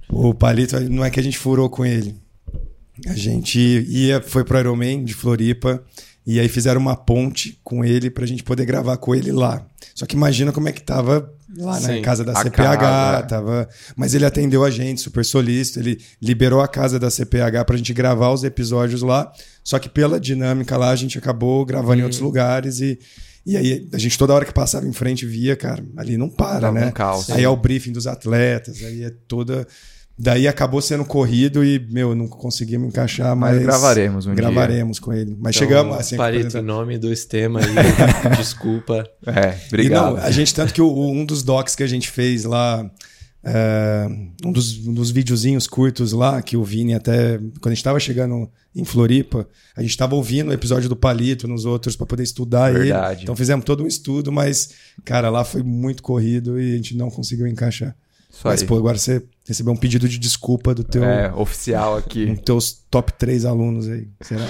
O 0.09 0.35
Palito, 0.35 0.81
não 0.91 1.05
é 1.05 1.11
que 1.11 1.21
a 1.21 1.23
gente 1.23 1.39
furou 1.39 1.71
com 1.71 1.87
ele. 1.87 2.17
A 3.07 3.15
gente 3.15 3.61
ia, 3.61 4.21
foi 4.21 4.43
pro 4.43 4.59
Iron 4.59 4.75
Man 4.75 5.05
de 5.05 5.15
Floripa. 5.15 5.81
E 6.27 6.41
aí 6.41 6.49
fizeram 6.49 6.81
uma 6.81 6.97
ponte 6.97 7.61
com 7.63 7.85
ele 7.85 8.11
pra 8.11 8.27
gente 8.27 8.43
poder 8.43 8.65
gravar 8.67 8.97
com 8.97 9.15
ele 9.15 9.31
lá. 9.31 9.65
Só 9.95 10.07
que 10.07 10.17
imagina 10.17 10.51
como 10.51 10.69
é 10.69 10.73
que 10.73 10.83
tava 10.83 11.33
lá 11.57 11.81
na 11.81 12.01
casa 12.01 12.25
da 12.25 12.35
CPH, 12.35 12.79
casa. 12.79 13.23
tava, 13.25 13.69
mas 13.97 14.15
ele 14.15 14.25
atendeu 14.25 14.65
a 14.65 14.71
gente, 14.71 15.01
super 15.01 15.25
solícito, 15.25 15.79
ele 15.81 16.01
liberou 16.21 16.61
a 16.61 16.69
casa 16.69 16.99
da 16.99 17.11
CPH 17.11 17.65
pra 17.67 17.77
gente 17.77 17.93
gravar 17.93 18.31
os 18.33 18.45
episódios 18.45 19.03
lá. 19.03 19.31
Só 19.63 19.79
que 19.79 19.89
pela 19.89 20.21
dinâmica 20.21 20.77
lá 20.77 20.91
a 20.91 20.97
gente 20.97 21.19
acabou 21.19 21.65
gravando 21.65 21.95
hum. 21.95 22.01
em 22.01 22.03
outros 22.03 22.21
lugares 22.21 22.81
e 22.81 22.99
e 23.45 23.57
aí 23.57 23.89
a 23.93 23.99
gente 23.99 24.19
toda 24.19 24.35
hora 24.35 24.45
que 24.45 24.53
passava 24.53 24.87
em 24.87 24.93
frente 24.93 25.25
via, 25.25 25.57
cara, 25.57 25.83
ali 25.97 26.17
não 26.17 26.29
para, 26.29 26.71
né? 26.71 26.87
Um 26.87 26.91
caos, 26.91 27.31
aí 27.31 27.43
é 27.43 27.49
o 27.49 27.57
briefing 27.57 27.93
dos 27.93 28.07
atletas, 28.07 28.83
aí 28.83 29.03
é 29.03 29.11
toda 29.27 29.67
Daí 30.23 30.47
acabou 30.47 30.83
sendo 30.83 31.03
corrido 31.03 31.65
e, 31.65 31.79
meu, 31.79 32.15
não 32.15 32.29
conseguimos 32.29 32.87
encaixar, 32.89 33.35
mas. 33.35 33.55
mas 33.55 33.63
gravaremos 33.63 34.27
um 34.27 34.35
Gravaremos 34.35 34.99
dia. 34.99 35.05
com 35.07 35.13
ele. 35.15 35.35
Mas 35.41 35.57
então, 35.57 35.67
chegamos 35.67 35.97
assim. 35.97 36.19
Parito, 36.19 36.59
em 36.59 36.63
nome 36.63 36.99
do 36.99 37.09
sistema 37.09 37.59
aí, 37.59 37.67
desculpa. 38.37 39.09
É, 39.27 39.57
obrigado. 39.69 40.17
Não, 40.17 40.23
a 40.23 40.31
gente, 40.31 40.55
tanto 40.55 40.75
que 40.75 40.83
o, 40.83 41.11
um 41.11 41.25
dos 41.25 41.43
docs 41.43 41.75
que 41.75 41.83
a 41.83 41.87
gente 41.87 42.11
fez 42.11 42.45
lá, 42.45 42.91
é, 43.43 44.07
um, 44.45 44.53
dos, 44.53 44.87
um 44.87 44.93
dos 44.93 45.11
videozinhos 45.11 45.67
curtos 45.67 46.13
lá, 46.13 46.43
que 46.43 46.55
o 46.55 46.63
Vini 46.63 46.93
até, 46.93 47.39
quando 47.39 47.69
a 47.69 47.71
gente 47.71 47.79
estava 47.79 47.99
chegando 47.99 48.47
em 48.77 48.85
Floripa, 48.85 49.49
a 49.75 49.81
gente 49.81 49.93
estava 49.93 50.15
ouvindo 50.15 50.51
o 50.51 50.53
episódio 50.53 50.87
do 50.87 50.97
Palito 50.97 51.49
nos 51.49 51.65
outros 51.65 51.97
para 51.97 52.05
poder 52.05 52.25
estudar 52.25 52.75
Verdade. 52.75 53.15
ele. 53.15 53.23
Então 53.23 53.35
fizemos 53.35 53.65
todo 53.65 53.85
um 53.85 53.87
estudo, 53.87 54.31
mas, 54.31 54.73
cara, 55.03 55.31
lá 55.31 55.45
foi 55.45 55.63
muito 55.63 56.03
corrido 56.03 56.61
e 56.61 56.75
a 56.75 56.77
gente 56.77 56.95
não 56.95 57.09
conseguiu 57.09 57.47
encaixar. 57.47 57.97
Isso 58.31 58.43
Mas, 58.45 58.63
aí. 58.63 58.67
pô, 58.67 58.77
agora 58.77 58.97
você 58.97 59.23
recebeu 59.47 59.73
um 59.73 59.77
pedido 59.77 60.09
de 60.09 60.19
desculpa 60.19 60.75
do 60.75 60.85
teu. 60.85 61.05
É, 61.05 61.33
oficial 61.35 61.97
aqui. 61.97 62.27
Dos 62.27 62.41
teus 62.45 62.73
top 62.91 63.13
3 63.13 63.45
alunos 63.45 63.89
aí. 63.89 64.09
Será? 64.21 64.47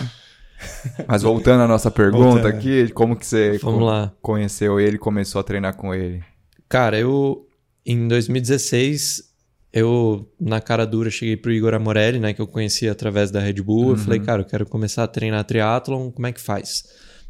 Mas 1.09 1.23
voltando 1.23 1.63
à 1.63 1.67
nossa 1.67 1.91
pergunta 1.91 2.25
voltando. 2.25 2.47
aqui, 2.47 2.89
como 2.93 3.17
que 3.17 3.25
você 3.25 3.59
Vamos 3.63 3.83
lá. 3.83 4.13
conheceu 4.21 4.79
ele 4.79 4.97
e 4.97 4.99
começou 4.99 5.41
a 5.41 5.45
treinar 5.45 5.75
com 5.75 5.95
ele? 5.95 6.23
Cara, 6.69 6.99
eu 6.99 7.47
em 7.85 8.07
2016 8.07 9.31
eu, 9.73 10.29
na 10.39 10.61
cara 10.61 10.85
dura, 10.85 11.11
cheguei 11.11 11.37
pro 11.37 11.53
Igor 11.53 11.75
Amorelli, 11.75 12.19
né, 12.19 12.33
que 12.33 12.41
eu 12.41 12.47
conhecia 12.47 12.91
através 12.91 13.31
da 13.31 13.41
Red 13.41 13.55
Bull. 13.55 13.85
Uhum. 13.85 13.91
Eu 13.91 13.97
falei, 13.97 14.21
cara, 14.21 14.43
eu 14.43 14.47
quero 14.47 14.67
começar 14.67 15.05
a 15.05 15.09
treinar 15.09 15.45
triatlon, 15.45 16.11
como 16.11 16.27
é 16.27 16.33
que 16.33 16.41
faz? 16.41 16.85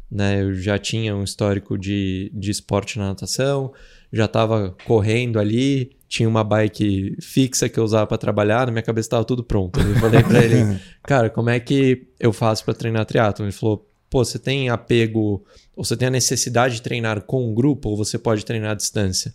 Né, 0.09 0.41
eu 0.41 0.53
já 0.53 0.77
tinha 0.77 1.15
um 1.15 1.23
histórico 1.23 1.77
de, 1.77 2.31
de 2.33 2.51
esporte 2.51 2.97
na 2.97 3.07
natação, 3.07 3.71
já 4.11 4.25
estava 4.25 4.75
correndo 4.85 5.39
ali, 5.39 5.91
tinha 6.11 6.27
uma 6.27 6.43
bike 6.43 7.15
fixa 7.21 7.69
que 7.69 7.79
eu 7.79 7.85
usava 7.85 8.05
para 8.05 8.17
trabalhar, 8.17 8.65
na 8.65 8.71
minha 8.73 8.81
cabeça 8.81 9.05
estava 9.05 9.23
tudo 9.23 9.45
pronto. 9.45 9.79
Eu 9.79 9.95
falei 9.95 10.21
para 10.21 10.43
ele, 10.43 10.77
cara, 11.03 11.29
como 11.29 11.49
é 11.49 11.57
que 11.57 12.05
eu 12.19 12.33
faço 12.33 12.65
para 12.65 12.73
treinar 12.73 13.05
triatlon? 13.05 13.45
Ele 13.45 13.53
falou, 13.53 13.89
pô, 14.09 14.25
você 14.25 14.37
tem 14.37 14.67
apego, 14.67 15.41
ou 15.73 15.85
você 15.85 15.95
tem 15.95 16.09
a 16.09 16.11
necessidade 16.11 16.75
de 16.75 16.81
treinar 16.81 17.21
com 17.21 17.49
um 17.49 17.53
grupo, 17.53 17.87
ou 17.87 17.95
você 17.95 18.17
pode 18.17 18.43
treinar 18.43 18.71
à 18.71 18.73
distância? 18.73 19.33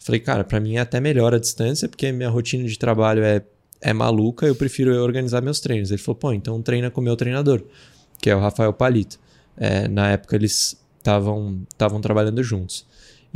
Falei, 0.00 0.20
cara, 0.20 0.42
para 0.42 0.58
mim 0.58 0.74
é 0.74 0.80
até 0.80 0.98
melhor 0.98 1.32
a 1.32 1.38
distância, 1.38 1.88
porque 1.88 2.10
minha 2.10 2.28
rotina 2.28 2.64
de 2.64 2.76
trabalho 2.76 3.22
é, 3.22 3.40
é 3.80 3.92
maluca, 3.92 4.48
eu 4.48 4.56
prefiro 4.56 5.00
organizar 5.00 5.40
meus 5.40 5.60
treinos. 5.60 5.92
Ele 5.92 6.02
falou, 6.02 6.16
pô, 6.16 6.32
então 6.32 6.60
treina 6.60 6.90
com 6.90 7.00
o 7.00 7.04
meu 7.04 7.14
treinador, 7.14 7.62
que 8.20 8.28
é 8.28 8.34
o 8.34 8.40
Rafael 8.40 8.72
Palito. 8.72 9.16
É, 9.56 9.86
na 9.86 10.10
época 10.10 10.34
eles 10.34 10.76
estavam 10.98 12.00
trabalhando 12.02 12.42
juntos. 12.42 12.84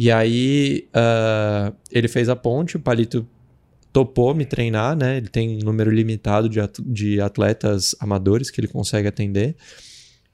E 0.03 0.11
aí 0.11 0.89
uh, 0.97 1.77
ele 1.93 2.09
fez 2.09 2.31
a 2.31 2.35
ponte, 2.35 2.75
o 2.75 2.81
Palito 2.81 3.29
topou 3.93 4.35
me 4.35 4.47
treinar, 4.47 4.97
né? 4.97 5.19
Ele 5.19 5.29
tem 5.29 5.59
um 5.59 5.59
número 5.67 5.91
limitado 5.91 6.49
de, 6.49 6.59
de 6.87 7.21
atletas 7.21 7.95
amadores 8.01 8.51
que 8.51 8.59
ele 8.63 8.67
consegue 8.67 9.07
atender. 9.07 9.55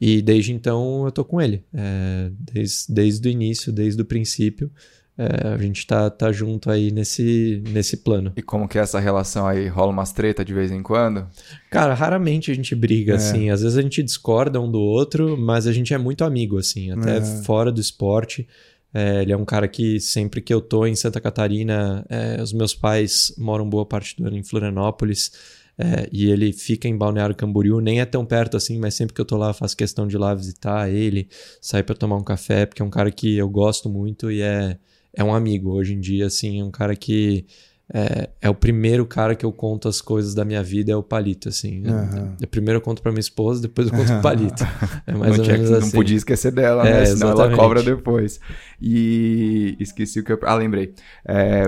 E 0.00 0.22
desde 0.22 0.52
então 0.52 1.04
eu 1.04 1.10
tô 1.10 1.24
com 1.24 1.42
ele. 1.42 1.64
É, 1.74 2.30
desde, 2.52 2.94
desde 2.94 3.28
o 3.28 3.30
início, 3.32 3.72
desde 3.72 4.00
o 4.00 4.04
princípio. 4.04 4.70
É, 5.18 5.48
a 5.48 5.58
gente 5.58 5.84
tá, 5.84 6.10
tá 6.10 6.30
junto 6.30 6.70
aí 6.70 6.92
nesse, 6.92 7.60
nesse 7.68 7.96
plano. 7.96 8.34
E 8.36 8.42
como 8.42 8.68
que 8.68 8.78
é 8.78 8.82
essa 8.82 9.00
relação 9.00 9.48
aí? 9.48 9.66
Rola 9.66 9.90
umas 9.90 10.12
treta 10.12 10.44
de 10.44 10.54
vez 10.54 10.70
em 10.70 10.80
quando? 10.80 11.26
Cara, 11.72 11.92
raramente 11.92 12.52
a 12.52 12.54
gente 12.54 12.72
briga, 12.76 13.14
é. 13.14 13.16
assim. 13.16 13.50
Às 13.50 13.62
vezes 13.62 13.76
a 13.76 13.82
gente 13.82 14.00
discorda 14.00 14.60
um 14.60 14.70
do 14.70 14.78
outro, 14.78 15.36
mas 15.36 15.66
a 15.66 15.72
gente 15.72 15.92
é 15.92 15.98
muito 15.98 16.22
amigo, 16.22 16.56
assim. 16.56 16.92
Até 16.92 17.16
é. 17.16 17.20
fora 17.42 17.72
do 17.72 17.80
esporte. 17.80 18.46
É, 18.94 19.22
ele 19.22 19.32
é 19.32 19.36
um 19.36 19.44
cara 19.44 19.68
que 19.68 20.00
sempre 20.00 20.40
que 20.40 20.52
eu 20.52 20.60
tô 20.60 20.86
em 20.86 20.94
Santa 20.94 21.20
Catarina, 21.20 22.04
é, 22.08 22.40
os 22.42 22.52
meus 22.52 22.74
pais 22.74 23.34
moram 23.36 23.68
boa 23.68 23.84
parte 23.84 24.16
do 24.16 24.26
ano 24.26 24.36
em 24.36 24.42
Florianópolis. 24.42 25.30
É, 25.78 26.08
e 26.10 26.30
ele 26.30 26.54
fica 26.54 26.88
em 26.88 26.96
Balneário 26.96 27.36
Camboriú, 27.36 27.80
nem 27.80 28.00
é 28.00 28.06
tão 28.06 28.24
perto 28.24 28.56
assim, 28.56 28.78
mas 28.78 28.94
sempre 28.94 29.14
que 29.14 29.20
eu 29.20 29.26
tô 29.26 29.36
lá, 29.36 29.52
faço 29.52 29.76
questão 29.76 30.06
de 30.06 30.16
ir 30.16 30.18
lá 30.18 30.34
visitar 30.34 30.90
ele, 30.90 31.28
sair 31.60 31.82
para 31.82 31.94
tomar 31.94 32.16
um 32.16 32.24
café, 32.24 32.64
porque 32.64 32.80
é 32.80 32.84
um 32.84 32.88
cara 32.90 33.10
que 33.10 33.36
eu 33.36 33.48
gosto 33.48 33.86
muito 33.90 34.30
e 34.30 34.40
é, 34.40 34.78
é 35.12 35.22
um 35.22 35.34
amigo 35.34 35.72
hoje 35.72 35.92
em 35.92 36.00
dia, 36.00 36.26
assim, 36.26 36.60
é 36.60 36.64
um 36.64 36.70
cara 36.70 36.96
que 36.96 37.44
é, 37.92 38.30
é, 38.42 38.50
o 38.50 38.54
primeiro 38.54 39.06
cara 39.06 39.36
que 39.36 39.46
eu 39.46 39.52
conto 39.52 39.88
as 39.88 40.00
coisas 40.00 40.34
da 40.34 40.44
minha 40.44 40.62
vida, 40.62 40.90
é 40.90 40.96
o 40.96 41.02
Palito, 41.02 41.48
assim. 41.48 41.84
Uhum. 41.86 42.34
Primeiro 42.50 42.78
eu 42.78 42.80
conto 42.80 43.00
pra 43.00 43.12
minha 43.12 43.20
esposa, 43.20 43.62
depois 43.62 43.86
eu 43.86 43.94
conto 43.94 44.08
pro 44.08 44.22
Palito. 44.22 44.64
É 45.06 45.14
mais 45.14 45.36
não, 45.36 45.44
ou 45.44 45.50
menos 45.50 45.70
não 45.70 45.78
assim. 45.78 45.92
podia 45.92 46.16
esquecer 46.16 46.50
dela, 46.50 46.86
é, 46.86 46.92
né? 46.92 47.06
Senão 47.06 47.28
exatamente. 47.28 47.52
ela 47.52 47.56
cobra 47.56 47.82
depois. 47.82 48.40
E 48.80 49.76
esqueci 49.78 50.18
o 50.18 50.24
que 50.24 50.32
eu... 50.32 50.38
Ah, 50.42 50.54
lembrei. 50.56 50.94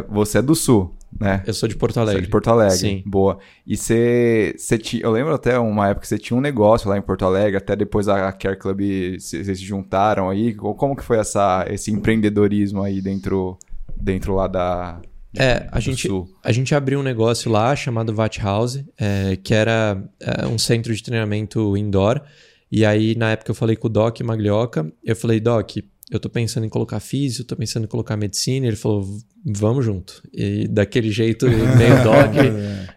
Você 0.09 0.39
é 0.39 0.43
do 0.43 0.57
Sul, 0.57 0.93
né? 1.21 1.43
Eu 1.47 1.55
sou 1.55 1.69
de 1.69 1.77
Porto 1.77 2.01
Alegre. 2.01 2.23
É 2.23 2.25
de 2.25 2.31
Porto 2.31 2.49
Alegre. 2.49 2.77
Sim. 2.77 3.03
Boa. 3.07 3.39
E 3.65 3.77
você, 3.77 4.55
tinha... 4.83 5.03
Eu 5.05 5.13
lembro 5.13 5.33
até 5.35 5.57
uma 5.59 5.89
época 5.89 6.01
que 6.01 6.09
você 6.09 6.19
tinha 6.19 6.37
um 6.37 6.41
negócio 6.41 6.89
lá 6.89 6.99
em 6.99 7.03
Porto 7.03 7.25
Alegre, 7.25 7.57
até 7.57 7.77
depois 7.77 8.09
a 8.09 8.33
Care 8.33 8.57
Club, 8.57 8.81
vocês 9.19 9.47
se 9.47 9.65
juntaram 9.65 10.29
aí. 10.29 10.53
Como 10.55 10.97
que 10.97 11.05
foi 11.05 11.19
essa, 11.19 11.65
esse 11.71 11.93
empreendedorismo 11.93 12.83
aí 12.83 13.01
dentro, 13.01 13.57
dentro 13.97 14.35
lá 14.35 14.49
da... 14.49 15.01
É, 15.37 15.69
a 15.71 15.79
gente, 15.79 16.09
a 16.43 16.53
gente 16.53 16.75
abriu 16.75 17.01
um 17.01 17.03
negócio 17.03 17.51
lá 17.51 17.75
chamado 17.77 18.15
Vat 18.15 18.39
House, 18.39 18.83
é, 18.99 19.37
que 19.37 19.53
era 19.53 20.03
é, 20.21 20.47
um 20.47 20.59
centro 20.59 20.95
de 20.95 21.03
treinamento 21.03 21.77
indoor. 21.77 22.23
E 22.71 22.85
aí, 22.85 23.15
na 23.15 23.33
época, 23.33 23.51
eu 23.51 23.55
falei 23.55 23.77
com 23.77 23.89
o 23.89 23.91
Doc 23.91 24.21
Maglioca. 24.21 24.91
Eu 25.05 25.17
falei, 25.17 25.41
Doc, 25.41 25.77
eu 26.11 26.19
tô 26.19 26.31
pensando 26.31 26.65
em 26.65 26.69
colocar 26.69 27.01
físio, 27.01 27.45
tô 27.45 27.57
pensando 27.57 27.85
em 27.85 27.89
colocar 27.89 28.17
medicina. 28.17 28.67
Ele 28.67 28.77
falou, 28.77 29.07
vamos 29.45 29.85
junto. 29.85 30.23
E 30.33 30.67
daquele 30.67 31.11
jeito, 31.11 31.47
meio 31.47 32.03
Doc, 32.05 32.35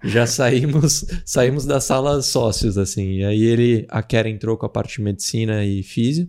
já 0.03 0.25
saímos 0.25 1.05
saímos 1.25 1.65
da 1.65 1.81
sala 1.81 2.21
sócios, 2.21 2.77
assim. 2.77 3.19
E 3.19 3.25
aí, 3.25 3.43
ele, 3.43 3.85
a 3.89 4.01
Kera 4.01 4.29
entrou 4.29 4.57
com 4.57 4.65
a 4.65 4.69
parte 4.69 4.97
de 4.97 5.01
medicina 5.01 5.65
e 5.65 5.83
físio. 5.83 6.27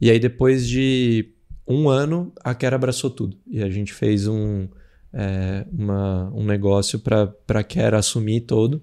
E 0.00 0.10
aí, 0.10 0.18
depois 0.18 0.68
de 0.68 1.32
um 1.66 1.88
ano, 1.88 2.32
a 2.42 2.54
Kera 2.54 2.76
abraçou 2.76 3.08
tudo. 3.08 3.38
E 3.50 3.62
a 3.62 3.70
gente 3.70 3.92
fez 3.92 4.26
um 4.26 4.68
é, 5.12 5.66
uma, 5.72 6.32
um 6.34 6.44
negócio 6.44 6.98
para 6.98 7.64
Care 7.64 7.96
assumir 7.96 8.42
todo. 8.42 8.82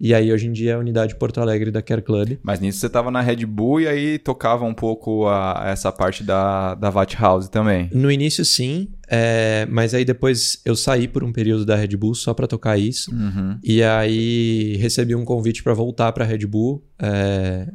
E 0.00 0.14
aí, 0.14 0.32
hoje 0.32 0.46
em 0.46 0.52
dia, 0.52 0.72
é 0.72 0.74
a 0.74 0.78
unidade 0.78 1.16
Porto 1.16 1.40
Alegre 1.40 1.72
da 1.72 1.82
Care 1.82 2.02
Club. 2.02 2.38
Mas 2.42 2.60
nisso 2.60 2.78
você 2.78 2.86
estava 2.86 3.10
na 3.10 3.20
Red 3.20 3.44
Bull 3.46 3.80
e 3.80 3.88
aí 3.88 4.18
tocava 4.18 4.64
um 4.64 4.74
pouco 4.74 5.26
a, 5.26 5.64
essa 5.66 5.90
parte 5.90 6.22
da, 6.22 6.76
da 6.76 6.88
Vat 6.88 7.14
House 7.14 7.48
também. 7.48 7.90
No 7.92 8.10
início, 8.10 8.44
sim. 8.44 8.88
É, 9.08 9.66
mas 9.68 9.94
aí 9.94 10.04
depois 10.04 10.60
eu 10.64 10.76
saí 10.76 11.08
por 11.08 11.24
um 11.24 11.32
período 11.32 11.64
da 11.64 11.74
Red 11.74 11.96
Bull 11.96 12.14
só 12.14 12.32
para 12.32 12.46
tocar 12.46 12.78
isso. 12.78 13.12
Uhum. 13.12 13.58
E 13.62 13.82
aí 13.82 14.76
recebi 14.76 15.16
um 15.16 15.24
convite 15.24 15.64
para 15.64 15.74
voltar 15.74 16.12
para 16.12 16.24
a 16.24 16.26
Red 16.28 16.46
Bull 16.46 16.84
é, 17.00 17.66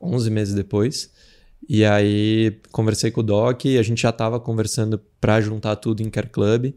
11 0.00 0.30
meses 0.30 0.54
depois. 0.54 1.10
E 1.68 1.84
aí 1.84 2.60
conversei 2.70 3.10
com 3.10 3.20
o 3.20 3.22
Doc 3.24 3.66
e 3.66 3.78
a 3.78 3.82
gente 3.82 4.00
já 4.00 4.08
estava 4.08 4.40
conversando 4.40 4.98
para 5.20 5.40
juntar 5.40 5.76
tudo 5.76 6.02
em 6.02 6.08
Care 6.08 6.28
Club. 6.28 6.72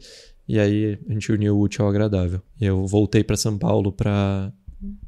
E 0.52 0.60
aí 0.60 1.00
a 1.10 1.14
gente 1.14 1.32
uniu 1.32 1.56
o 1.56 1.62
útil 1.62 1.86
ao 1.86 1.90
agradável. 1.90 2.42
E 2.60 2.66
eu 2.66 2.86
voltei 2.86 3.24
para 3.24 3.38
São 3.38 3.58
Paulo 3.58 3.90
para 3.90 4.52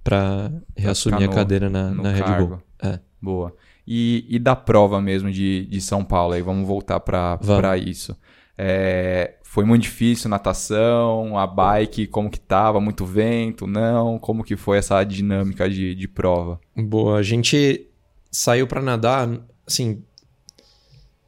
para 0.02 0.54
reassumir 0.74 1.30
a 1.30 1.34
cadeira 1.34 1.70
na, 1.70 1.92
na 1.92 2.12
Red 2.12 2.46
Bull. 2.46 2.62
É. 2.82 2.98
Boa. 3.22 3.54
E, 3.86 4.26
e 4.30 4.40
da 4.40 4.56
prova 4.56 5.02
mesmo 5.02 5.30
de, 5.30 5.66
de 5.66 5.82
São 5.82 6.02
Paulo, 6.02 6.34
aí 6.34 6.42
vamos 6.42 6.66
voltar 6.66 6.98
para 7.02 7.78
isso. 7.78 8.18
É, 8.58 9.36
foi 9.44 9.66
muito 9.66 9.82
difícil 9.82 10.30
natação, 10.30 11.38
a 11.38 11.46
bike, 11.46 12.08
como 12.08 12.30
que 12.30 12.40
tava? 12.40 12.80
Muito 12.80 13.06
vento, 13.06 13.68
não? 13.68 14.18
Como 14.20 14.46
que 14.46 14.56
foi 14.56 14.78
essa 14.78 15.04
dinâmica 15.04 15.70
de, 15.70 15.94
de 15.94 16.08
prova? 16.08 16.58
Boa, 16.74 17.18
a 17.18 17.24
gente 17.24 17.86
saiu 18.32 18.66
para 18.66 18.82
nadar, 18.82 19.28
assim, 19.68 20.04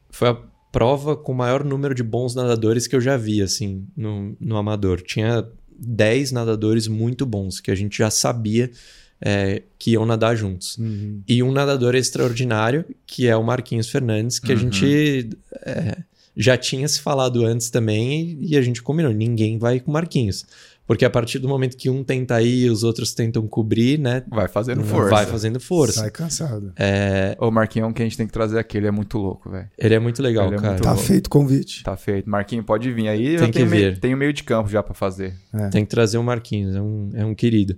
foi 0.08 0.30
a 0.30 0.38
prova 0.76 1.16
com 1.16 1.32
o 1.32 1.34
maior 1.34 1.64
número 1.64 1.94
de 1.94 2.02
bons 2.02 2.34
nadadores 2.34 2.86
que 2.86 2.94
eu 2.94 3.00
já 3.00 3.16
vi, 3.16 3.40
assim, 3.40 3.86
no, 3.96 4.36
no 4.38 4.58
amador. 4.58 5.00
Tinha 5.00 5.42
10 5.78 6.32
nadadores 6.32 6.86
muito 6.86 7.24
bons, 7.24 7.60
que 7.60 7.70
a 7.70 7.74
gente 7.74 7.96
já 7.96 8.10
sabia 8.10 8.70
é, 9.18 9.62
que 9.78 9.92
iam 9.92 10.04
nadar 10.04 10.36
juntos. 10.36 10.76
Uhum. 10.76 11.22
E 11.26 11.42
um 11.42 11.50
nadador 11.50 11.94
extraordinário, 11.94 12.84
que 13.06 13.26
é 13.26 13.34
o 13.34 13.42
Marquinhos 13.42 13.88
Fernandes, 13.88 14.38
que 14.38 14.52
Uhum. 14.52 14.58
a 14.58 14.60
gente 14.60 15.30
é, 15.62 15.96
já 16.36 16.58
tinha 16.58 16.86
se 16.86 17.00
falado 17.00 17.42
antes 17.46 17.70
também 17.70 18.36
e 18.38 18.54
a 18.54 18.60
gente 18.60 18.82
combinou: 18.82 19.14
ninguém 19.14 19.56
vai 19.56 19.80
com 19.80 19.90
Marquinhos. 19.90 20.44
Porque 20.86 21.04
a 21.04 21.10
partir 21.10 21.38
do 21.40 21.48
momento 21.48 21.76
que 21.76 21.90
um 21.90 22.04
tenta 22.04 22.40
ir, 22.40 22.70
os 22.70 22.84
outros 22.84 23.12
tentam 23.12 23.46
cobrir, 23.48 23.98
né? 23.98 24.22
Vai 24.28 24.46
fazendo 24.46 24.84
força. 24.84 25.10
Vai 25.10 25.26
fazendo 25.26 25.58
força. 25.58 26.00
Sai 26.00 26.10
cansado. 26.10 26.72
É, 26.76 27.36
O 27.40 27.50
Marquinhos 27.50 27.92
que 27.92 28.02
a 28.02 28.04
gente 28.04 28.16
tem 28.16 28.26
que 28.26 28.32
trazer 28.32 28.58
aqui, 28.58 28.76
ele 28.76 28.86
é 28.86 28.90
muito 28.92 29.18
louco, 29.18 29.50
velho. 29.50 29.68
ele 29.76 29.94
é 29.94 29.98
muito 29.98 30.22
legal, 30.22 30.46
Ele 30.46 30.54
é 30.54 30.58
cara. 30.58 30.70
muito 30.74 30.82
Tá 30.84 30.92
louco. 30.92 31.04
feito 31.06 31.26
o 31.26 31.30
convite. 31.30 31.82
Tá 31.82 31.96
feito. 31.96 32.30
Marquinhos, 32.30 32.64
pode 32.64 32.92
vir 32.92 33.08
aí. 33.08 33.36
Tem 33.36 33.50
que 33.50 33.64
meio, 33.64 33.90
vir. 33.94 33.98
tem 33.98 34.14
o 34.14 34.16
meio 34.16 34.32
de 34.32 34.44
campo 34.44 34.68
já 34.70 34.82
para 34.82 34.94
fazer. 34.94 35.34
Tem 35.72 35.84
que 35.84 35.90
trazer 35.90 36.18
o 36.18 36.22
Marquinhos, 36.22 36.76
é 36.76 36.80
um, 36.80 37.10
é 37.14 37.24
um 37.24 37.34
querido. 37.34 37.76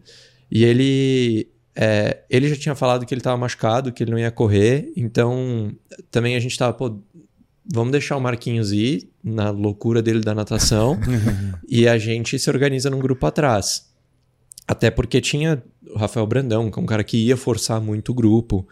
E 0.50 0.64
ele, 0.64 1.48
é, 1.74 2.18
ele 2.28 2.48
já 2.48 2.56
tinha 2.56 2.74
falado 2.74 3.06
que 3.06 3.14
ele 3.14 3.20
estava 3.20 3.36
machucado, 3.38 3.90
que 3.92 4.02
ele 4.04 4.10
não 4.10 4.18
ia 4.18 4.30
correr, 4.30 4.92
então 4.96 5.72
também 6.10 6.36
a 6.36 6.40
gente 6.40 6.52
estava, 6.52 6.72
pô, 6.74 6.98
vamos 7.72 7.92
deixar 7.92 8.16
o 8.16 8.20
Marquinhos 8.20 8.72
ir 8.72 9.10
na 9.22 9.50
loucura 9.50 10.02
dele 10.02 10.20
da 10.20 10.34
natação 10.34 10.98
e 11.68 11.86
a 11.86 11.98
gente 11.98 12.38
se 12.38 12.48
organiza 12.48 12.88
num 12.88 12.98
grupo 12.98 13.26
atrás. 13.26 13.88
Até 14.66 14.90
porque 14.90 15.20
tinha 15.20 15.62
o 15.90 15.98
Rafael 15.98 16.26
Brandão, 16.26 16.70
que 16.70 16.78
é 16.78 16.82
um 16.82 16.86
cara 16.86 17.04
que 17.04 17.16
ia 17.16 17.36
forçar 17.36 17.80
muito 17.80 18.12
o 18.12 18.14
grupo. 18.14 18.66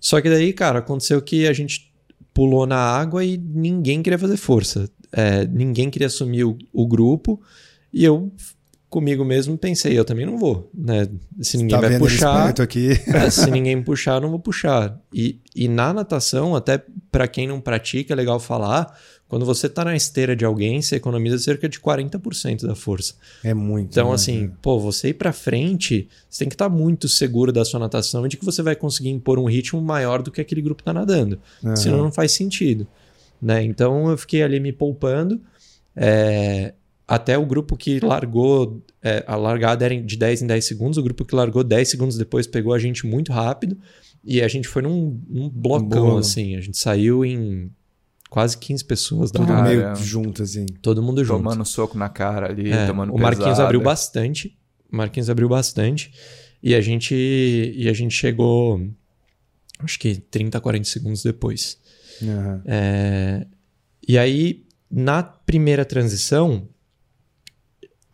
Só 0.00 0.20
que 0.20 0.30
daí, 0.30 0.52
cara, 0.52 0.78
aconteceu 0.78 1.20
que 1.20 1.46
a 1.46 1.52
gente 1.52 1.92
pulou 2.32 2.66
na 2.66 2.78
água 2.78 3.24
e 3.24 3.36
ninguém 3.36 4.02
queria 4.02 4.18
fazer 4.18 4.36
força. 4.36 4.88
É, 5.12 5.46
ninguém 5.46 5.90
queria 5.90 6.06
assumir 6.06 6.44
o, 6.44 6.56
o 6.72 6.86
grupo. 6.86 7.40
E 7.92 8.04
eu, 8.04 8.30
comigo 8.88 9.24
mesmo, 9.24 9.58
pensei, 9.58 9.98
eu 9.98 10.04
também 10.04 10.24
não 10.26 10.38
vou. 10.38 10.70
Né? 10.74 11.08
Se 11.40 11.56
ninguém 11.56 11.80
tá 11.80 11.88
vai 11.88 11.98
puxar. 11.98 12.54
É, 13.14 13.30
se 13.30 13.50
ninguém 13.50 13.80
puxar, 13.82 14.14
eu 14.14 14.20
não 14.22 14.30
vou 14.30 14.38
puxar. 14.38 14.98
E, 15.12 15.40
e 15.54 15.68
na 15.68 15.92
natação, 15.92 16.54
até 16.54 16.82
para 17.10 17.26
quem 17.26 17.46
não 17.46 17.60
pratica, 17.60 18.12
é 18.12 18.16
legal 18.16 18.38
falar. 18.38 18.96
Quando 19.28 19.44
você 19.44 19.68
tá 19.68 19.84
na 19.84 19.96
esteira 19.96 20.36
de 20.36 20.44
alguém, 20.44 20.80
você 20.80 20.96
economiza 20.96 21.36
cerca 21.38 21.68
de 21.68 21.80
40% 21.80 22.64
da 22.64 22.76
força. 22.76 23.14
É 23.42 23.52
muito. 23.52 23.90
Então, 23.90 24.08
né, 24.08 24.14
assim, 24.14 24.52
pô, 24.62 24.78
você 24.78 25.08
ir 25.08 25.14
pra 25.14 25.32
frente, 25.32 26.08
você 26.30 26.40
tem 26.40 26.48
que 26.48 26.54
estar 26.54 26.68
muito 26.68 27.08
seguro 27.08 27.52
da 27.52 27.64
sua 27.64 27.80
natação 27.80 28.24
e 28.24 28.28
de 28.28 28.36
que 28.36 28.44
você 28.44 28.62
vai 28.62 28.76
conseguir 28.76 29.10
impor 29.10 29.38
um 29.40 29.46
ritmo 29.46 29.82
maior 29.82 30.22
do 30.22 30.30
que 30.30 30.40
aquele 30.40 30.62
grupo 30.62 30.82
tá 30.82 30.92
nadando. 30.92 31.40
Aham. 31.64 31.74
Senão 31.74 31.98
não 31.98 32.12
faz 32.12 32.32
sentido. 32.32 32.86
Né? 33.42 33.64
Então 33.64 34.08
eu 34.10 34.16
fiquei 34.16 34.42
ali 34.42 34.60
me 34.60 34.72
poupando. 34.72 35.40
é, 35.96 36.72
até 37.06 37.38
o 37.38 37.46
grupo 37.46 37.76
que 37.76 38.00
largou, 38.00 38.82
é, 39.02 39.22
a 39.26 39.36
largada 39.36 39.84
era 39.84 40.00
de 40.02 40.16
10 40.16 40.42
em 40.42 40.46
10 40.46 40.64
segundos, 40.64 40.98
o 40.98 41.02
grupo 41.02 41.24
que 41.24 41.34
largou 41.34 41.62
10 41.62 41.88
segundos 41.88 42.18
depois 42.18 42.46
pegou 42.46 42.72
a 42.72 42.78
gente 42.78 43.06
muito 43.06 43.32
rápido 43.32 43.78
e 44.24 44.42
a 44.42 44.48
gente 44.48 44.66
foi 44.66 44.82
num, 44.82 45.20
num 45.28 45.48
blocão, 45.48 46.06
Boa. 46.08 46.20
assim. 46.20 46.56
A 46.56 46.60
gente 46.60 46.76
saiu 46.76 47.24
em 47.24 47.70
quase 48.28 48.58
15 48.58 48.84
pessoas 48.84 49.30
da 49.30 49.38
Tudo 49.38 49.48
Cara, 49.52 49.68
meio 49.68 49.94
junto, 49.96 50.42
assim. 50.42 50.66
Todo 50.82 51.00
mundo 51.00 51.24
junto. 51.24 51.38
Tomando 51.44 51.64
soco 51.64 51.96
na 51.96 52.08
cara 52.08 52.48
ali, 52.50 52.72
É, 52.72 52.86
tomando 52.86 53.14
o 53.14 53.18
Marquinhos 53.20 53.50
pesada. 53.50 53.64
abriu 53.64 53.80
bastante. 53.80 54.58
O 54.92 54.96
Marquinhos 54.96 55.30
abriu 55.30 55.48
bastante. 55.48 56.12
E 56.60 56.74
a 56.74 56.80
gente, 56.80 57.14
e 57.14 57.88
a 57.88 57.92
gente 57.92 58.12
chegou, 58.14 58.84
acho 59.78 59.96
que 60.00 60.16
30, 60.16 60.60
40 60.60 60.84
segundos 60.88 61.22
depois. 61.22 61.78
Aham. 62.20 62.62
É, 62.66 63.46
e 64.08 64.18
aí, 64.18 64.64
na 64.90 65.22
primeira 65.22 65.84
transição, 65.84 66.68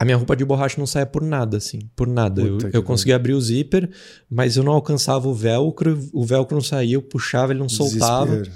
a 0.03 0.05
minha 0.05 0.17
roupa 0.17 0.35
de 0.35 0.45
borracha 0.45 0.81
não 0.81 0.87
saía 0.87 1.07
por 1.07 1.23
nada, 1.23 1.59
assim, 1.59 1.79
por 1.95 2.09
nada. 2.09 2.43
Eu, 2.43 2.55
Puta 2.55 2.71
que 2.73 2.77
eu 2.77 2.83
conseguia 2.83 3.15
abrir 3.15 3.35
o 3.35 3.41
zíper, 3.41 3.89
mas 4.29 4.57
eu 4.57 4.65
não 4.65 4.73
alcançava 4.73 5.29
o 5.29 5.35
velcro, 5.35 5.97
o 6.13 6.25
velcro 6.25 6.57
não 6.57 6.63
saía, 6.63 6.97
eu 6.97 7.03
puxava, 7.03 7.53
ele 7.53 7.61
não 7.61 7.69
soltava. 7.69 8.33
Desespero. 8.33 8.53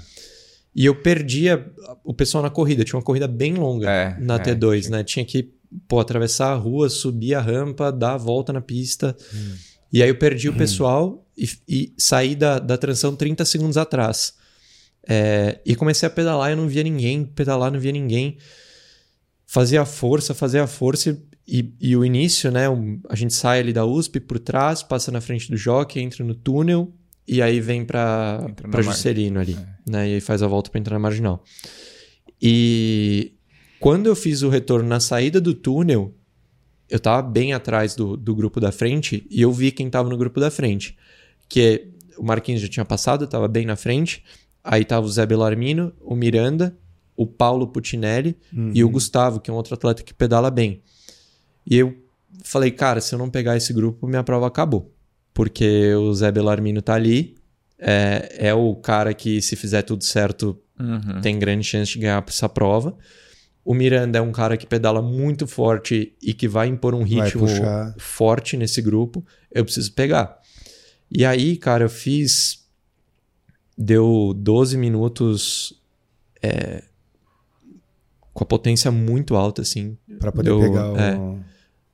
E 0.75 0.85
eu 0.85 1.01
perdia 1.01 1.65
o 2.03 2.13
pessoal 2.13 2.43
na 2.43 2.49
corrida. 2.49 2.83
Tinha 2.83 2.97
uma 2.97 3.03
corrida 3.03 3.29
bem 3.29 3.53
longa 3.53 3.89
É, 3.89 4.19
na 4.19 4.35
é, 4.35 4.39
T2, 4.39 4.89
né? 4.89 5.05
Tinha 5.05 5.23
que 5.23 5.53
pô, 5.87 6.01
atravessar 6.01 6.51
a 6.51 6.55
rua, 6.55 6.89
subir 6.89 7.33
a 7.33 7.39
rampa, 7.39 7.93
dar 7.93 8.15
a 8.15 8.17
volta 8.17 8.51
na 8.51 8.59
pista. 8.59 9.15
E 9.91 10.03
aí 10.03 10.09
eu 10.09 10.17
perdi 10.17 10.49
o 10.49 10.53
pessoal 10.53 11.25
e, 11.37 11.49
e 11.65 11.93
saí 11.97 12.35
da, 12.35 12.59
da 12.59 12.77
transição 12.77 13.15
30 13.15 13.45
segundos 13.45 13.77
atrás. 13.77 14.33
É, 15.07 15.61
e 15.65 15.77
comecei 15.77 16.05
a 16.05 16.09
pedalar, 16.09 16.51
eu 16.51 16.57
não 16.57 16.67
via 16.67 16.83
ninguém, 16.83 17.23
pedalar, 17.23 17.71
não 17.71 17.79
via 17.79 17.93
ninguém. 17.93 18.37
Fazia 19.45 19.85
força, 19.85 20.33
fazia 20.33 20.67
força. 20.67 21.17
E, 21.47 21.73
e 21.79 21.95
o 21.95 22.03
início, 22.03 22.51
né? 22.51 22.67
um- 22.69 22.99
A 23.07 23.15
gente 23.15 23.33
sai 23.33 23.59
ali 23.61 23.71
da 23.71 23.85
USP 23.85 24.19
por 24.19 24.37
trás, 24.37 24.83
passa 24.83 25.11
na 25.11 25.21
frente 25.21 25.49
do 25.49 25.55
jockey, 25.55 26.01
entra 26.01 26.23
no 26.23 26.35
túnel 26.35 26.91
e 27.27 27.41
aí 27.41 27.61
vem 27.61 27.85
pra 27.85 28.39
mar- 28.67 28.83
Juscelino 28.83 29.39
ali. 29.39 29.57
Né, 29.89 30.09
e 30.09 30.13
aí 30.15 30.21
faz 30.21 30.43
a 30.43 30.47
volta 30.47 30.69
pra 30.69 30.79
entrar 30.79 30.95
na 30.95 30.99
marginal. 30.99 31.41
E 32.41 33.33
quando 33.79 34.07
eu 34.07 34.15
fiz 34.15 34.41
o 34.41 34.49
retorno 34.49 34.87
na 34.87 34.99
saída 34.99 35.39
do 35.39 35.53
túnel, 35.53 36.13
eu 36.89 36.99
tava 36.99 37.21
bem 37.27 37.53
atrás 37.53 37.95
do, 37.95 38.15
do 38.17 38.35
grupo 38.35 38.59
da 38.59 38.71
frente 38.71 39.25
e 39.29 39.41
eu 39.41 39.51
vi 39.51 39.71
quem 39.71 39.89
tava 39.89 40.09
no 40.09 40.17
grupo 40.17 40.39
da 40.39 40.51
frente. 40.51 40.97
Que 41.49 41.61
é, 41.61 41.87
o 42.17 42.23
Marquinhos 42.23 42.61
já 42.61 42.67
tinha 42.67 42.85
passado, 42.85 43.27
tava 43.27 43.47
bem 43.47 43.65
na 43.65 43.75
frente. 43.75 44.23
Aí 44.63 44.83
tava 44.83 45.05
o 45.05 45.09
Zé 45.09 45.25
Belarmino, 45.25 45.93
o 46.01 46.15
Miranda, 46.15 46.77
o 47.15 47.25
Paulo 47.25 47.67
Putinelli 47.67 48.35
e 48.73 48.83
o 48.83 48.89
Gustavo, 48.89 49.39
que 49.39 49.49
é 49.49 49.53
um 49.53 49.57
outro 49.57 49.73
atleta 49.73 50.03
que 50.03 50.13
pedala 50.13 50.51
bem. 50.51 50.81
E 51.69 51.77
eu 51.77 51.95
falei, 52.43 52.71
cara, 52.71 53.01
se 53.01 53.13
eu 53.13 53.19
não 53.19 53.29
pegar 53.29 53.57
esse 53.57 53.73
grupo, 53.73 54.07
minha 54.07 54.23
prova 54.23 54.47
acabou. 54.47 54.93
Porque 55.33 55.93
o 55.95 56.13
Zé 56.13 56.31
Belarmino 56.31 56.81
tá 56.81 56.93
ali, 56.95 57.35
é, 57.77 58.47
é 58.49 58.53
o 58.53 58.75
cara 58.75 59.13
que, 59.13 59.41
se 59.41 59.55
fizer 59.55 59.81
tudo 59.83 60.03
certo, 60.03 60.57
Uhum. 60.79 61.21
tem 61.21 61.39
grande 61.39 61.63
chance 61.65 61.91
de 61.93 61.99
ganhar 61.99 62.23
essa 62.27 62.47
prova. 62.47 62.95
O 63.65 63.73
Miranda 63.73 64.19
é 64.19 64.21
um 64.21 64.31
cara 64.31 64.55
que 64.55 64.65
pedala 64.65 65.01
muito 65.01 65.45
forte 65.47 66.15
e 66.21 66.33
que 66.33 66.47
vai 66.47 66.67
impor 66.67 66.93
um 66.93 67.03
ritmo 67.03 67.45
forte 67.97 68.55
nesse 68.55 68.81
grupo. 68.81 69.25
Eu 69.51 69.65
preciso 69.65 69.91
pegar. 69.93 70.39
E 71.11 71.25
aí, 71.25 71.57
cara, 71.57 71.83
eu 71.85 71.89
fiz. 71.89 72.65
Deu 73.77 74.33
12 74.35 74.77
minutos 74.77 75.73
é, 76.41 76.83
com 78.33 78.43
a 78.43 78.47
potência 78.47 78.89
muito 78.91 79.35
alta, 79.35 79.61
assim. 79.61 79.97
Pra 80.19 80.31
poder 80.31 80.49
Deu- 80.49 80.59
pegar 80.59 80.91
o. 80.93 80.97
é. 80.97 81.39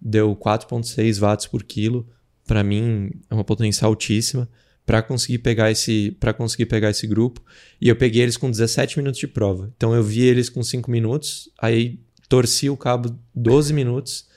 Deu 0.03 0.35
4,6 0.35 1.19
watts 1.19 1.47
por 1.47 1.63
quilo. 1.63 2.07
Pra 2.45 2.63
mim, 2.63 3.09
é 3.29 3.33
uma 3.33 3.43
potência 3.43 3.85
altíssima. 3.85 4.49
Pra 4.85 5.01
conseguir 5.01 5.39
pegar 5.39 5.71
esse 5.71 6.11
para 6.19 6.33
conseguir 6.33 6.65
pegar 6.65 6.89
esse 6.89 7.07
grupo. 7.07 7.41
E 7.79 7.87
eu 7.87 7.95
peguei 7.95 8.21
eles 8.21 8.35
com 8.35 8.51
17 8.51 8.97
minutos 8.97 9.19
de 9.19 9.27
prova. 9.27 9.71
Então 9.77 9.93
eu 9.95 10.03
vi 10.03 10.23
eles 10.23 10.49
com 10.49 10.61
5 10.61 10.91
minutos 10.91 11.49
aí 11.57 11.99
torci 12.27 12.69
o 12.69 12.75
cabo 12.75 13.17
12 13.33 13.73
minutos 13.73 14.27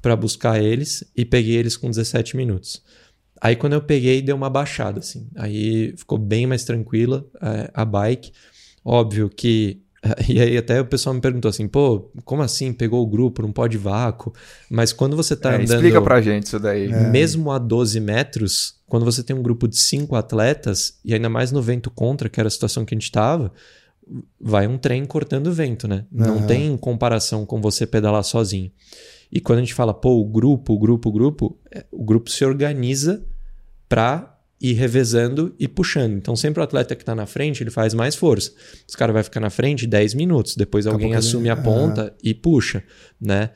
pra 0.00 0.14
buscar 0.14 0.62
eles 0.62 1.02
e 1.16 1.24
peguei 1.24 1.56
eles 1.56 1.76
com 1.76 1.88
17 1.88 2.36
minutos. 2.36 2.82
Aí 3.40 3.56
quando 3.56 3.72
eu 3.72 3.82
peguei 3.82 4.22
deu 4.22 4.36
uma 4.36 4.48
baixada 4.48 5.00
assim. 5.00 5.28
Aí 5.34 5.92
ficou 5.96 6.18
bem 6.18 6.46
mais 6.46 6.62
tranquila 6.64 7.26
é, 7.42 7.70
a 7.74 7.84
bike. 7.84 8.30
Óbvio 8.84 9.28
que 9.28 9.82
e 10.28 10.40
aí 10.40 10.56
até 10.56 10.80
o 10.80 10.84
pessoal 10.86 11.14
me 11.14 11.20
perguntou 11.20 11.48
assim 11.48 11.68
pô 11.68 12.10
como 12.24 12.42
assim 12.42 12.72
pegou 12.72 13.02
o 13.02 13.06
grupo 13.06 13.42
não 13.42 13.52
pode 13.52 13.76
vácuo 13.76 14.32
mas 14.70 14.92
quando 14.92 15.14
você 15.14 15.36
tá 15.36 15.52
É, 15.52 15.56
andando 15.56 15.74
Explica 15.74 16.00
pra 16.00 16.20
gente 16.22 16.46
isso 16.46 16.58
daí. 16.58 16.88
mesmo 16.90 17.50
a 17.50 17.58
12 17.58 18.00
metros, 18.00 18.76
quando 18.86 19.04
você 19.04 19.22
tem 19.22 19.36
um 19.36 19.42
grupo 19.42 19.68
de 19.68 19.78
cinco 19.78 20.16
atletas, 20.16 20.98
e 21.04 21.12
ainda 21.14 21.28
mais 21.28 21.52
no 21.52 21.60
vento 21.62 21.90
contra, 21.90 22.28
que 22.28 22.40
era 22.40 22.46
a 22.48 22.50
situação 22.50 22.84
que 22.84 22.94
a 22.94 22.96
gente 22.96 23.04
estava, 23.04 23.52
vai 24.40 24.66
um 24.66 24.76
trem 24.78 25.04
cortando 25.04 25.48
o 25.48 25.52
vento, 25.52 25.86
né? 25.86 26.04
Não 26.10 26.38
Aham. 26.38 26.46
tem 26.46 26.76
comparação 26.76 27.44
com 27.46 27.60
você 27.60 27.86
pedalar 27.86 28.24
sozinho. 28.24 28.70
E 29.30 29.40
quando 29.40 29.58
a 29.58 29.62
gente 29.62 29.74
fala, 29.74 29.94
pô, 29.94 30.18
o 30.20 30.24
grupo, 30.24 30.72
o 30.74 30.78
grupo, 30.78 31.08
o 31.08 31.12
grupo, 31.12 31.56
é, 31.70 31.84
o 31.92 32.02
grupo 32.04 32.28
se 32.30 32.44
organiza 32.44 33.22
para 33.88 34.29
ir 34.60 34.74
revezando 34.74 35.54
e 35.58 35.66
puxando. 35.66 36.12
Então, 36.14 36.36
sempre 36.36 36.60
o 36.60 36.62
atleta 36.64 36.94
que 36.94 37.02
está 37.02 37.14
na 37.14 37.24
frente, 37.26 37.62
ele 37.62 37.70
faz 37.70 37.94
mais 37.94 38.14
força. 38.14 38.52
Os 38.86 38.94
cara 38.94 39.12
vai 39.12 39.22
ficar 39.22 39.40
na 39.40 39.48
frente 39.50 39.86
10 39.86 40.12
minutos, 40.14 40.54
depois 40.54 40.84
Daqui 40.84 40.92
a 40.92 40.94
alguém 40.96 41.08
pouco 41.12 41.20
ele- 41.20 41.26
assume 41.28 41.48
a 41.48 41.56
ponta 41.56 42.14
e 42.22 42.34
puxa, 42.34 42.82
né? 43.20 43.50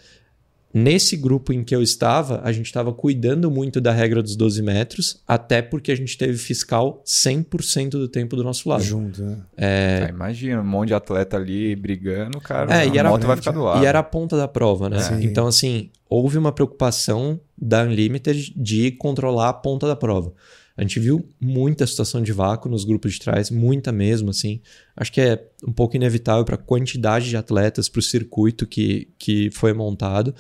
Nesse 0.77 1.17
grupo 1.17 1.53
em 1.53 1.63
que 1.63 1.73
eu 1.73 1.81
estava, 1.81 2.41
a 2.43 2.51
gente 2.51 2.67
estava 2.67 2.93
cuidando 2.93 3.49
muito 3.49 3.81
da 3.81 3.93
regra 3.93 4.21
dos 4.21 4.35
12 4.35 4.61
metros, 4.61 5.23
até 5.25 5.63
porque 5.63 5.93
a 5.93 5.97
gente 5.97 6.19
teve 6.19 6.37
fiscal 6.37 7.01
100% 7.07 7.91
do 7.91 8.09
tempo 8.09 8.35
do 8.35 8.43
nosso 8.43 8.69
lado. 8.69 8.83
Junto, 8.83 9.23
né? 9.23 9.37
Ah, 9.57 10.09
imagina, 10.09 10.61
um 10.61 10.65
monte 10.65 10.89
de 10.89 10.95
atleta 10.95 11.37
ali 11.37 11.77
brigando, 11.77 12.41
cara. 12.41 12.75
É, 12.83 12.89
e 12.89 12.97
a 12.97 13.01
era- 13.01 13.09
moto 13.09 13.25
vai 13.25 13.37
ficar 13.37 13.53
do 13.53 13.63
lado. 13.63 13.85
E 13.85 13.87
era 13.87 14.01
a 14.01 14.03
ponta 14.03 14.37
da 14.37 14.49
prova, 14.49 14.91
né? 14.91 14.99
Sim. 14.99 15.23
Então, 15.23 15.47
assim, 15.47 15.91
houve 16.09 16.37
uma 16.37 16.51
preocupação 16.51 17.39
da 17.57 17.85
Unlimited 17.85 18.53
de 18.57 18.91
controlar 18.91 19.51
a 19.51 19.53
ponta 19.53 19.87
da 19.87 19.95
prova. 19.95 20.33
A 20.77 20.83
gente 20.83 20.99
viu 20.99 21.29
muita 21.41 21.87
situação 21.87 22.20
de 22.20 22.33
vácuo 22.33 22.68
nos 22.68 22.85
grupos 22.85 23.12
de 23.14 23.20
trás, 23.20 23.49
muita 23.49 23.93
mesmo, 23.93 24.31
assim. 24.31 24.61
Acho 24.97 25.12
que 25.12 25.20
é 25.20 25.47
um 25.66 25.72
pouco 25.72 25.95
inevitável 25.95 26.45
para 26.45 26.57
a 26.57 26.59
quantidade 26.59 27.29
de 27.29 27.37
atletas, 27.37 27.89
para 27.89 28.01
o 28.01 28.03
circuito 28.03 28.66
que, 28.66 29.09
que 29.16 29.51
foi 29.53 29.72
montado, 29.72 30.35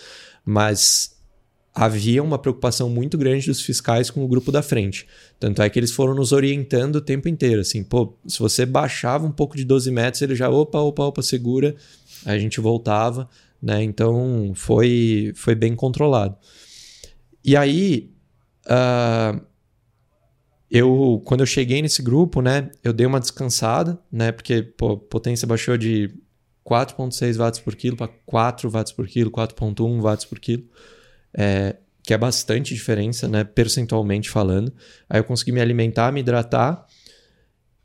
mas 0.44 1.14
havia 1.72 2.22
uma 2.22 2.38
preocupação 2.38 2.88
muito 2.88 3.18
grande 3.18 3.46
dos 3.46 3.60
fiscais 3.60 4.10
com 4.10 4.24
o 4.24 4.28
grupo 4.28 4.50
da 4.50 4.62
frente. 4.62 5.06
Tanto 5.38 5.62
é 5.62 5.68
que 5.68 5.78
eles 5.78 5.92
foram 5.92 6.14
nos 6.14 6.32
orientando 6.32 6.96
o 6.96 7.00
tempo 7.00 7.28
inteiro, 7.28 7.60
assim, 7.60 7.82
pô, 7.82 8.16
se 8.26 8.38
você 8.38 8.64
baixava 8.64 9.26
um 9.26 9.32
pouco 9.32 9.56
de 9.56 9.64
12 9.64 9.90
metros, 9.90 10.22
ele 10.22 10.36
já, 10.36 10.48
opa, 10.48 10.78
opa, 10.78 11.04
opa, 11.04 11.22
segura, 11.22 11.74
aí 12.24 12.36
a 12.36 12.38
gente 12.38 12.60
voltava, 12.60 13.28
né? 13.60 13.82
Então 13.82 14.52
foi, 14.54 15.32
foi 15.34 15.54
bem 15.54 15.74
controlado. 15.74 16.36
E 17.44 17.56
aí, 17.56 18.10
ah, 18.66 19.40
eu, 20.74 21.22
quando 21.24 21.40
eu 21.40 21.46
cheguei 21.46 21.80
nesse 21.80 22.02
grupo, 22.02 22.42
né, 22.42 22.68
eu 22.82 22.92
dei 22.92 23.06
uma 23.06 23.20
descansada, 23.20 23.96
né, 24.10 24.32
porque 24.32 24.60
pô, 24.60 24.94
a 24.94 24.96
potência 24.96 25.46
baixou 25.46 25.76
de 25.76 26.10
4,6 26.68 27.36
watts 27.36 27.60
por 27.60 27.76
quilo 27.76 27.96
para 27.96 28.08
4 28.26 28.68
watts 28.68 28.90
por 28.90 29.06
quilo, 29.06 29.30
4,1 29.30 30.00
watts 30.00 30.24
por 30.24 30.40
quilo, 30.40 30.64
é, 31.32 31.76
que 32.02 32.12
é 32.12 32.18
bastante 32.18 32.74
diferença, 32.74 33.28
né, 33.28 33.44
percentualmente 33.44 34.28
falando. 34.28 34.72
Aí 35.08 35.20
eu 35.20 35.24
consegui 35.24 35.52
me 35.52 35.60
alimentar, 35.60 36.10
me 36.10 36.18
hidratar 36.18 36.84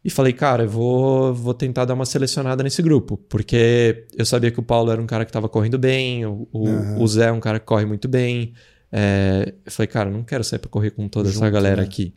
e 0.03 0.09
falei, 0.09 0.33
cara, 0.33 0.63
eu 0.63 0.69
vou, 0.69 1.31
vou 1.31 1.53
tentar 1.53 1.85
dar 1.85 1.93
uma 1.93 2.07
selecionada 2.07 2.63
nesse 2.63 2.81
grupo, 2.81 3.17
porque 3.29 4.07
eu 4.17 4.25
sabia 4.25 4.49
que 4.49 4.59
o 4.59 4.63
Paulo 4.63 4.91
era 4.91 4.99
um 4.99 5.05
cara 5.05 5.25
que 5.25 5.29
estava 5.29 5.47
correndo 5.47 5.77
bem, 5.77 6.25
o, 6.25 6.47
Aham. 6.55 6.97
o 6.97 7.07
Zé 7.07 7.27
é 7.27 7.31
um 7.31 7.39
cara 7.39 7.59
que 7.59 7.67
corre 7.67 7.85
muito 7.85 8.07
bem. 8.07 8.55
É, 8.91 9.53
eu 9.63 9.71
falei, 9.71 9.87
cara, 9.87 10.09
eu 10.09 10.13
não 10.13 10.23
quero 10.23 10.43
sair 10.43 10.57
para 10.57 10.71
correr 10.71 10.89
com 10.89 11.07
toda 11.07 11.29
essa 11.29 11.37
Junto, 11.37 11.51
galera 11.51 11.81
né? 11.81 11.87
aqui. 11.87 12.15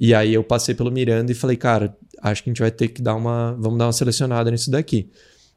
E 0.00 0.14
aí 0.14 0.32
eu 0.32 0.42
passei 0.42 0.74
pelo 0.74 0.90
Miranda 0.90 1.30
e 1.30 1.34
falei, 1.34 1.58
cara, 1.58 1.94
acho 2.22 2.42
que 2.42 2.48
a 2.48 2.52
gente 2.52 2.60
vai 2.60 2.70
ter 2.70 2.88
que 2.88 3.02
dar 3.02 3.14
uma. 3.14 3.52
Vamos 3.60 3.78
dar 3.78 3.84
uma 3.84 3.92
selecionada 3.92 4.50
nisso 4.50 4.70
daqui. 4.70 5.10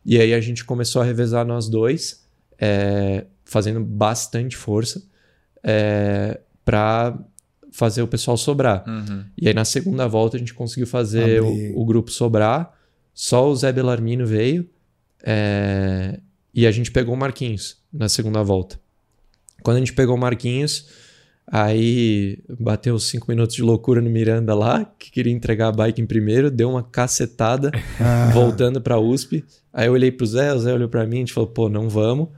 E 0.05 0.19
aí 0.19 0.33
a 0.33 0.41
gente 0.41 0.65
começou 0.65 1.01
a 1.01 1.05
revezar 1.05 1.45
nós 1.45 1.69
dois, 1.69 2.25
é, 2.59 3.25
fazendo 3.45 3.79
bastante 3.79 4.57
força, 4.57 5.01
é, 5.63 6.41
para 6.65 7.17
fazer 7.71 8.01
o 8.01 8.07
pessoal 8.07 8.35
sobrar. 8.35 8.83
Uhum. 8.85 9.23
E 9.37 9.47
aí 9.47 9.53
na 9.53 9.63
segunda 9.63 10.07
volta 10.07 10.35
a 10.35 10.39
gente 10.39 10.53
conseguiu 10.53 10.87
fazer 10.87 11.41
o, 11.41 11.81
o 11.81 11.85
grupo 11.85 12.11
sobrar. 12.11 12.77
Só 13.13 13.49
o 13.49 13.55
Zé 13.55 13.71
Belarmino 13.71 14.25
veio. 14.25 14.69
é, 15.23 16.19
e 16.53 16.67
a 16.67 16.71
gente 16.71 16.91
pegou 16.91 17.15
o 17.15 17.17
Marquinhos 17.17 17.77
na 17.91 18.07
segunda 18.07 18.43
volta. 18.43 18.79
Quando 19.63 19.77
a 19.77 19.79
gente 19.79 19.93
pegou 19.93 20.15
o 20.15 20.19
Marquinhos, 20.19 20.87
aí 21.45 22.39
bateu 22.59 22.97
cinco 22.99 23.25
minutos 23.29 23.55
de 23.55 23.61
loucura 23.61 24.01
no 24.01 24.09
Miranda 24.09 24.53
lá, 24.55 24.85
que 24.97 25.11
queria 25.11 25.31
entregar 25.33 25.67
a 25.67 25.71
bike 25.71 26.01
em 26.01 26.05
primeiro, 26.05 26.49
deu 26.49 26.69
uma 26.69 26.83
cacetada 26.83 27.71
Ah, 27.99 28.31
voltando 28.33 28.81
pra 28.81 28.99
USP. 28.99 29.43
Aí 29.71 29.87
eu 29.87 29.93
olhei 29.93 30.11
pro 30.11 30.25
Zé, 30.25 30.53
o 30.53 30.59
Zé 30.59 30.73
olhou 30.73 30.89
pra 30.89 31.05
mim, 31.05 31.17
a 31.17 31.19
gente 31.19 31.33
falou, 31.33 31.49
pô, 31.49 31.67
não 31.69 31.89
vamos. 31.89 32.29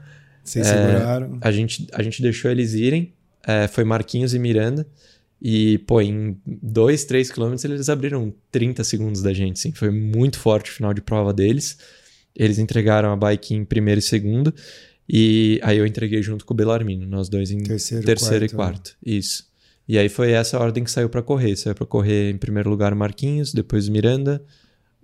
Vocês 0.42 0.66
É, 0.66 0.70
seguraram. 0.72 1.38
A 1.40 1.50
gente, 1.52 1.86
a 1.92 2.02
gente 2.02 2.20
deixou 2.22 2.50
eles 2.50 2.74
irem. 2.74 3.12
é, 3.46 3.68
foi 3.68 3.84
Marquinhos 3.84 4.34
e 4.34 4.38
Miranda. 4.38 4.86
E, 5.40 5.78
pô, 5.78 6.00
em 6.00 6.36
2, 6.46 7.04
3 7.04 7.30
quilômetros 7.30 7.64
eles 7.64 7.88
abriram 7.88 8.32
30 8.50 8.82
segundos 8.84 9.22
da 9.22 9.32
gente, 9.34 9.58
assim. 9.58 9.70
Foi 9.72 9.90
muito 9.90 10.38
forte 10.38 10.70
o 10.70 10.74
final 10.74 10.94
de 10.94 11.00
prova 11.02 11.32
deles. 11.32 11.76
Eles 12.34 12.58
entregaram 12.58 13.12
a 13.12 13.16
bike 13.16 13.54
em 13.54 13.64
primeiro 13.64 13.98
e 13.98 14.02
segundo. 14.02 14.52
E 15.08 15.60
aí 15.62 15.78
eu 15.78 15.86
entreguei 15.86 16.22
junto 16.22 16.44
com 16.44 16.52
o 16.52 16.56
Belarmino, 16.56 17.06
nós 17.06 17.28
dois 17.28 17.50
em 17.50 17.58
Terceiro, 17.62 18.04
terceiro 18.04 18.44
e 18.44 18.48
quarto. 18.48 18.72
quarto. 18.92 18.96
Isso. 19.04 19.46
E 19.88 19.96
aí 19.98 20.08
foi 20.08 20.32
essa 20.32 20.56
a 20.56 20.60
ordem 20.60 20.82
que 20.82 20.90
saiu 20.90 21.08
pra 21.08 21.22
correr. 21.22 21.54
Saiu 21.56 21.74
pra 21.74 21.86
correr 21.86 22.30
em 22.30 22.36
primeiro 22.36 22.68
lugar 22.68 22.92
o 22.92 22.96
Marquinhos, 22.96 23.52
depois 23.52 23.86
o 23.88 23.92
Miranda, 23.92 24.42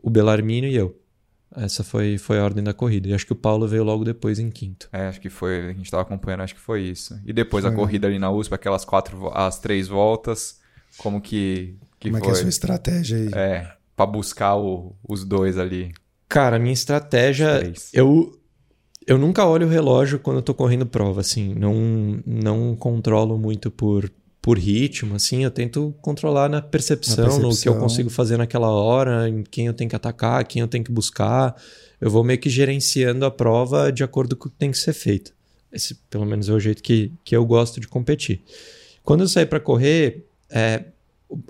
o 0.03 0.11
Belarmino 0.11 0.67
e 0.67 0.75
eu. 0.75 0.99
Essa 1.55 1.85
foi, 1.85 2.17
foi 2.19 2.39
a 2.41 2.45
ordem 2.45 2.65
da 2.65 2.73
corrida. 2.73 3.09
E 3.09 3.15
acho 3.15 3.27
que 3.27 3.33
o 3.33 3.37
Paulo 3.37 3.69
veio 3.69 3.85
logo 3.85 4.03
depois 4.05 4.39
em 4.41 4.51
quinto. 4.51 4.89
É, 4.93 5.07
acho 5.07 5.21
que 5.21 5.29
foi, 5.31 5.67
a 5.69 5.73
gente 5.73 5.89
tava 5.91 6.03
acompanhando, 6.03 6.41
acho 6.41 6.55
que 6.55 6.61
foi 6.61 6.81
isso. 6.83 7.17
E 7.25 7.33
depois 7.33 7.65
a 7.65 7.69
Foi. 7.69 7.77
corrida 7.77 8.09
ali 8.09 8.19
na 8.19 8.31
USP, 8.33 8.55
aquelas 8.55 8.85
quatro, 8.85 9.29
as 9.33 9.61
três 9.61 9.87
voltas, 9.87 10.59
como 10.97 11.21
que, 11.21 11.77
que 12.01 12.09
Como 12.09 12.17
é 12.17 12.21
que 12.21 12.27
foi? 12.27 12.35
é 12.35 12.39
a 12.39 12.41
sua 12.41 12.49
estratégia 12.49 13.19
aí? 13.19 13.29
É, 13.35 13.71
pra 13.95 14.07
buscar 14.07 14.57
o- 14.57 14.97
os 15.07 15.25
dois 15.27 15.59
ali. 15.59 15.93
Cara, 16.27 16.57
a 16.57 16.59
minha 16.59 16.73
estratégia. 16.73 17.59
Três. 17.61 17.91
Eu, 17.93 18.37
eu 19.07 19.19
nunca 19.19 19.47
olho 19.47 19.67
o 19.67 19.71
relógio 19.71 20.19
quando 20.19 20.37
eu 20.39 20.43
tô 20.43 20.55
correndo 20.55 20.87
prova, 20.87 21.21
assim. 21.21 21.55
Não, 21.55 22.21
não 22.27 22.77
controlo 22.77 23.39
muito 23.39 23.71
por, 23.71 24.11
por 24.41 24.59
ritmo, 24.59 25.15
assim. 25.17 25.45
Eu 25.45 25.51
tento 25.51 25.95
controlar 26.01 26.49
na 26.49 26.61
percepção, 26.63 27.25
Na 27.27 27.33
no 27.35 27.39
que 27.39 27.45
eu 27.45 27.49
percepção. 27.49 27.79
consigo 27.81 28.11
fazer 28.11 28.37
naquela 28.37 28.71
hora, 28.71 29.29
em 29.29 29.43
quem 29.43 29.67
eu 29.67 29.75
tenho 29.75 29.91
que 29.91 29.97
atacar, 29.97 30.45
quem 30.45 30.61
eu 30.61 30.69
tenho 30.69 30.85
que 30.85 30.93
buscar. 30.93 31.55
Eu 32.01 32.11
vou 32.11 32.25
meio 32.25 32.39
que 32.39 32.51
gerenciando 32.51 33.25
a 33.25 33.31
prova 33.31 33.93
de 33.93 34.03
acordo 34.03 34.35
com 34.37 34.49
o 34.49 34.51
que 34.51 34.57
tem 34.59 34.71
que 34.71 34.79
ser 34.79 34.93
feito. 34.93 35.33
Esse, 35.73 35.95
pelo 36.11 36.27
menos, 36.27 36.49
é 36.49 36.53
o 36.53 36.61
jeito 36.61 36.83
que, 36.83 37.13
que 37.25 37.35
eu 37.35 37.45
gosto 37.47 37.81
de 37.81 37.89
competir. 37.89 38.43
Quando 39.03 39.23
eu 39.23 39.29
saí 39.29 39.47
para 39.47 39.59
correr, 39.61 40.27
é, 40.51 40.85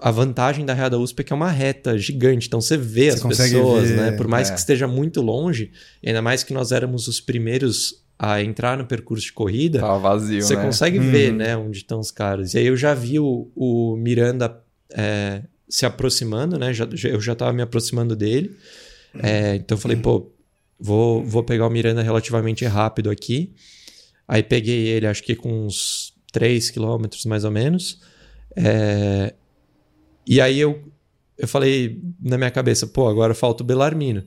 a 0.00 0.10
vantagem 0.10 0.64
da 0.64 0.72
Real 0.74 0.90
da 0.90 0.98
USP 0.98 1.20
é 1.20 1.24
que 1.24 1.32
é 1.32 1.36
uma 1.36 1.50
reta 1.50 1.96
gigante, 1.98 2.46
então 2.46 2.60
você 2.60 2.76
vê 2.76 3.10
Você 3.10 3.16
as 3.18 3.22
pessoas, 3.38 3.88
ver, 3.90 3.96
né? 3.96 4.12
Por 4.12 4.28
mais 4.28 4.48
é. 4.50 4.52
que 4.52 4.58
esteja 4.58 4.86
muito 4.86 5.20
longe, 5.20 5.70
ainda 6.04 6.22
mais 6.22 6.42
que 6.44 6.52
nós 6.54 6.72
éramos 6.72 7.08
os 7.08 7.20
primeiros 7.20 8.02
a 8.18 8.40
entrar 8.42 8.78
no 8.78 8.86
percurso 8.86 9.24
de 9.26 9.32
corrida, 9.32 9.80
Tava 9.80 9.98
vazio, 9.98 10.42
você 10.42 10.54
né? 10.56 10.62
consegue 10.62 10.98
Uhum. 10.98 11.10
ver, 11.10 11.32
né, 11.32 11.56
onde 11.56 11.78
estão 11.78 11.98
os 11.98 12.10
caras. 12.12 12.54
E 12.54 12.58
aí 12.58 12.66
eu 12.66 12.76
já 12.76 12.94
vi 12.94 13.18
o, 13.18 13.50
o 13.56 13.96
Miranda 13.96 14.60
é, 14.92 15.42
se 15.68 15.84
aproximando, 15.84 16.56
né? 16.58 16.72
Já, 16.72 16.86
já- 16.92 17.08
eu 17.08 17.20
já 17.20 17.34
tava 17.34 17.52
me 17.52 17.62
aproximando 17.62 18.14
dele. 18.14 18.56
É, 19.20 19.56
então 19.56 19.76
eu 19.76 19.80
falei, 19.80 19.96
pô, 19.96 20.30
vou, 20.78 21.24
vou 21.24 21.42
pegar 21.42 21.66
o 21.66 21.70
Miranda 21.70 22.00
relativamente 22.02 22.64
rápido 22.64 23.10
aqui. 23.10 23.52
Aí 24.28 24.42
peguei 24.42 24.86
ele, 24.86 25.06
acho 25.06 25.22
que 25.24 25.34
com 25.34 25.66
uns 25.66 26.12
3 26.30 26.70
quilômetros 26.70 27.24
mais 27.24 27.44
ou 27.44 27.50
menos. 27.50 28.00
É, 28.56 29.34
e 30.26 30.40
aí 30.40 30.58
eu, 30.60 30.82
eu 31.38 31.48
falei 31.48 32.00
na 32.20 32.36
minha 32.38 32.50
cabeça, 32.50 32.86
pô, 32.86 33.08
agora 33.08 33.34
falta 33.34 33.62
o 33.62 33.66
Belarmino. 33.66 34.22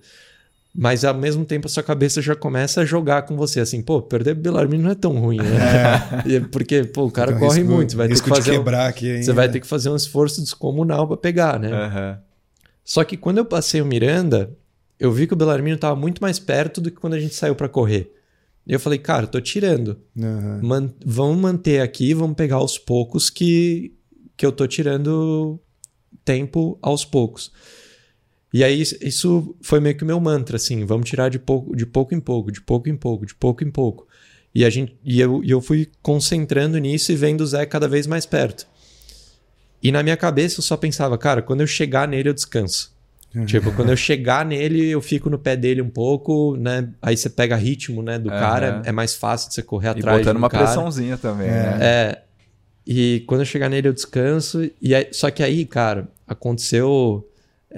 Mas 0.78 1.06
ao 1.06 1.14
mesmo 1.14 1.46
tempo 1.46 1.68
a 1.68 1.70
sua 1.70 1.82
cabeça 1.84 2.22
já 2.22 2.36
começa 2.36 2.82
a 2.82 2.86
jogar 2.86 3.22
com 3.22 3.38
você, 3.38 3.62
assim, 3.62 3.82
pô, 3.82 4.02
perder 4.02 4.32
o 4.32 4.36
Belarmino 4.36 4.84
não 4.84 4.92
é 4.92 4.96
tão 4.96 5.18
ruim, 5.18 5.38
né? 5.38 5.58
E 6.28 6.36
é 6.36 6.40
Porque, 6.42 6.84
pô, 6.84 7.06
o 7.06 7.12
cara 7.12 7.32
Então, 7.32 7.40
corre 7.48 7.60
risco- 7.62 7.74
muito, 7.74 7.92
você 7.92 7.98
vai 7.98 8.08
ter 8.10 8.22
que 8.22 8.28
fazer 8.30 8.52
de 8.52 8.52
um- 8.52 8.60
quebrar 8.60 8.88
aqui 8.90 9.10
ainda. 9.10 9.24
você 9.24 9.32
vai 9.34 9.50
ter 9.50 9.60
que 9.62 9.68
fazer 9.68 9.90
um 9.90 9.96
esforço 9.96 10.42
descomunal 10.42 11.08
pra 11.08 11.16
pegar, 11.16 11.58
né? 11.60 11.72
Aham. 11.72 12.20
Só 12.84 13.04
que 13.06 13.16
quando 13.16 13.38
eu 13.38 13.46
passei 13.46 13.80
o 13.82 13.86
Miranda, 13.86 14.52
eu 15.00 15.12
vi 15.14 15.26
que 15.28 15.34
o 15.34 15.38
Belarmino 15.38 15.78
tava 15.78 15.96
muito 15.96 16.22
mais 16.22 16.40
perto 16.40 16.82
do 16.82 16.92
que 16.92 16.98
quando 17.00 17.14
a 17.14 17.20
gente 17.20 17.34
saiu 17.36 17.56
pra 17.56 17.70
correr. 17.70 18.12
E 18.68 18.74
eu 18.74 18.80
falei, 18.80 19.00
cara, 19.00 19.24
eu 19.24 19.28
tô 19.30 19.40
tirando. 19.40 19.98
Aham. 20.20 20.60
Man- 20.62 20.94
vamos 21.06 21.38
manter 21.38 21.80
aqui, 21.82 22.14
vamos 22.14 22.36
pegar 22.36 22.58
aos 22.58 22.78
poucos 22.78 23.30
que, 23.30 23.94
que 24.36 24.46
eu 24.46 24.52
tô 24.52 24.68
tirando 24.68 25.58
tempo 26.26 26.78
aos 26.82 27.06
poucos. 27.06 27.52
E 28.54 28.64
aí 28.64 28.82
isso- 28.82 29.56
foi 29.62 29.80
meio 29.80 29.96
que 29.96 30.04
o 30.04 30.08
meu 30.08 30.20
mantra, 30.20 30.56
assim, 30.56 30.84
vamos 30.86 31.10
tirar 31.10 31.30
de 31.30 31.38
pouco, 31.40 31.76
de 31.76 31.86
pouco 31.86 32.16
em 32.16 32.20
pouco, 32.20 32.52
de 32.52 32.62
pouco 32.62 32.90
em 32.90 32.96
pouco, 32.98 33.26
de 33.26 33.36
pouco 33.36 33.64
em 33.64 33.70
pouco. 33.72 34.08
E, 34.54 34.64
a 34.64 34.70
gente, 34.70 34.98
e, 35.04 35.20
eu, 35.20 35.44
e 35.44 35.52
eu 35.52 35.60
fui 35.62 35.90
concentrando 36.02 36.78
nisso 36.78 37.12
e 37.12 37.16
vendo 37.16 37.42
o 37.42 37.46
Zé 37.48 37.66
cada 37.66 37.88
vez 37.88 38.08
mais 38.08 38.26
perto. 38.26 38.66
E 39.84 39.92
na 39.92 40.02
minha 40.02 40.16
cabeça 40.18 40.60
eu 40.60 40.64
só 40.64 40.78
pensava, 40.78 41.18
cara, 41.18 41.42
quando 41.42 41.62
eu 41.62 41.68
chegar 41.68 42.08
nele 42.08 42.30
eu 42.30 42.34
descanso. 42.34 42.96
Tipo, 43.46 43.74
quando 43.74 43.90
eu 43.90 43.98
chegar 43.98 44.46
nele, 44.46 44.88
eu 44.88 45.02
fico 45.02 45.30
no 45.30 45.38
pé 45.38 45.58
dele 45.58 45.82
um 45.82 45.90
pouco, 45.90 46.56
né? 46.56 46.88
Aí 47.02 47.18
você 47.18 47.30
pega 47.30 47.58
ritmo, 47.58 48.02
né, 48.02 48.18
do 48.18 48.30
Aham. 48.30 48.40
cara, 48.40 48.82
é 48.86 48.94
mais 48.94 49.14
fácil 49.14 49.50
de 49.50 49.56
você 49.56 49.62
correr 49.62 49.88
E 49.88 49.90
atrás 49.90 50.20
botando 50.20 50.36
do 50.36 50.40
uma 50.40 50.50
cara. 50.50 50.64
pressãozinha 50.64 51.18
também, 51.18 51.48
É. 51.50 51.52
né? 51.52 51.78
É. 51.82 52.22
E 52.88 53.26
quando 53.28 53.42
eu 53.42 53.46
chegar 53.46 53.68
nele, 53.70 53.90
eu 53.90 53.94
descanso. 53.94 54.72
E 54.82 54.96
aí- 54.96 55.10
só 55.12 55.30
que 55.30 55.44
aí, 55.44 55.66
cara, 55.66 56.08
aconteceu. 56.28 57.28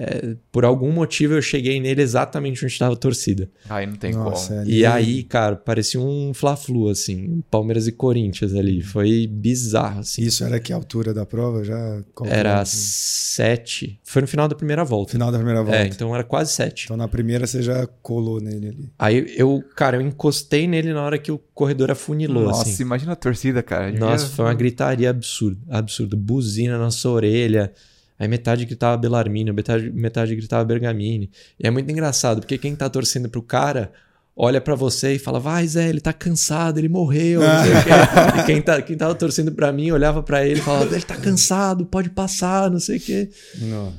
é, 0.00 0.36
por 0.52 0.64
algum 0.64 0.92
motivo 0.92 1.34
eu 1.34 1.42
cheguei 1.42 1.80
nele 1.80 2.02
exatamente 2.02 2.64
onde 2.64 2.72
estava 2.72 2.92
a 2.94 2.96
torcida. 2.96 3.50
Aí 3.68 3.84
não 3.84 3.96
tem 3.96 4.12
Nossa, 4.12 4.48
como. 4.50 4.60
ali- 4.60 4.76
E 4.78 4.86
aí, 4.86 5.22
cara, 5.24 5.56
parecia 5.56 5.98
um 6.00 6.32
Fla-Flu, 6.32 6.88
assim, 6.88 7.42
Palmeiras 7.50 7.88
e 7.88 7.92
Corinthians 7.92 8.54
ali. 8.54 8.80
Foi 8.80 9.26
bizarro, 9.26 9.98
assim. 10.00 10.22
Isso 10.22 10.44
era 10.44 10.60
que 10.60 10.72
altura 10.72 11.12
da 11.12 11.26
prova 11.26 11.64
já? 11.64 12.00
Qual 12.14 12.30
Era 12.30 12.64
sete. 12.64 13.98
Foi 14.04 14.22
no 14.22 14.28
final 14.28 14.46
da 14.46 14.54
primeira 14.54 14.84
volta. 14.84 15.12
Final 15.12 15.32
da 15.32 15.38
primeira 15.38 15.62
volta. 15.62 15.78
É, 15.80 15.86
então 15.86 16.14
era 16.14 16.22
quase 16.22 16.52
sete. 16.52 16.84
Então 16.84 16.96
na 16.96 17.08
primeira 17.08 17.44
você 17.46 17.60
já 17.62 17.84
colou 18.00 18.40
nele 18.40 18.68
ali. 18.68 18.90
Aí 18.98 19.34
eu, 19.36 19.64
cara, 19.74 19.96
eu 19.96 20.00
encostei 20.00 20.68
nele 20.68 20.92
na 20.92 21.02
hora 21.02 21.18
que 21.18 21.32
o 21.32 21.38
corredor 21.54 21.90
afunilou, 21.90 22.44
Nossa, 22.44 22.62
assim. 22.70 22.82
imagina 22.82 23.12
a 23.12 23.16
torcida, 23.16 23.62
cara. 23.64 23.90
Nossa, 23.90 24.26
foi 24.28 24.44
uma 24.44 24.54
gritaria 24.54 25.10
absurda, 25.10 25.58
absurda. 25.70 26.16
Buzina 26.16 26.78
na 26.78 26.90
sua 26.92 27.12
orelha. 27.12 27.72
Aí 28.18 28.26
metade 28.26 28.64
gritava 28.64 28.96
Belarmino, 28.96 29.54
metade, 29.54 29.90
metade 29.90 30.34
gritava 30.34 30.64
Bergamini. 30.64 31.30
E 31.58 31.66
é 31.66 31.70
muito 31.70 31.90
engraçado, 31.90 32.40
porque 32.40 32.58
quem 32.58 32.74
tá 32.74 32.88
torcendo 32.90 33.28
pro 33.28 33.42
cara 33.42 33.92
olha 34.40 34.60
pra 34.60 34.76
você 34.76 35.14
e 35.14 35.18
fala, 35.18 35.40
vai 35.40 35.66
Zé, 35.66 35.88
ele 35.88 36.00
tá 36.00 36.12
cansado, 36.12 36.78
ele 36.78 36.88
morreu, 36.88 37.40
não 37.40 37.64
sei 37.64 37.72
o 37.72 37.84
quê. 37.84 37.90
E 38.40 38.46
quem, 38.46 38.62
tá, 38.62 38.80
quem 38.80 38.96
tava 38.96 39.14
torcendo 39.14 39.50
pra 39.50 39.72
mim 39.72 39.90
olhava 39.90 40.22
pra 40.22 40.46
ele 40.46 40.60
e 40.60 40.62
falava, 40.62 40.94
ele 40.94 41.04
tá 41.04 41.16
cansado, 41.16 41.84
pode 41.84 42.10
passar, 42.10 42.70
não 42.70 42.78
sei 42.78 42.98
o 42.98 43.00
quê. 43.00 43.28
Não. 43.62 43.92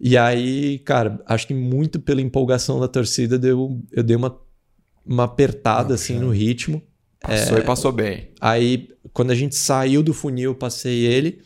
E 0.00 0.18
aí, 0.18 0.80
cara, 0.80 1.20
acho 1.26 1.46
que 1.46 1.54
muito 1.54 2.00
pela 2.00 2.20
empolgação 2.20 2.80
da 2.80 2.88
torcida, 2.88 3.38
deu, 3.38 3.80
eu 3.92 4.02
dei 4.02 4.16
uma, 4.16 4.36
uma 5.06 5.24
apertada 5.24 5.94
assim 5.94 6.18
no 6.18 6.30
ritmo. 6.30 6.82
Passou 7.20 7.56
e 7.56 7.62
passou 7.62 7.92
bem. 7.92 8.30
Aí, 8.40 8.88
quando 9.12 9.30
a 9.30 9.34
gente 9.34 9.54
saiu 9.54 10.02
do 10.02 10.12
funil, 10.12 10.54
passei 10.54 11.06
ele. 11.06 11.40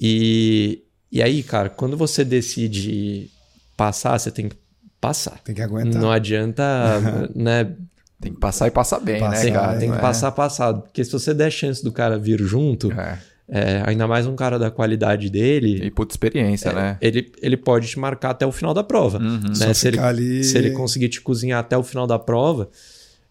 E, 0.00 0.84
e 1.10 1.22
aí, 1.22 1.42
cara, 1.42 1.68
quando 1.68 1.96
você 1.96 2.24
decide 2.24 3.28
passar, 3.76 4.18
você 4.18 4.30
tem 4.30 4.48
que 4.48 4.56
passar. 5.00 5.38
Tem 5.44 5.54
que 5.54 5.62
aguentar. 5.62 6.00
Não 6.00 6.10
adianta, 6.10 6.62
né? 7.34 7.72
Tem 8.20 8.32
que 8.34 8.38
passar 8.38 8.66
e 8.68 8.70
passar 8.70 9.00
bem, 9.00 9.18
Passar, 9.18 9.36
né, 9.36 9.42
Tem, 9.44 9.52
cara? 9.52 9.78
tem 9.78 9.90
que 9.90 9.96
é- 9.96 10.00
passar 10.00 10.30
passado. 10.32 10.82
Porque 10.82 11.02
se 11.02 11.10
você 11.10 11.32
der 11.32 11.50
chance 11.50 11.82
do 11.82 11.90
cara 11.90 12.18
vir 12.18 12.38
junto, 12.40 12.92
É. 12.92 13.18
é, 13.48 13.82
ainda 13.86 14.06
mais 14.06 14.26
um 14.26 14.36
cara 14.36 14.58
da 14.58 14.70
qualidade 14.70 15.30
dele, 15.30 15.86
E 15.86 15.90
puta 15.90 16.12
experiência, 16.12 16.70
né? 16.72 16.98
ele, 17.00 17.32
ele 17.40 17.56
pode 17.56 17.88
te 17.88 17.98
marcar 17.98 18.30
até 18.30 18.44
o 18.46 18.52
final 18.52 18.74
da 18.74 18.84
prova. 18.84 19.16
Uhum. 19.18 19.38
né? 19.40 19.54
Só 19.54 19.72
Se 19.72 19.88
ele, 19.88 19.98
ali... 19.98 20.44
se 20.44 20.58
ele 20.58 20.72
conseguir 20.72 21.08
te 21.08 21.20
cozinhar 21.22 21.60
até 21.60 21.78
o 21.78 21.82
final 21.82 22.06
da 22.06 22.18
prova. 22.18 22.68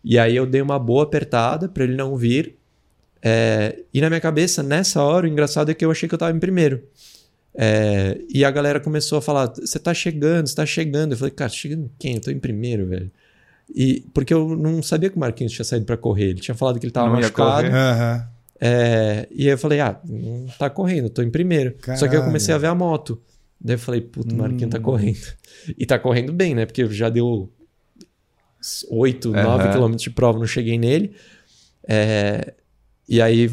E 0.04 0.18
aí 0.18 0.36
eu 0.36 0.48
dei 0.48 0.62
uma 0.62 0.80
boa 0.80 1.04
apertada 1.04 1.70
para 1.70 1.84
ele 1.84 1.96
não 1.96 2.16
vir. 2.18 2.56
É, 3.22 3.78
e 3.94 4.02
na 4.02 4.10
minha 4.10 4.22
cabeça, 4.22 4.64
nessa 4.64 5.04
hora, 5.04 5.28
o 5.28 5.30
engraçado 5.30 5.70
é 5.70 5.74
que 5.76 5.86
eu 5.86 5.92
achei 5.92 6.10
que 6.10 6.16
eu 6.16 6.20
tava 6.20 6.36
em 6.36 6.40
primeiro. 6.40 6.82
É, 7.56 8.20
e 8.30 8.46
a 8.46 8.52
galera 8.52 8.80
começou 8.80 9.18
a 9.18 9.22
falar: 9.22 9.48
você 9.48 9.80
tá 9.80 9.94
chegando, 9.94 10.48
você 10.48 10.56
tá 10.56 10.66
chegando. 10.66 11.14
Eu 11.14 11.18
falei, 11.18 11.32
cara, 11.34 11.50
chegando 11.50 11.90
quem? 12.00 12.16
Eu 12.16 12.22
tô 12.22 12.32
em 12.32 12.40
primeiro, 12.40 12.86
velho. 12.88 13.12
E, 13.74 14.04
porque 14.14 14.34
eu 14.34 14.56
não 14.56 14.82
sabia 14.82 15.10
que 15.10 15.16
o 15.18 15.20
Marquinhos 15.20 15.54
tinha 15.54 15.66
saído 15.66 15.86
para 15.86 15.98
correr. 15.98 16.30
Ele 16.30 16.40
tinha 16.40 16.56
falado 16.56 16.80
que 16.80 16.86
ele 16.86 16.92
tava 16.94 17.08
Não 17.10 17.16
machucado. 17.16 17.68
É, 18.62 19.28
e 19.32 19.44
aí 19.46 19.54
eu 19.54 19.58
falei, 19.58 19.80
ah, 19.80 20.00
não 20.08 20.48
tá 20.58 20.70
correndo, 20.70 21.06
eu 21.06 21.10
tô 21.10 21.22
em 21.22 21.30
primeiro. 21.30 21.76
Só 21.96 22.08
que 22.08 22.16
eu 22.16 22.24
comecei 22.24 22.54
a 22.54 22.58
ver 22.58 22.68
a 22.68 22.76
moto. 22.76 23.22
Daí 23.62 23.76
eu 23.76 23.80
falei, 23.80 24.02
puto, 24.02 24.34
o 24.34 24.38
Marquinhos 24.38 24.72
tá 24.72 24.80
Hum. 24.80 24.82
correndo. 24.82 25.20
E 25.78 25.86
tá 25.86 26.00
correndo 26.00 26.34
bem, 26.34 26.56
né? 26.56 26.66
Porque 26.66 26.86
já 26.88 27.10
deu 27.10 27.50
8, 28.90 29.32
9 29.32 29.64
Aham. 29.64 29.72
quilômetros 29.72 30.04
de 30.04 30.10
prova, 30.10 30.40
não 30.40 30.46
cheguei 30.48 30.78
nele. 30.78 31.14
É, 31.88 32.54
e 33.10 33.20
aí 33.20 33.50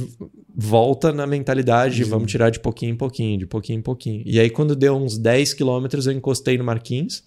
volta 0.55 1.13
na 1.13 1.27
mentalidade, 1.27 2.05
Sim. 2.05 2.11
vamos 2.11 2.31
tirar 2.31 2.51
de 2.51 2.61
pouquinho 2.61 2.93
em 2.93 2.97
pouquinho, 2.97 3.39
de 3.39 3.47
pouquinho 3.47 3.79
em 3.79 3.83
pouquinho. 3.83 4.23
E 4.27 4.39
aí 4.39 4.51
quando 4.51 4.77
deu 4.77 4.95
uns 4.95 5.17
10 5.17 5.55
quilômetros 5.55 6.07
eu 6.07 6.13
encostei 6.13 6.59
no 6.59 6.65
Marquinhos. 6.65 7.25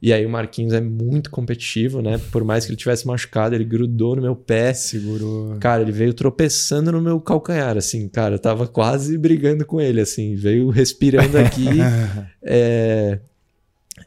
E 0.00 0.12
aí 0.12 0.26
o 0.26 0.30
Marquinhos 0.30 0.72
é 0.72 0.80
muito 0.80 1.30
competitivo, 1.30 2.02
né? 2.02 2.20
Por 2.32 2.42
mais 2.42 2.64
que 2.64 2.70
ele 2.72 2.76
tivesse 2.76 3.06
machucado, 3.06 3.54
ele 3.54 3.64
grudou 3.64 4.16
no 4.16 4.22
meu 4.22 4.34
pé. 4.34 4.74
Segurou. 4.74 5.56
Cara, 5.60 5.82
ele 5.82 5.92
veio 5.92 6.12
tropeçando 6.12 6.90
no 6.90 7.00
meu 7.00 7.20
calcanhar, 7.20 7.76
assim, 7.76 8.08
cara, 8.08 8.34
eu 8.34 8.38
tava 8.40 8.66
quase 8.66 9.16
brigando 9.16 9.64
com 9.64 9.80
ele, 9.80 10.00
assim, 10.00 10.34
veio 10.34 10.70
respirando 10.70 11.38
aqui 11.38 11.68
é, 12.42 13.20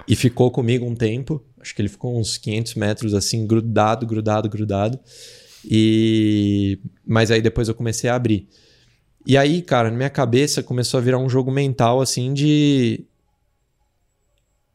e 0.05 0.17
ficou 0.17 0.51
comigo 0.51 0.85
um 0.85 0.95
tempo, 0.95 1.41
acho 1.61 1.73
que 1.73 1.81
ele 1.81 1.87
ficou 1.87 2.19
uns 2.19 2.37
500 2.37 2.75
metros, 2.75 3.13
assim, 3.13 3.47
grudado, 3.47 4.05
grudado, 4.05 4.49
grudado. 4.49 4.99
E 5.69 6.79
mas 7.05 7.31
aí 7.31 7.41
depois 7.41 7.67
eu 7.67 7.75
comecei 7.75 8.09
a 8.09 8.15
abrir. 8.15 8.47
E 9.25 9.35
aí, 9.37 9.61
cara, 9.61 9.89
na 9.89 9.97
minha 9.97 10.09
cabeça 10.09 10.61
começou 10.61 10.99
a 10.99 11.01
virar 11.01 11.17
um 11.17 11.27
jogo 11.29 11.51
mental 11.51 11.99
assim 12.01 12.33
de 12.33 13.03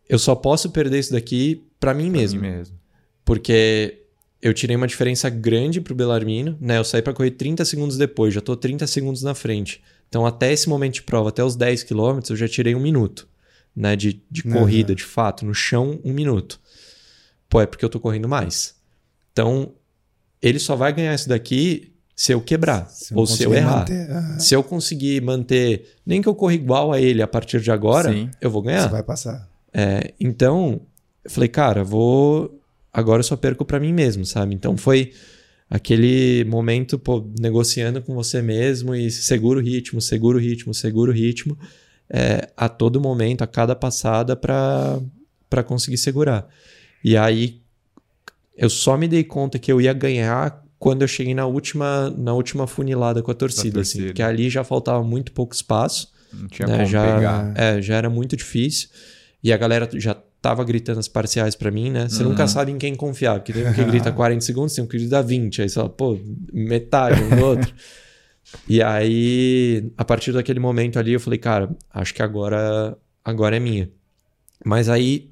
eu 0.08 0.18
só 0.18 0.34
posso 0.34 0.70
perder 0.70 0.98
isso 0.98 1.12
daqui 1.12 1.62
para 1.78 1.94
mim 1.94 2.10
Pra 2.10 2.20
mesmo. 2.20 2.40
mim 2.40 2.48
mesmo. 2.50 2.76
Porque 3.24 4.02
eu 4.42 4.52
tirei 4.52 4.74
uma 4.74 4.86
diferença 4.88 5.30
grande 5.30 5.80
pro 5.80 5.94
Belarmino, 5.94 6.56
né? 6.60 6.78
Eu 6.78 6.84
saí 6.84 7.00
para 7.02 7.12
correr 7.12 7.30
30 7.32 7.64
segundos 7.64 7.96
depois, 7.96 8.34
já 8.34 8.40
tô 8.40 8.56
30 8.56 8.86
segundos 8.86 9.22
na 9.22 9.34
frente. 9.34 9.82
Então, 10.08 10.26
até 10.26 10.52
esse 10.52 10.68
momento 10.68 10.94
de 10.94 11.02
prova, 11.02 11.28
até 11.28 11.44
os 11.44 11.54
10 11.54 11.84
quilômetros, 11.84 12.30
eu 12.30 12.36
já 12.36 12.48
tirei 12.48 12.74
um 12.74 12.80
minuto, 12.80 13.28
né? 13.76 13.94
De, 13.94 14.20
de 14.28 14.42
Uhum. 14.44 14.52
corrida, 14.52 14.94
de 14.94 15.04
fato. 15.04 15.44
No 15.44 15.54
chão, 15.54 16.00
um 16.02 16.12
minuto. 16.12 16.58
Pô, 17.48 17.60
é 17.60 17.66
porque 17.66 17.84
eu 17.84 17.88
tô 17.88 18.00
correndo 18.00 18.28
mais. 18.28 18.74
Então, 19.32 19.72
ele 20.42 20.58
só 20.58 20.74
vai 20.76 20.92
ganhar 20.92 21.14
isso 21.14 21.28
daqui 21.28 21.92
se 22.16 22.32
eu 22.32 22.40
quebrar 22.40 22.86
Se 22.90 23.14
ou 23.14 23.26
se 23.26 23.42
eu 23.42 23.54
errar. 23.54 23.78
manter, 23.78 24.10
ah, 24.10 24.38
Se 24.38 24.54
eu 24.54 24.62
conseguir 24.62 25.22
manter, 25.22 25.96
nem 26.04 26.20
que 26.20 26.28
eu 26.28 26.34
corra 26.34 26.52
igual 26.54 26.92
a 26.92 27.00
ele 27.00 27.22
a 27.22 27.26
partir 27.26 27.60
de 27.60 27.70
agora, 27.70 28.12
Sim. 28.12 28.28
eu 28.40 28.50
vou 28.50 28.60
ganhar. 28.60 28.82
Você 28.82 28.88
vai 28.88 29.02
passar. 29.02 29.48
É, 29.72 30.12
então, 30.20 30.80
eu 31.24 31.30
falei, 31.30 31.48
cara, 31.48 31.82
vou. 31.82 32.60
Agora 32.92 33.20
eu 33.20 33.24
só 33.24 33.36
perco 33.36 33.64
pra 33.64 33.80
mim 33.80 33.92
mesmo, 33.92 34.26
sabe? 34.26 34.54
Então 34.54 34.76
foi 34.76 35.12
aquele 35.70 36.44
momento, 36.44 36.98
pô, 36.98 37.24
negociando 37.38 38.02
com 38.02 38.14
você 38.14 38.42
mesmo 38.42 38.94
e 38.94 39.10
segura 39.10 39.60
o 39.60 39.62
ritmo, 39.62 40.00
segura 40.00 40.36
o 40.36 40.40
ritmo, 40.40 40.74
segura 40.74 41.12
o 41.12 41.14
ritmo, 41.14 41.56
é, 42.10 42.48
a 42.56 42.68
todo 42.68 43.00
momento, 43.00 43.42
a 43.42 43.46
cada 43.46 43.76
passada 43.76 44.34
pra 44.36 45.00
conseguir 45.64 45.98
segurar. 45.98 46.48
E 47.04 47.16
aí 47.16 47.62
eu 48.60 48.70
só 48.70 48.96
me 48.96 49.08
dei 49.08 49.24
conta 49.24 49.58
que 49.58 49.72
eu 49.72 49.80
ia 49.80 49.92
ganhar 49.92 50.62
quando 50.78 51.02
eu 51.02 51.08
cheguei 51.08 51.34
na 51.34 51.46
última, 51.46 52.10
na 52.16 52.32
última 52.32 52.66
funilada 52.66 53.22
com 53.22 53.30
a 53.30 53.34
torcida, 53.34 53.80
assim, 53.80 53.92
torcida. 53.98 54.06
porque 54.06 54.22
ali 54.22 54.48
já 54.48 54.62
faltava 54.64 55.02
muito 55.02 55.32
pouco 55.32 55.54
espaço 55.54 56.12
Não 56.32 56.46
tinha 56.48 56.68
né, 56.68 56.76
como 56.76 56.88
já, 56.88 57.14
pegar. 57.16 57.52
É, 57.56 57.82
já 57.82 57.96
era 57.96 58.08
muito 58.08 58.36
difícil. 58.36 58.88
E 59.42 59.52
a 59.52 59.56
galera 59.56 59.88
já 59.94 60.14
tava 60.40 60.64
gritando 60.64 60.98
as 60.98 61.08
parciais 61.08 61.54
pra 61.54 61.70
mim, 61.70 61.90
né? 61.90 62.08
Você 62.08 62.22
Uhum. 62.22 62.30
nunca 62.30 62.46
sabe 62.46 62.72
em 62.72 62.78
quem 62.78 62.94
confiar, 62.94 63.40
porque 63.40 63.52
tem 63.52 63.66
um 63.66 63.72
que 63.72 63.84
grita 63.84 64.10
40 64.12 64.40
segundos, 64.42 64.74
tem 64.74 64.82
um 64.84 64.86
que 64.86 64.96
grita 64.98 65.22
20. 65.22 65.60
Aí 65.62 65.68
você 65.68 65.74
fala, 65.74 65.88
pô, 65.90 66.18
metade 66.52 67.20
um 67.22 67.28
do 67.28 67.42
outro. 67.44 67.74
e 68.68 68.82
aí, 68.82 69.90
a 69.98 70.04
partir 70.04 70.32
daquele 70.32 70.60
momento 70.60 70.98
ali, 70.98 71.12
eu 71.12 71.20
falei, 71.20 71.38
cara, 71.38 71.68
acho 71.92 72.14
que 72.14 72.22
agora, 72.22 72.96
agora 73.24 73.56
é 73.56 73.60
minha. 73.60 73.90
Mas 74.64 74.88
aí, 74.88 75.30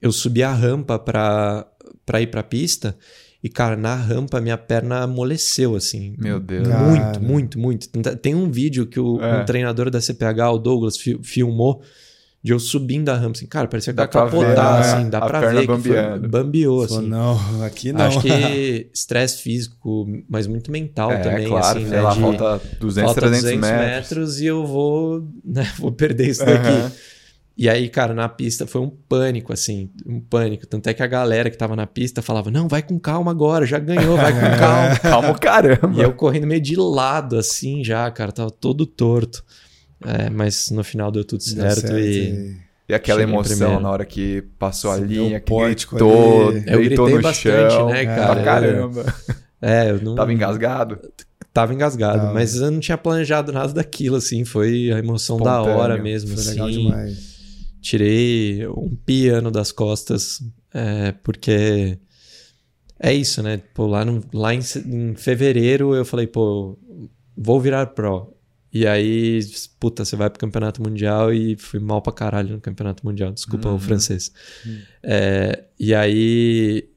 eu 0.00 0.12
subi 0.12 0.42
a 0.42 0.52
rampa 0.52 0.98
pra, 0.98 1.66
pra 2.04 2.20
ir 2.20 2.26
pra 2.28 2.42
pista 2.42 2.96
e, 3.42 3.48
cara, 3.48 3.76
na 3.76 3.94
rampa 3.94 4.40
minha 4.40 4.56
perna 4.56 5.02
amoleceu, 5.02 5.76
assim. 5.76 6.14
Meu 6.18 6.40
Deus. 6.40 6.66
Cara. 6.66 6.82
Muito, 6.88 7.20
muito, 7.22 7.58
muito. 7.60 7.88
Tem- 8.16 8.34
um 8.34 8.50
vídeo 8.50 8.86
que 8.86 8.98
o, 8.98 9.20
É. 9.20 9.42
um 9.42 9.44
treinador 9.44 9.90
da 9.90 10.00
CPH, 10.00 10.50
o 10.52 10.58
Douglas, 10.58 10.96
fi- 10.96 11.18
filmou 11.22 11.82
de 12.42 12.52
eu 12.52 12.58
subindo 12.58 13.08
a 13.10 13.14
rampa. 13.14 13.32
Assim, 13.38 13.46
cara, 13.46 13.66
parecia 13.68 13.92
que 13.92 13.96
Dá 13.96 14.02
ia 14.02 14.06
ver, 14.06 14.12
capotar, 14.12 14.74
né? 14.74 14.80
assim. 14.80 15.10
Dá 15.10 15.18
A 15.18 15.26
pra 15.26 15.40
ver 15.40 15.66
que 15.66 15.78
foi, 15.78 16.18
bambeou, 16.28 16.86
Falou, 16.88 16.98
assim. 17.00 17.08
não, 17.08 17.62
aqui 17.64 17.92
não. 17.92 18.00
Acho 18.04 18.20
que 18.20 18.28
estresse 18.92 19.42
físico, 19.42 20.06
mas 20.28 20.46
muito 20.46 20.70
mental 20.70 21.10
É, 21.12 21.18
também, 21.18 21.46
claro, 21.48 21.78
assim, 21.78 21.86
né? 21.88 22.00
lá, 22.02 22.12
de- 22.14 22.20
falta 22.20 22.60
200, 22.80 23.12
falta 23.12 23.20
300 23.28 23.42
200 23.60 23.70
metros. 23.70 24.40
e 24.40 24.46
eu 24.46 24.66
vou, 24.66 25.26
né, 25.44 25.66
vou 25.78 25.90
perder 25.92 26.28
isso 26.28 26.44
daqui. 26.44 26.68
Aham. 26.68 26.92
E 27.56 27.68
aí, 27.68 27.88
cara, 27.88 28.12
na 28.12 28.28
pista 28.28 28.66
foi 28.66 28.80
um 28.80 28.90
pânico, 28.90 29.52
assim, 29.52 29.88
um 30.04 30.20
pânico. 30.20 30.66
Tanto 30.66 30.88
é 30.88 30.94
que 30.94 31.02
a 31.02 31.06
galera 31.06 31.48
que 31.48 31.56
tava 31.56 31.76
na 31.76 31.86
pista 31.86 32.20
falava: 32.20 32.50
Não, 32.50 32.66
vai 32.66 32.82
com 32.82 32.98
calma 32.98 33.30
agora, 33.30 33.64
já 33.64 33.78
ganhou, 33.78 34.16
vai 34.16 34.32
com 34.32 34.40
calma. 34.58 34.98
Calma, 34.98 35.30
o 35.30 35.38
caramba. 35.38 35.92
E 35.96 36.02
eu 36.02 36.12
correndo 36.12 36.48
meio 36.48 36.60
de 36.60 36.74
lado, 36.76 37.36
assim, 37.38 37.84
já, 37.84 38.10
cara, 38.10 38.32
tava 38.32 38.50
todo 38.50 38.84
torto. 38.86 39.44
É, 40.04 40.28
mas 40.30 40.70
no 40.70 40.82
final 40.82 41.10
deu 41.12 41.24
tudo 41.24 41.42
Deu 41.44 41.54
certo, 41.54 41.80
certo 41.82 41.98
e. 41.98 42.56
E 42.86 42.92
aquela 42.94 43.20
Cheguei 43.20 43.32
emoção 43.34 43.56
primeiro. 43.56 43.82
na 43.82 43.90
hora 43.90 44.04
que 44.04 44.42
passou 44.58 44.90
a 44.90 44.96
linha, 44.98 45.40
que 45.40 45.54
gritou, 45.54 46.48
ali. 46.48 46.64
Eu 46.66 46.78
gritei 46.80 47.14
no 47.14 47.22
bastante, 47.22 47.72
chão. 47.72 47.88
né, 47.88 48.02
É, 48.02 48.04
cara? 48.04 48.34
Pra 48.34 48.44
caramba. 48.44 49.14
É, 49.62 49.90
eu 49.90 50.02
não. 50.02 50.14
Tava 50.16 50.32
engasgado? 50.34 50.98
Tava 51.50 51.72
engasgado, 51.72 52.18
Tava. 52.18 52.34
mas 52.34 52.56
eu 52.56 52.70
não 52.70 52.80
tinha 52.80 52.98
planejado 52.98 53.52
nada 53.52 53.72
daquilo, 53.72 54.16
assim. 54.16 54.44
Foi 54.44 54.90
a 54.92 54.98
emoção 54.98 55.38
da 55.38 55.62
hora 55.62 55.96
mesmo, 55.96 56.30
Foi 56.32 56.40
assim. 56.40 56.50
legal 56.50 56.68
demais. 56.70 57.33
Tirei 57.84 58.66
um 58.66 58.96
piano 58.96 59.50
das 59.50 59.70
costas, 59.70 60.40
é, 60.72 61.12
porque 61.12 61.98
é 62.98 63.12
isso, 63.12 63.42
né? 63.42 63.58
Pô, 63.74 63.86
lá, 63.86 64.04
no- 64.04 64.24
lá 64.32 64.54
em, 64.54 64.60
em 64.86 65.14
fevereiro 65.14 65.94
eu 65.94 66.04
falei, 66.04 66.26
pô, 66.26 66.78
vou 67.36 67.60
virar 67.60 67.86
pro. 67.88 68.32
E 68.72 68.86
aí, 68.86 69.38
puta, 69.78 70.04
você 70.04 70.16
vai 70.16 70.28
pro 70.30 70.40
campeonato 70.40 70.82
mundial 70.82 71.32
e 71.32 71.54
fui 71.56 71.78
mal 71.78 72.02
pra 72.02 72.12
caralho 72.12 72.54
no 72.54 72.60
campeonato 72.60 73.06
mundial, 73.06 73.30
desculpa 73.32 73.68
o 73.68 73.78
francês. 73.78 74.32
É, 75.02 75.64
e 75.78 75.94
aí 75.94 76.88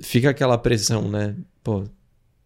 fica 0.00 0.28
aquela 0.30 0.58
pressão, 0.58 1.08
né? 1.10 1.36
Pô, 1.62 1.84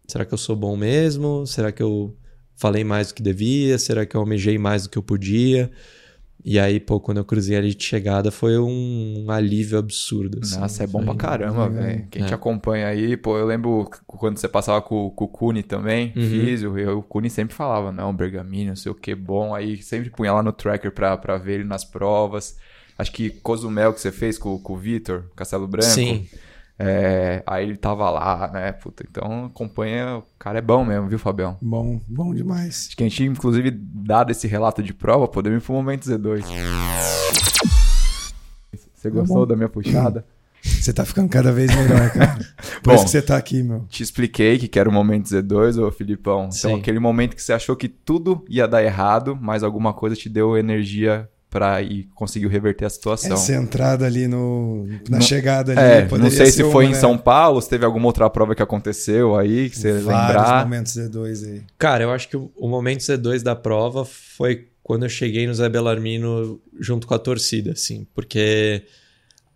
será 0.06 0.24
que 0.24 0.32
eu 0.34 0.38
sou 0.38 0.54
bom 0.54 0.76
mesmo? 0.76 1.46
Será 1.46 1.72
que 1.72 1.82
eu 1.82 2.16
falei 2.54 2.84
mais 2.84 3.08
do 3.08 3.14
que 3.14 3.22
devia? 3.22 3.76
Será 3.78 4.06
que 4.06 4.14
eu 4.16 4.20
almejei 4.20 4.56
mais 4.58 4.84
do 4.84 4.90
que 4.90 4.98
eu 4.98 5.02
podia? 5.02 5.70
E 6.44 6.58
aí, 6.58 6.78
pô, 6.78 7.00
quando 7.00 7.16
eu 7.18 7.24
cruzei 7.24 7.56
ali 7.56 7.74
de 7.74 7.82
chegada, 7.82 8.30
foi 8.30 8.58
um 8.58 9.24
alívio 9.30 9.78
absurdo. 9.78 10.40
assim. 10.42 10.60
Nossa, 10.60 10.84
é 10.84 10.86
bom 10.86 10.98
Foi- 11.02 11.06
pra 11.06 11.14
caramba, 11.14 11.68
velho. 11.70 12.06
Quem 12.10 12.22
É. 12.22 12.26
te 12.26 12.34
acompanha 12.34 12.86
aí, 12.88 13.16
pô, 13.16 13.38
eu 13.38 13.46
lembro 13.46 13.88
quando 14.06 14.36
você 14.36 14.46
passava 14.46 14.82
com, 14.82 15.08
com 15.10 15.24
o 15.24 15.28
Cune 15.28 15.62
também, 15.62 16.12
Uhum. 16.14 16.22
físio, 16.22 16.78
eu, 16.78 16.98
o 16.98 17.02
Cune 17.02 17.30
sempre 17.30 17.54
falava, 17.54 17.90
não, 17.90 18.14
Bergamini, 18.14 18.66
não 18.66 18.76
sei 18.76 18.92
o 18.92 18.94
que, 18.94 19.14
bom. 19.14 19.54
Aí 19.54 19.80
sempre 19.82 20.10
punha 20.10 20.34
lá 20.34 20.42
no 20.42 20.52
tracker 20.52 20.92
pra, 20.92 21.16
pra 21.16 21.38
ver 21.38 21.54
ele 21.60 21.64
nas 21.64 21.82
provas. 21.82 22.56
Acho 22.98 23.10
que 23.10 23.30
Cozumel 23.30 23.94
que 23.94 24.00
você 24.00 24.12
fez 24.12 24.36
com, 24.36 24.58
com 24.58 24.74
o 24.74 24.76
Vitor, 24.76 25.24
Castelo 25.34 25.66
Branco. 25.66 25.88
Sim, 25.88 26.26
É, 26.78 27.42
aí 27.46 27.64
ele 27.64 27.76
tava 27.76 28.10
lá, 28.10 28.50
né? 28.52 28.72
Puta, 28.72 29.04
então 29.08 29.46
acompanha, 29.46 30.18
o 30.18 30.24
cara 30.38 30.58
é 30.58 30.62
bom 30.62 30.84
mesmo, 30.84 31.08
viu, 31.08 31.18
Fabião? 31.18 31.56
Bom, 31.62 32.00
bom 32.06 32.34
demais. 32.34 32.86
Acho 32.88 32.96
que 32.96 33.04
a 33.04 33.08
gente, 33.08 33.24
inclusive, 33.24 33.70
dado 33.70 34.32
esse 34.32 34.48
relato 34.48 34.82
de 34.82 34.92
prova, 34.92 35.28
podemos 35.28 35.62
ir 35.62 35.66
pro 35.66 35.74
momento 35.74 36.04
Z2. 36.04 36.44
Você 38.94 39.10
gostou 39.10 39.36
bom. 39.38 39.46
da 39.46 39.54
minha 39.54 39.68
puxada? 39.68 40.24
Você 40.64 40.94
tá 40.94 41.04
ficando 41.04 41.28
cada 41.28 41.52
vez 41.52 41.70
melhor, 41.74 42.10
cara. 42.10 42.38
Por 42.82 42.90
Bom. 42.90 42.94
isso 42.94 43.04
que 43.04 43.10
você 43.10 43.22
tá 43.22 43.36
aqui, 43.36 43.62
meu. 43.62 43.84
Te 43.88 44.02
expliquei 44.02 44.56
que 44.58 44.78
era 44.78 44.88
o 44.88 44.92
momento 44.92 45.26
Z2, 45.26 45.78
ô 45.78 45.90
Filipão. 45.90 46.44
Então, 46.44 46.52
Sim. 46.52 46.78
aquele 46.78 46.98
momento 46.98 47.36
que 47.36 47.42
você 47.42 47.52
achou 47.52 47.76
que 47.76 47.86
tudo 47.86 48.42
ia 48.48 48.66
dar 48.66 48.82
errado, 48.82 49.38
mas 49.38 49.62
alguma 49.62 49.92
coisa 49.92 50.16
te 50.16 50.28
deu 50.28 50.56
energia 50.56 51.28
pra 51.54 51.80
ir 51.80 52.08
conseguiu 52.16 52.48
reverter 52.48 52.84
a 52.84 52.90
situação. 52.90 53.34
Essa 53.34 53.54
entrada 53.54 54.04
ali 54.04 54.26
no, 54.26 54.88
na 55.08 55.18
Não- 55.18 55.20
chegada 55.20 55.70
ali. 55.70 55.80
É, 55.80 56.00
não 56.02 56.08
poderia 56.08 56.30
sei 56.32 56.46
ser 56.46 56.64
se 56.64 56.72
foi 56.72 56.86
uma, 56.86 56.90
em 56.90 56.94
né? 56.94 56.98
São 56.98 57.16
Paulo, 57.16 57.62
se 57.62 57.68
teve 57.70 57.84
alguma 57.84 58.06
outra 58.06 58.28
prova 58.28 58.56
que 58.56 58.62
aconteceu 58.62 59.36
aí, 59.36 59.70
que 59.70 59.78
você 59.78 59.92
Vários 60.00 60.06
lembrar. 60.34 60.64
momentos 60.64 60.92
Z2 60.96 61.46
aí. 61.48 61.62
Cara, 61.78 62.02
eu 62.02 62.10
acho 62.10 62.28
que 62.28 62.36
o, 62.36 62.50
o 62.56 62.68
momento 62.68 63.02
Z2 63.02 63.40
da 63.44 63.54
prova 63.54 64.04
foi 64.04 64.66
quando 64.82 65.04
eu 65.04 65.08
cheguei 65.08 65.46
no 65.46 65.54
Zé 65.54 65.68
Belarmino 65.68 66.60
junto 66.80 67.06
com 67.06 67.14
a 67.14 67.18
torcida, 67.20 67.70
assim, 67.70 68.04
porque 68.12 68.82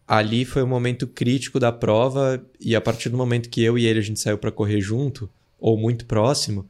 ali 0.06 0.44
foi 0.44 0.62
o 0.62 0.68
momento 0.68 1.04
crítico 1.04 1.58
da 1.58 1.72
prova 1.72 2.40
e 2.60 2.76
a 2.76 2.80
partir 2.80 3.08
do 3.08 3.16
momento 3.16 3.48
que 3.50 3.60
eu 3.62 3.76
e 3.76 3.84
ele 3.86 3.98
a 3.98 4.02
gente 4.02 4.20
saiu 4.20 4.38
para 4.38 4.52
correr 4.52 4.80
junto, 4.80 5.28
ou 5.58 5.76
muito 5.76 6.06
próximo, 6.06 6.64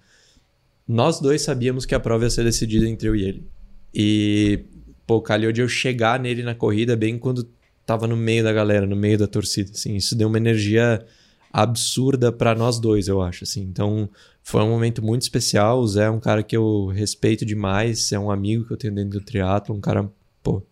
nós 0.88 1.20
dois 1.20 1.42
sabíamos 1.42 1.84
que 1.84 1.94
a 1.94 2.00
prova 2.00 2.24
ia 2.24 2.30
ser 2.30 2.44
decidida 2.44 2.88
entre 2.88 3.06
eu 3.08 3.14
e 3.14 3.22
ele. 3.22 3.46
E, 3.94 4.64
pô, 5.08 5.22
calhou 5.22 5.50
de 5.50 5.62
eu 5.62 5.68
chegar 5.68 6.20
nele 6.20 6.42
na 6.42 6.54
corrida 6.54 6.94
bem 6.94 7.18
quando 7.18 7.48
tava 7.86 8.06
no 8.06 8.14
meio 8.14 8.44
da 8.44 8.52
galera, 8.52 8.86
no 8.86 8.94
meio 8.94 9.16
da 9.16 9.26
torcida, 9.26 9.70
assim, 9.70 9.96
isso 9.96 10.14
deu 10.14 10.28
uma 10.28 10.36
energia 10.36 11.02
absurda 11.50 12.30
para 12.30 12.54
nós 12.54 12.78
dois, 12.78 13.08
eu 13.08 13.22
acho, 13.22 13.44
assim. 13.44 13.62
Então, 13.62 14.10
foi 14.42 14.62
um 14.62 14.68
momento 14.68 15.02
muito 15.02 15.22
especial. 15.22 15.80
O 15.80 15.88
Zé 15.88 16.04
é 16.04 16.10
um 16.10 16.20
cara 16.20 16.42
que 16.42 16.54
eu 16.54 16.88
respeito 16.88 17.46
demais, 17.46 18.12
é 18.12 18.18
um 18.18 18.30
amigo 18.30 18.66
que 18.66 18.72
eu 18.74 18.76
tenho 18.76 18.94
dentro 18.94 19.18
do 19.18 19.24
triatlo, 19.24 19.74
um 19.74 19.80
cara, 19.80 20.06
pô, 20.42 20.62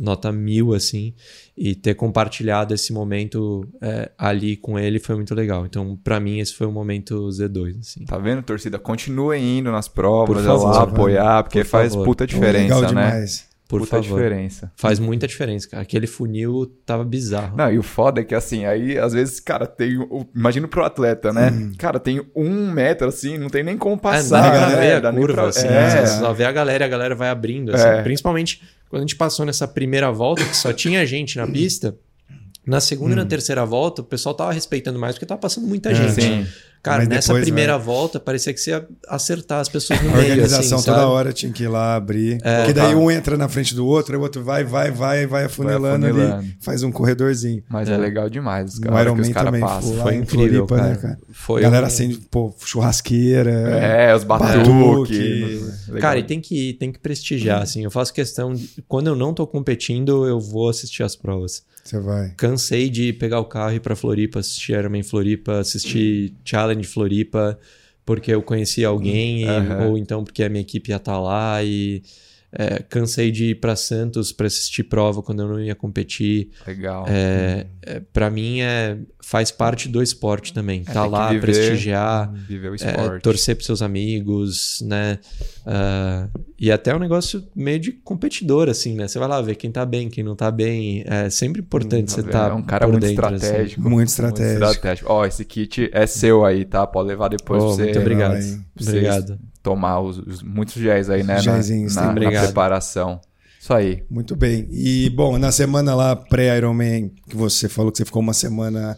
nota 0.00 0.32
mil, 0.32 0.72
assim. 0.72 1.12
E 1.54 1.74
ter 1.74 1.94
compartilhado 1.94 2.72
esse 2.72 2.90
momento 2.90 3.68
é, 3.82 4.10
ali 4.16 4.56
com 4.56 4.78
ele 4.78 4.98
foi 4.98 5.14
muito 5.14 5.34
legal. 5.34 5.66
Então, 5.66 5.94
pra 6.02 6.18
mim, 6.18 6.38
esse 6.38 6.54
foi 6.54 6.66
o 6.66 6.72
momento 6.72 7.28
Z2, 7.28 7.80
assim. 7.80 8.06
Tá 8.06 8.16
vendo, 8.16 8.42
torcida? 8.42 8.78
Continuem 8.78 9.58
indo 9.58 9.70
nas 9.70 9.88
provas, 9.88 10.36
Por 10.38 10.42
vai 10.42 10.56
lá 10.56 10.72
favor, 10.72 10.88
apoiar, 10.88 11.42
porque 11.42 11.62
Por 11.62 11.68
faz 11.68 11.92
favor. 11.92 12.06
puta 12.06 12.26
diferença, 12.26 12.62
legal 12.62 12.80
né? 12.80 12.88
demais. 12.88 13.53
Por 13.66 13.80
puta 13.80 13.96
favor. 14.02 14.02
diferença. 14.20 14.70
Faz 14.76 14.98
muita 14.98 15.26
diferença, 15.26 15.68
cara. 15.68 15.82
Aquele 15.82 16.06
funil 16.06 16.66
tava 16.84 17.02
bizarro. 17.02 17.56
Não, 17.56 17.72
e 17.72 17.78
o 17.78 17.82
foda 17.82 18.20
é 18.20 18.24
que 18.24 18.34
assim, 18.34 18.66
aí 18.66 18.98
às 18.98 19.12
vezes, 19.14 19.40
cara, 19.40 19.66
tem. 19.66 19.96
Imagina 20.34 20.68
pro 20.68 20.84
atleta, 20.84 21.32
né? 21.32 21.50
Cara, 21.78 21.98
tem 21.98 22.20
um 22.36 22.70
metro 22.70 23.08
assim, 23.08 23.38
não 23.38 23.48
tem 23.48 23.62
nem 23.64 23.78
como 23.78 23.94
É, 23.96 23.98
passar. 23.98 24.50
pra 24.50 24.76
né? 24.76 24.96
a 24.96 25.12
curva, 25.12 25.32
pra- 25.34 25.46
assim. 25.48 25.66
É. 25.66 26.06
Você 26.06 26.18
só 26.18 26.32
vê 26.32 26.44
a 26.44 26.52
galera 26.52 26.84
e 26.84 26.86
a 26.86 26.88
galera 26.88 27.14
vai 27.14 27.30
abrindo, 27.30 27.74
assim. 27.74 27.86
É. 27.88 28.02
Principalmente 28.02 28.62
quando 28.90 29.00
a 29.00 29.04
gente 29.04 29.16
passou 29.16 29.46
nessa 29.46 29.66
primeira 29.66 30.12
volta, 30.12 30.44
que 30.44 30.56
só 30.56 30.72
tinha 30.72 31.04
gente 31.06 31.36
na 31.38 31.46
pista. 31.46 31.96
Na 32.66 32.80
segunda 32.80 33.12
e 33.12 33.16
na 33.16 33.26
terceira 33.26 33.64
volta, 33.66 34.00
o 34.00 34.04
pessoal 34.04 34.34
tava 34.34 34.52
respeitando 34.52 34.98
mais 34.98 35.14
porque 35.16 35.26
tava 35.26 35.40
passando 35.40 35.66
muita 35.66 35.94
gente. 35.94 36.12
Sim. 36.22 36.46
Cara, 36.84 36.98
Mas 36.98 37.08
nessa 37.08 37.28
depois 37.28 37.44
primeira 37.44 37.78
vai- 37.78 37.86
volta, 37.86 38.20
parecia 38.20 38.52
que 38.52 38.60
você 38.60 38.70
ia 38.72 38.86
acertar 39.08 39.58
as 39.60 39.70
pessoas 39.70 40.00
no 40.04 40.10
A 40.10 40.16
meio, 40.18 40.30
organização 40.32 40.76
assim, 40.76 40.84
toda 40.86 40.98
sabe? 40.98 41.10
hora 41.10 41.32
tinha 41.32 41.50
que 41.50 41.62
ir 41.64 41.68
lá 41.68 41.96
abrir. 41.96 42.38
É, 42.44 42.58
Porque 42.58 42.74
daí 42.74 42.92
tá. 42.92 42.98
um 42.98 43.10
entra 43.10 43.38
na 43.38 43.48
frente 43.48 43.74
do 43.74 43.86
outro, 43.86 44.12
aí 44.14 44.18
o 44.18 44.22
outro 44.22 44.44
vai, 44.44 44.62
vai, 44.64 44.90
vai, 44.90 45.26
vai 45.26 45.44
afunilando, 45.44 46.06
afunilando. 46.06 46.34
ali, 46.40 46.56
faz 46.60 46.82
um 46.82 46.92
corredorzinho. 46.92 47.62
Mas 47.70 47.88
é, 47.88 47.94
É. 47.94 47.96
legal 47.96 48.28
demais. 48.28 48.74
Os 48.74 48.80
No 48.80 48.86
caras 48.88 49.02
Iron 49.06 49.16
Man 49.16 49.32
caras 49.32 49.44
também, 49.46 49.60
passam. 49.62 49.96
Foi 49.96 50.14
em 50.14 50.18
incrível, 50.18 50.66
Floripa, 50.68 50.76
né, 50.76 50.94
cara. 50.96 51.14
cara? 51.16 51.18
Foi 51.32 51.62
Galera 51.62 51.84
um- 51.84 51.86
acende, 51.86 52.18
pô, 52.30 52.54
churrasqueira. 52.62 53.50
É, 53.50 54.14
os 54.14 54.22
Batuque. 54.22 54.58
batuques. 54.68 56.00
Cara, 56.00 56.18
e 56.18 56.22
tem 56.22 56.40
que, 56.40 56.74
tem 56.74 56.92
que 56.92 56.98
prestigiar, 56.98 57.62
assim. 57.62 57.82
Eu 57.82 57.90
faço 57.90 58.12
questão. 58.12 58.52
De, 58.54 58.68
quando 58.86 59.06
eu 59.06 59.16
não 59.16 59.32
tô 59.32 59.46
competindo, 59.46 60.26
eu 60.26 60.38
vou 60.38 60.68
assistir 60.68 61.02
as 61.02 61.16
provas. 61.16 61.62
Você 61.84 62.00
vai. 62.00 62.32
Cansei 62.36 62.88
de 62.88 63.12
pegar 63.12 63.40
o 63.40 63.44
carro 63.44 63.72
e 63.72 63.76
ir 63.76 63.80
pra 63.80 63.94
Floripa, 63.94 64.38
assistir 64.40 64.72
Ironman 64.72 65.02
Floripa, 65.02 65.58
assistir 65.58 66.32
Challenge 66.44 66.86
Floripa, 66.86 67.58
porque 68.06 68.32
eu 68.32 68.42
conhecia 68.42 68.88
alguém, 68.88 69.42
e- 69.42 69.46
Aham. 69.46 69.88
ou 69.88 69.98
então 69.98 70.24
porque 70.24 70.42
a 70.42 70.48
minha 70.48 70.62
equipe 70.62 70.90
ia 70.90 70.96
estar 70.96 71.20
lá 71.20 71.62
e. 71.62 72.02
é, 72.56 72.82
cansei 72.82 73.30
de 73.32 73.46
ir 73.46 73.54
pra 73.56 73.74
Santos 73.74 74.30
pra 74.32 74.46
assistir 74.46 74.84
prova 74.84 75.22
quando 75.22 75.42
eu 75.42 75.48
não 75.48 75.60
ia 75.60 75.74
competir. 75.74 76.50
Legal. 76.66 77.04
É, 77.08 77.66
é, 77.82 78.00
para 78.00 78.30
mim 78.30 78.60
é 78.60 78.96
faz 79.20 79.50
parte 79.50 79.88
do 79.88 80.02
esporte 80.02 80.52
também. 80.52 80.84
tá 80.84 81.00
É, 81.00 81.04
que 81.04 81.10
lá, 81.10 81.28
viver- 81.30 81.40
prestigiar, 81.40 82.32
Viver 82.46 82.68
o 82.68 82.72
é, 82.72 82.76
esporte. 82.76 83.22
torcer 83.22 83.56
pros 83.56 83.66
seus 83.66 83.80
amigos, 83.82 84.80
né? 84.86 85.18
Ah, 85.66 86.28
e 86.60 86.70
até 86.70 86.94
um 86.94 86.98
negócio 86.98 87.42
meio 87.56 87.78
de 87.80 87.90
competidor, 87.92 88.68
assim, 88.68 88.94
né? 88.94 89.08
Você 89.08 89.18
vai 89.18 89.26
lá 89.28 89.40
ver 89.40 89.54
quem 89.56 89.72
tá 89.72 89.84
bem, 89.84 90.08
quem 90.08 90.22
não 90.22 90.36
tá 90.36 90.50
bem. 90.50 91.02
É 91.06 91.30
sempre 91.30 91.60
importante 91.62 92.12
você 92.12 92.22
Tá 92.22 92.30
tá 92.30 92.48
é 92.50 92.52
um 92.52 92.62
cara 92.62 92.86
por 92.86 92.92
muito 92.92 93.06
dentro, 93.06 93.26
assim. 93.26 93.34
estratégico. 93.36 93.80
Muito 93.90 94.08
estratégico. 94.08 94.64
estratégico. 94.64 95.12
Ó, 95.12 95.24
esse 95.26 95.44
kit 95.44 95.90
é 95.92 96.06
seu 96.06 96.44
aí, 96.44 96.64
tá? 96.64 96.86
Pode 96.86 97.08
levar 97.08 97.28
depois 97.28 97.62
Oh, 97.62 97.66
pra 97.66 97.74
você, 97.76 97.82
muito 97.84 97.98
obrigado. 97.98 98.38
Obrigado. 98.80 99.38
Tomar 99.64 99.98
os, 100.00 100.18
os- 100.18 100.42
muitos 100.42 100.74
géis 100.74 101.10
aí, 101.10 101.24
né? 101.24 101.34
Na, 101.36 101.40
Géisinhos, 101.40 101.96
na, 101.96 102.02
na 102.02 102.10
Obrigado. 102.12 102.44
preparação. 102.44 103.20
Isso 103.60 103.72
aí. 103.72 104.04
Muito 104.10 104.36
bem. 104.36 104.68
E, 104.70 105.08
bom, 105.10 105.38
na 105.38 105.50
semana 105.50 105.94
lá 105.94 106.14
pré-Ironman, 106.14 107.10
que 107.28 107.34
você 107.34 107.66
falou 107.68 107.90
que 107.90 107.96
você 107.98 108.04
ficou 108.04 108.20
uma 108.20 108.34
semana 108.34 108.96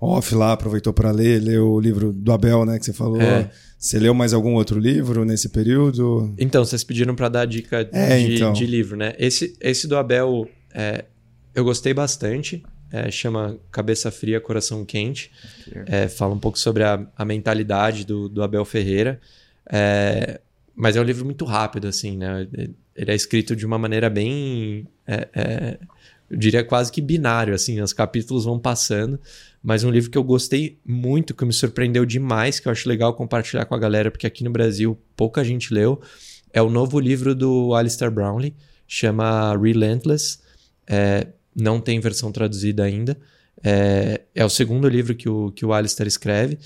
off 0.00 0.34
lá, 0.34 0.52
aproveitou 0.52 0.92
para 0.92 1.10
ler, 1.10 1.40
leu 1.42 1.68
o 1.70 1.78
livro 1.80 2.12
do 2.14 2.32
Abel, 2.32 2.64
né, 2.64 2.78
que 2.78 2.86
você 2.86 2.94
falou. 2.94 3.20
É. 3.20 3.50
Você 3.78 3.98
leu 3.98 4.14
mais 4.14 4.32
algum 4.32 4.54
outro 4.54 4.78
livro 4.80 5.22
nesse 5.26 5.50
período? 5.50 6.34
Então, 6.38 6.64
vocês 6.64 6.82
pediram 6.82 7.14
pra 7.14 7.28
dar 7.28 7.44
dica 7.46 7.86
É, 7.92 8.18
de, 8.18 8.36
então. 8.36 8.52
de 8.54 8.64
livro, 8.64 8.96
né? 8.96 9.12
Esse, 9.18 9.54
esse 9.60 9.86
do 9.86 9.96
Abel, 9.98 10.48
é, 10.74 11.04
eu 11.54 11.62
gostei 11.62 11.92
bastante. 11.92 12.62
É, 12.90 13.10
chama 13.10 13.58
Cabeça 13.70 14.10
Fria, 14.10 14.40
Coração 14.40 14.82
Quente. 14.84 15.30
É, 15.86 16.08
fala 16.08 16.32
um 16.34 16.38
pouco 16.38 16.58
sobre 16.58 16.84
a, 16.84 17.06
a 17.16 17.24
mentalidade 17.24 18.06
do, 18.06 18.30
do 18.30 18.42
Abel 18.42 18.64
Ferreira. 18.64 19.20
É, 19.70 20.40
mas 20.74 20.96
é 20.96 21.00
um 21.00 21.04
livro 21.04 21.24
muito 21.24 21.44
rápido, 21.44 21.86
assim, 21.86 22.16
né? 22.16 22.46
Ele 22.94 23.10
é 23.10 23.14
escrito 23.14 23.56
de 23.56 23.64
uma 23.64 23.78
maneira 23.78 24.08
bem. 24.10 24.86
é, 25.06 25.28
é, 25.34 25.78
eu 26.28 26.36
diria 26.36 26.64
quase 26.64 26.90
que 26.90 27.00
binário, 27.00 27.54
assim, 27.54 27.80
os 27.80 27.92
capítulos 27.92 28.44
vão 28.44 28.58
passando. 28.58 29.18
Mas 29.62 29.84
um 29.84 29.90
livro 29.90 30.10
que 30.10 30.18
eu 30.18 30.24
gostei 30.24 30.78
muito, 30.84 31.34
que 31.34 31.44
me 31.44 31.52
surpreendeu 31.52 32.04
demais, 32.04 32.60
que 32.60 32.68
eu 32.68 32.72
acho 32.72 32.88
legal 32.88 33.14
compartilhar 33.14 33.64
com 33.64 33.74
a 33.74 33.78
galera, 33.78 34.10
porque 34.10 34.26
aqui 34.26 34.44
no 34.44 34.50
Brasil 34.50 34.98
pouca 35.16 35.42
gente 35.44 35.72
leu, 35.72 36.00
é 36.52 36.62
o 36.62 36.70
novo 36.70 36.98
livro 36.98 37.34
do 37.34 37.74
Alistair 37.74 38.10
Brownlee, 38.10 38.54
chama 38.86 39.56
Relentless. 39.56 40.38
É, 40.86 41.26
não 41.54 41.80
tem 41.80 41.98
versão 42.00 42.30
traduzida 42.30 42.84
ainda. 42.84 43.16
É, 43.62 44.22
é 44.34 44.44
o 44.44 44.48
segundo 44.48 44.88
livro 44.88 45.14
que 45.14 45.28
o, 45.28 45.50
que 45.52 45.64
o 45.64 45.72
Alistair 45.72 46.06
escreve. 46.06 46.58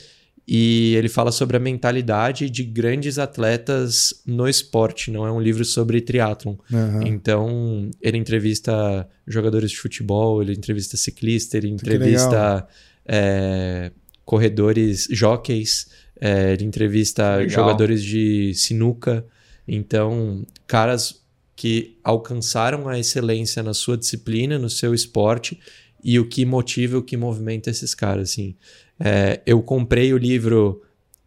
E 0.53 0.96
ele 0.96 1.09
fala 1.09 1.30
sobre 1.30 1.57
a 1.57 1.61
mentalidade 1.61 2.51
de 2.51 2.64
grandes 2.64 3.20
atletas 3.20 4.20
no 4.26 4.48
esporte, 4.48 5.09
não 5.09 5.24
é 5.24 5.30
um 5.30 5.40
livro 5.40 5.64
sobre 5.64 6.01
triatlon. 6.01 6.57
Aham. 6.74 7.07
Então, 7.07 7.88
ele 8.03 8.18
entrevista 8.18 9.09
jogadores 9.24 9.70
de 9.70 9.76
futebol, 9.76 10.42
ele 10.42 10.53
entrevista 10.53 10.96
ciclista, 10.96 11.57
ele 11.57 11.68
entrevista 11.68 12.66
é, 13.07 13.92
corredores, 14.24 15.07
jockeys, 15.12 15.86
é, 16.20 16.55
ele 16.55 16.64
entrevista 16.64 17.36
Legal. 17.36 17.51
jogadores 17.51 18.03
de 18.03 18.53
sinuca. 18.53 19.24
Então, 19.68 20.44
caras 20.66 21.22
que 21.55 21.96
alcançaram 22.03 22.88
a 22.88 22.98
excelência 22.98 23.62
na 23.62 23.72
sua 23.72 23.96
disciplina, 23.96 24.59
no 24.59 24.68
seu 24.68 24.92
esporte, 24.92 25.61
e 26.03 26.18
o 26.18 26.26
que 26.26 26.44
motiva, 26.44 26.98
o 26.98 27.03
que 27.05 27.16
movimenta 27.16 27.70
esses 27.70 27.94
caras, 27.94 28.30
assim. 28.30 28.57
É, 29.03 29.40
eu 29.46 29.62
comprei 29.62 30.12
o 30.12 30.18
livro 30.18 30.82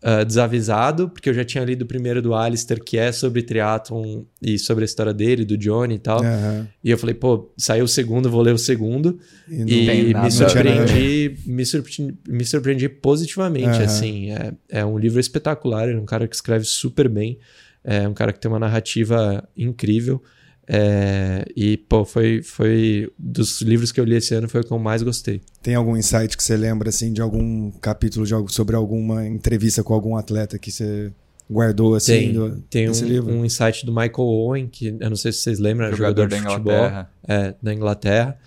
ah, 0.05 0.25
desavisado, 0.25 1.07
porque 1.07 1.29
eu 1.29 1.33
já 1.33 1.45
tinha 1.45 1.63
lido 1.63 1.83
o 1.83 1.85
primeiro 1.85 2.21
do 2.21 2.35
Alistair, 2.35 2.83
que 2.83 2.97
é 2.97 3.09
sobre 3.13 3.41
triatlon 3.41 4.23
e 4.41 4.59
sobre 4.59 4.83
a 4.83 4.85
história 4.85 5.13
dele, 5.13 5.45
do 5.45 5.57
Johnny 5.57 5.95
e 5.95 5.99
tal. 5.99 6.21
Aham. 6.21 6.67
E 6.83 6.91
eu 6.91 6.97
falei, 6.97 7.15
pô, 7.15 7.49
saiu 7.57 7.85
o 7.85 7.87
segundo, 7.87 8.29
vou 8.29 8.41
ler 8.41 8.53
o 8.53 8.57
segundo. 8.57 9.17
E 9.47 10.09
E 10.09 10.13
nada 10.13 10.25
me 10.25 10.31
surpreendi, 10.31 11.37
me 11.45 11.65
surpreendi, 11.65 12.17
me 12.27 12.43
surpreendi 12.43 12.89
positivamente, 12.89 13.77
Aham. 13.77 13.85
assim. 13.85 14.31
É, 14.31 14.53
é 14.67 14.85
um 14.85 14.97
livro 14.97 15.21
espetacular, 15.21 15.87
é 15.87 15.95
um 15.95 16.05
cara 16.05 16.27
que 16.27 16.35
escreve 16.35 16.65
super 16.65 17.07
bem, 17.07 17.39
é 17.81 18.05
um 18.05 18.13
cara 18.13 18.33
que 18.33 18.41
tem 18.41 18.51
uma 18.51 18.59
narrativa 18.59 19.47
incrível. 19.55 20.21
É, 20.67 21.45
e, 21.55 21.75
pô, 21.77 22.05
foi, 22.05 22.41
foi 22.41 23.11
dos 23.19 23.61
livros 23.61 23.91
que 23.91 23.99
eu 23.99 24.05
li 24.05 24.15
esse 24.15 24.33
ano, 24.33 24.47
foi 24.47 24.61
o 24.61 24.63
que 24.63 24.71
eu 24.71 24.79
mais 24.79 25.03
gostei. 25.03 25.41
Tem 25.61 25.75
algum 25.75 25.97
insight 25.97 26.37
que 26.37 26.43
você 26.43 26.55
lembra, 26.55 26.89
assim, 26.89 27.11
de 27.11 27.21
algum 27.21 27.69
capítulo 27.71 28.25
de 28.25 28.33
algo, 28.33 28.51
sobre 28.51 28.75
alguma 28.75 29.25
entrevista 29.27 29.83
com 29.83 29.93
algum 29.93 30.15
atleta 30.15 30.57
que 30.57 30.71
você 30.71 31.11
guardou, 31.51 31.95
assim, 31.95 32.13
Tem, 32.13 32.33
do, 32.33 32.61
tem 32.69 32.87
desse 32.87 33.03
um, 33.03 33.07
livro? 33.07 33.33
um 33.33 33.45
insight 33.45 33.85
do 33.85 33.91
Michael 33.91 34.13
Owen, 34.19 34.67
que 34.67 34.95
eu 34.99 35.09
não 35.09 35.17
sei 35.17 35.31
se 35.33 35.39
vocês 35.39 35.59
lembram, 35.59 35.87
é 35.87 35.91
Jogador 35.91 36.23
jogador, 36.23 36.29
da 36.29 36.37
de 36.37 36.43
futebol 36.43 36.73
Inglaterra. 36.73 37.11
é, 37.27 37.55
da 37.61 37.73
Inglaterra, 37.73 38.39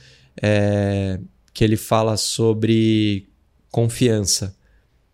é, 0.42 1.20
que 1.52 1.62
ele 1.64 1.76
fala 1.76 2.16
sobre 2.16 3.28
confiança. 3.70 4.56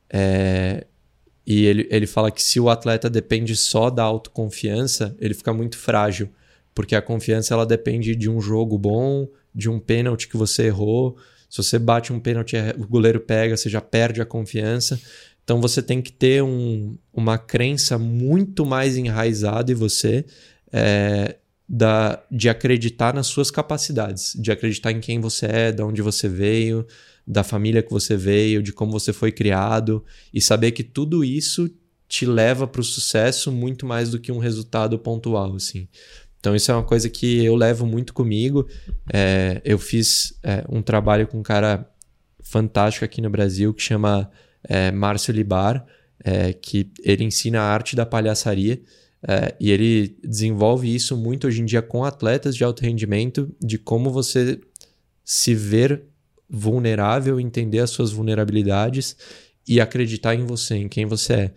É, 0.08 0.86
e 1.44 1.64
ele, 1.64 1.88
ele 1.90 2.06
fala 2.06 2.30
que 2.30 2.40
se 2.42 2.60
o 2.60 2.70
atleta 2.70 3.10
depende 3.10 3.56
só 3.56 3.90
da 3.90 4.04
autoconfiança, 4.04 5.16
ele 5.18 5.34
fica 5.34 5.52
muito 5.52 5.76
frágil, 5.76 6.28
porque 6.74 6.94
a 6.94 7.02
confiança 7.02 7.54
ela 7.54 7.66
depende 7.66 8.14
de 8.16 8.30
um 8.30 8.40
jogo 8.40 8.78
bom, 8.78 9.28
de 9.54 9.68
um 9.68 9.78
pênalti 9.78 10.28
que 10.28 10.36
você 10.36 10.64
errou. 10.66 11.16
Se 11.48 11.62
você 11.62 11.78
bate 11.78 12.12
um 12.12 12.20
pênalti, 12.20 12.56
o 12.78 12.86
goleiro 12.86 13.20
pega, 13.20 13.56
você 13.56 13.68
já 13.68 13.80
perde 13.80 14.20
a 14.22 14.26
confiança. 14.26 14.98
Então 15.44 15.60
você 15.60 15.82
tem 15.82 16.00
que 16.00 16.12
ter 16.12 16.42
um, 16.42 16.96
uma 17.12 17.36
crença 17.36 17.98
muito 17.98 18.64
mais 18.64 18.96
enraizada 18.96 19.72
em 19.72 19.74
você 19.74 20.24
é, 20.72 21.36
da, 21.68 22.22
de 22.30 22.48
acreditar 22.48 23.12
nas 23.12 23.26
suas 23.26 23.50
capacidades, 23.50 24.34
de 24.38 24.50
acreditar 24.50 24.92
em 24.92 25.00
quem 25.00 25.20
você 25.20 25.46
é, 25.46 25.72
de 25.72 25.82
onde 25.82 26.00
você 26.00 26.28
veio, 26.28 26.86
da 27.26 27.44
família 27.44 27.82
que 27.82 27.90
você 27.90 28.16
veio, 28.16 28.62
de 28.62 28.72
como 28.72 28.92
você 28.92 29.12
foi 29.12 29.30
criado 29.30 30.04
e 30.32 30.40
saber 30.40 30.72
que 30.72 30.82
tudo 30.82 31.24
isso 31.24 31.70
te 32.08 32.26
leva 32.26 32.66
para 32.66 32.82
o 32.82 32.84
sucesso 32.84 33.50
muito 33.50 33.86
mais 33.86 34.10
do 34.10 34.18
que 34.18 34.30
um 34.30 34.38
resultado 34.38 34.98
pontual, 34.98 35.54
assim. 35.54 35.88
Então 36.42 36.56
isso 36.56 36.72
é 36.72 36.74
uma 36.74 36.82
coisa 36.82 37.08
que 37.08 37.44
eu 37.44 37.54
levo 37.54 37.86
muito 37.86 38.12
comigo. 38.12 38.66
É, 39.12 39.62
eu 39.64 39.78
fiz 39.78 40.36
é, 40.42 40.64
um 40.68 40.82
trabalho 40.82 41.28
com 41.28 41.38
um 41.38 41.42
cara 41.42 41.88
fantástico 42.42 43.04
aqui 43.04 43.22
no 43.22 43.30
Brasil 43.30 43.72
que 43.72 43.80
chama 43.80 44.28
é, 44.64 44.90
Márcio 44.90 45.32
Libar, 45.32 45.86
é, 46.24 46.52
que 46.52 46.90
ele 47.04 47.22
ensina 47.22 47.60
a 47.60 47.72
arte 47.72 47.94
da 47.94 48.04
palhaçaria. 48.04 48.82
É, 49.22 49.54
e 49.60 49.70
ele 49.70 50.18
desenvolve 50.20 50.92
isso 50.92 51.16
muito 51.16 51.46
hoje 51.46 51.62
em 51.62 51.64
dia 51.64 51.80
com 51.80 52.04
atletas 52.04 52.56
de 52.56 52.64
alto 52.64 52.82
rendimento, 52.82 53.48
de 53.60 53.78
como 53.78 54.10
você 54.10 54.60
se 55.24 55.54
ver 55.54 56.02
vulnerável, 56.50 57.38
entender 57.38 57.78
as 57.78 57.90
suas 57.90 58.10
vulnerabilidades 58.10 59.16
e 59.66 59.80
acreditar 59.80 60.34
em 60.34 60.44
você, 60.44 60.74
em 60.74 60.88
quem 60.88 61.06
você 61.06 61.32
é. 61.34 61.54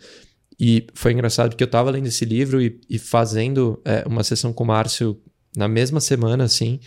E 0.59 0.87
foi 0.93 1.11
engraçado 1.11 1.49
porque 1.49 1.63
eu 1.63 1.67
estava 1.67 1.91
lendo 1.91 2.07
esse 2.07 2.23
livro 2.23 2.61
e, 2.61 2.79
e 2.89 2.97
fazendo 2.97 3.81
é, 3.83 4.03
uma 4.07 4.23
sessão 4.23 4.53
com 4.53 4.63
o 4.63 4.67
Márcio 4.67 5.19
na 5.55 5.67
mesma 5.67 5.99
semana, 5.99 6.43
assim, 6.43 6.79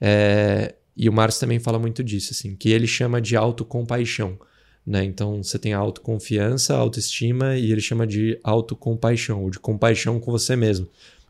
é, 0.00 0.74
e 0.96 1.08
o 1.08 1.12
Márcio 1.12 1.40
também 1.40 1.58
fala 1.58 1.78
muito 1.78 2.02
disso, 2.04 2.32
assim, 2.32 2.54
que 2.54 2.70
ele 2.70 2.86
chama 2.86 3.20
de 3.20 3.36
autocompaixão. 3.36 4.38
Né? 4.86 5.04
Então 5.04 5.42
você 5.42 5.58
tem 5.58 5.72
a 5.72 5.78
autoconfiança, 5.78 6.74
a 6.74 6.78
autoestima 6.78 7.56
e 7.56 7.72
ele 7.72 7.80
chama 7.80 8.06
de 8.06 8.38
autocompaixão, 8.44 9.42
ou 9.42 9.50
de 9.50 9.58
compaixão 9.58 10.20
com 10.20 10.30
você 10.30 10.54
mesmo, 10.54 10.86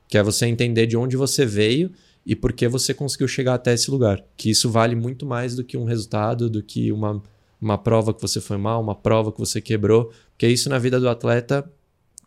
que 0.08 0.18
é 0.18 0.22
você 0.22 0.46
entender 0.46 0.86
de 0.86 0.96
onde 0.96 1.16
você 1.16 1.46
veio 1.46 1.92
e 2.26 2.34
por 2.34 2.52
que 2.52 2.66
você 2.66 2.92
conseguiu 2.92 3.28
chegar 3.28 3.54
até 3.54 3.72
esse 3.72 3.90
lugar. 3.90 4.22
Que 4.36 4.50
isso 4.50 4.70
vale 4.70 4.96
muito 4.96 5.24
mais 5.24 5.54
do 5.54 5.62
que 5.62 5.76
um 5.76 5.84
resultado, 5.84 6.50
do 6.50 6.62
que 6.62 6.90
uma, 6.90 7.22
uma 7.60 7.78
prova 7.78 8.12
que 8.12 8.20
você 8.20 8.40
foi 8.40 8.56
mal, 8.56 8.82
uma 8.82 8.94
prova 8.94 9.30
que 9.30 9.38
você 9.38 9.60
quebrou, 9.60 10.10
porque 10.30 10.48
isso 10.48 10.68
na 10.68 10.78
vida 10.78 10.98
do 10.98 11.08
atleta 11.08 11.70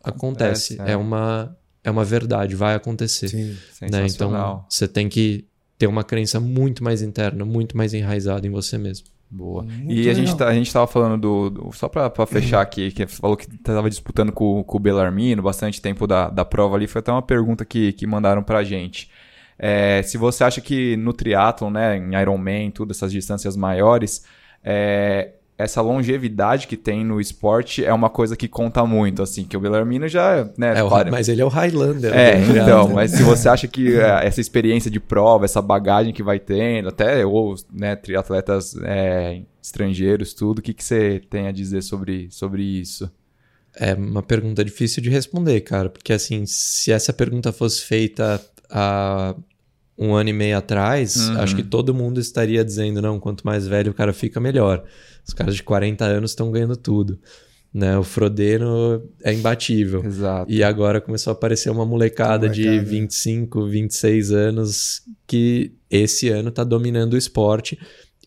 acontece, 0.04 0.74
Acontece, 0.74 0.82
é. 0.82 0.92
é 0.92 0.96
uma 0.96 1.56
é 1.84 1.90
uma 1.90 2.04
verdade, 2.04 2.54
vai 2.54 2.74
acontecer. 2.74 3.28
Sim. 3.28 3.56
Né? 3.90 4.06
Então 4.06 4.64
você 4.68 4.86
tem 4.86 5.08
que 5.08 5.46
ter 5.78 5.86
uma 5.86 6.02
crença 6.04 6.38
muito 6.40 6.82
mais 6.84 7.00
interna, 7.02 7.44
muito 7.44 7.76
mais 7.76 7.94
enraizada 7.94 8.46
em 8.46 8.50
você 8.50 8.76
mesmo. 8.76 9.06
Boa. 9.30 9.62
Muito 9.62 9.92
e 9.92 10.08
a 10.08 10.14
gente, 10.14 10.34
tá, 10.36 10.48
a 10.48 10.54
gente 10.54 10.72
tava 10.72 10.86
falando 10.86 11.20
do. 11.20 11.50
do- 11.50 11.72
só 11.72 11.86
pra, 11.88 12.08
pra 12.08 12.24
fechar 12.26 12.60
aqui, 12.62 12.90
que 12.90 13.06
você 13.06 13.16
falou 13.20 13.36
que 13.36 13.46
tava 13.58 13.88
disputando 13.90 14.32
com, 14.32 14.64
com 14.64 14.76
o 14.76 14.80
Belarmino 14.80 15.42
bastante 15.42 15.80
tempo 15.82 16.06
da, 16.06 16.30
da 16.30 16.44
prova 16.44 16.76
ali. 16.76 16.86
Foi 16.86 17.00
até 17.00 17.12
uma 17.12 17.20
pergunta 17.22 17.64
que, 17.64 17.92
que 17.92 18.06
mandaram 18.06 18.42
pra 18.42 18.64
gente. 18.64 19.10
É, 19.58 20.02
se 20.02 20.16
você 20.16 20.44
acha 20.44 20.60
que 20.60 20.96
no 20.96 21.12
triatlon, 21.12 21.70
né, 21.70 21.96
em 21.98 22.14
Ironman, 22.20 22.70
tudo, 22.70 22.92
essas 22.92 23.12
distâncias 23.12 23.54
maiores, 23.56 24.24
é, 24.64 25.32
essa 25.58 25.80
longevidade 25.82 26.68
que 26.68 26.76
tem 26.76 27.04
no 27.04 27.20
esporte 27.20 27.84
é 27.84 27.92
uma 27.92 28.08
coisa 28.08 28.36
que 28.36 28.46
conta 28.46 28.86
muito, 28.86 29.22
assim, 29.24 29.42
que 29.44 29.56
o 29.56 29.60
Belarmino 29.60 30.06
já, 30.06 30.48
né, 30.56 30.78
É, 30.78 30.84
o- 30.84 30.90
mas 31.10 31.28
ele 31.28 31.42
é 31.42 31.44
o 31.44 31.48
Highlander. 31.48 32.14
é, 32.14 32.38
né? 32.38 32.62
então, 32.62 32.88
mas 32.90 33.10
se 33.10 33.24
você 33.24 33.48
acha 33.48 33.66
que 33.66 33.96
é, 33.98 34.24
essa 34.24 34.40
experiência 34.40 34.88
de 34.88 35.00
prova, 35.00 35.44
essa 35.44 35.60
bagagem 35.60 36.12
que 36.12 36.22
vai 36.22 36.38
tendo, 36.38 36.88
até 36.90 37.26
ou, 37.26 37.56
né, 37.72 37.96
triatletas 37.96 38.76
é, 38.84 39.42
estrangeiros, 39.60 40.32
tudo, 40.32 40.60
o 40.60 40.62
que, 40.62 40.72
que 40.72 40.84
você 40.84 41.20
tem 41.28 41.48
a 41.48 41.52
dizer 41.52 41.82
sobre, 41.82 42.28
sobre 42.30 42.62
isso? 42.62 43.10
É 43.76 43.94
uma 43.94 44.22
pergunta 44.22 44.64
difícil 44.64 45.02
de 45.02 45.10
responder, 45.10 45.60
cara, 45.62 45.88
porque 45.90 46.12
assim, 46.12 46.44
se 46.46 46.92
essa 46.92 47.12
pergunta 47.12 47.52
fosse 47.52 47.82
feita 47.82 48.40
há 48.70 49.34
um 49.96 50.14
ano 50.14 50.30
e 50.30 50.32
meio 50.32 50.56
atrás, 50.56 51.16
Uhum. 51.28 51.40
acho 51.40 51.56
que 51.56 51.62
todo 51.64 51.92
mundo 51.92 52.20
estaria 52.20 52.64
dizendo, 52.64 53.02
não, 53.02 53.18
quanto 53.18 53.44
mais 53.44 53.66
velho 53.66 53.90
o 53.90 53.94
cara 53.94 54.12
fica, 54.12 54.38
melhor. 54.38 54.84
Os 55.28 55.34
caras 55.34 55.54
de 55.54 55.62
40 55.62 56.04
anos 56.04 56.30
estão 56.30 56.50
ganhando 56.50 56.76
tudo. 56.76 57.20
Né? 57.72 57.96
O 57.98 58.02
Frodeno 58.02 59.02
é 59.22 59.32
imbatível. 59.32 60.02
Exato. 60.02 60.50
E 60.50 60.64
agora 60.64 61.02
começou 61.02 61.30
a 61.30 61.34
aparecer 61.34 61.70
uma 61.70 61.84
molecada, 61.84 62.48
de 62.48 62.64
Molecada. 62.64 62.88
25, 62.88 63.66
26 63.66 64.32
anos 64.32 65.02
que 65.26 65.72
esse 65.90 66.30
ano 66.30 66.50
tá 66.50 66.64
dominando 66.64 67.12
o 67.12 67.18
esporte 67.18 67.78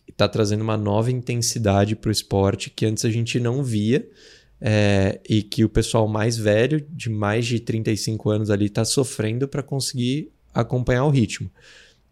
e 0.06 0.12
tá 0.12 0.28
trazendo 0.28 0.62
uma 0.62 0.76
nova 0.76 1.10
intensidade 1.10 1.96
pro 1.96 2.12
esporte 2.12 2.70
que 2.70 2.86
antes 2.86 3.04
a 3.04 3.10
gente 3.10 3.40
não 3.40 3.64
via. 3.64 4.08
é, 4.64 5.18
e 5.28 5.42
que 5.42 5.64
o 5.64 5.68
pessoal 5.68 6.06
mais 6.06 6.36
velho, 6.36 6.86
de 6.88 7.10
mais 7.10 7.44
de 7.46 7.58
35 7.58 8.30
anos 8.30 8.48
ali, 8.48 8.68
tá 8.68 8.84
sofrendo 8.84 9.48
para 9.48 9.60
conseguir 9.60 10.30
acompanhar 10.54 11.04
o 11.04 11.10
ritmo. 11.10 11.50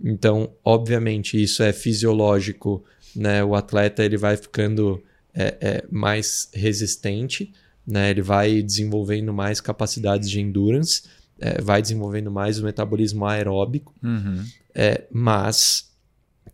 Então, 0.03 0.51
obviamente, 0.64 1.41
isso 1.41 1.62
é 1.62 1.72
fisiológico, 1.72 2.82
né? 3.14 3.42
O 3.44 3.54
atleta 3.54 4.04
ele 4.04 4.16
vai 4.16 4.36
ficando 4.36 5.02
é, 5.34 5.56
é, 5.61 5.84
mais 5.90 6.48
resistente, 6.52 7.52
né? 7.86 8.11
Ele 8.11 8.22
vai 8.22 8.62
desenvolvendo 8.62 9.32
mais 9.32 9.61
capacidades 9.61 10.30
de 10.30 10.40
endurance, 10.40 11.02
é, 11.38 11.61
vai 11.61 11.80
desenvolvendo 11.80 12.30
mais 12.30 12.58
o 12.58 12.64
metabolismo 12.64 13.24
aeróbico, 13.26 13.94
Uhum. 14.02 14.44
é, 14.74 15.04
mas 15.11 15.90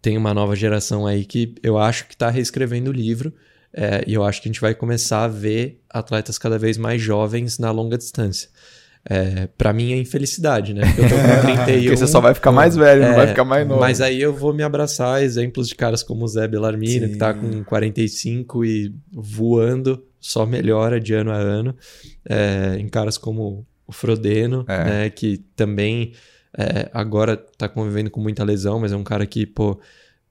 tem 0.00 0.16
uma 0.16 0.32
nova 0.32 0.54
geração 0.54 1.06
aí 1.06 1.24
que 1.24 1.54
eu 1.62 1.76
acho 1.78 2.06
que 2.06 2.14
está 2.14 2.30
reescrevendo 2.30 2.90
o 2.90 2.92
livro 2.92 3.32
é, 3.72 4.04
e 4.06 4.14
eu 4.14 4.24
acho 4.24 4.40
que 4.40 4.48
a 4.48 4.52
gente 4.52 4.60
vai 4.60 4.74
começar 4.74 5.24
a 5.24 5.28
ver 5.28 5.82
atletas 5.90 6.38
cada 6.38 6.58
vez 6.58 6.78
mais 6.78 7.02
jovens 7.02 7.58
na 7.58 7.70
longa 7.70 7.98
distância. 7.98 8.48
É, 9.08 9.46
para 9.56 9.72
mim 9.72 9.92
é 9.92 9.96
infelicidade, 9.98 10.74
né? 10.74 10.82
Porque 10.84 11.00
eu 11.02 11.08
tô 11.08 11.14
com 11.14 11.46
31. 11.46 11.78
Porque 11.84 11.96
você 11.96 12.06
só 12.08 12.20
vai 12.20 12.34
ficar 12.34 12.50
mais 12.50 12.74
velho, 12.74 13.02
não 13.02 13.08
É, 13.12 13.14
vai 13.16 13.26
ficar 13.28 13.44
mais 13.44 13.66
novo. 13.66 13.80
Mas 13.80 14.00
aí 14.00 14.20
eu 14.20 14.34
vou 14.34 14.52
me 14.52 14.64
abraçar 14.64 15.16
a 15.18 15.22
exemplos 15.22 15.68
de 15.68 15.76
caras 15.76 16.02
como 16.02 16.24
o 16.24 16.28
Zé 16.28 16.48
Belarmino, 16.48 17.06
Sim. 17.06 17.12
que 17.12 17.18
tá 17.18 17.32
com 17.32 17.62
45 17.62 18.64
e 18.64 18.92
voando, 19.12 20.02
só 20.20 20.44
melhora 20.44 20.98
de 21.00 21.14
ano 21.14 21.30
a 21.30 21.36
ano. 21.36 21.74
É, 22.28 22.76
em 22.80 22.88
caras 22.88 23.16
como 23.16 23.64
o 23.86 23.92
Frodeno, 23.92 24.64
É. 24.66 24.84
né, 24.84 25.10
que 25.10 25.38
também 25.54 26.12
é, 26.58 26.88
agora 26.92 27.36
tá 27.56 27.68
convivendo 27.68 28.10
com 28.10 28.20
muita 28.20 28.42
lesão, 28.42 28.80
mas 28.80 28.90
é 28.92 28.96
um 28.96 29.04
cara 29.04 29.24
que, 29.24 29.46
pô, 29.46 29.78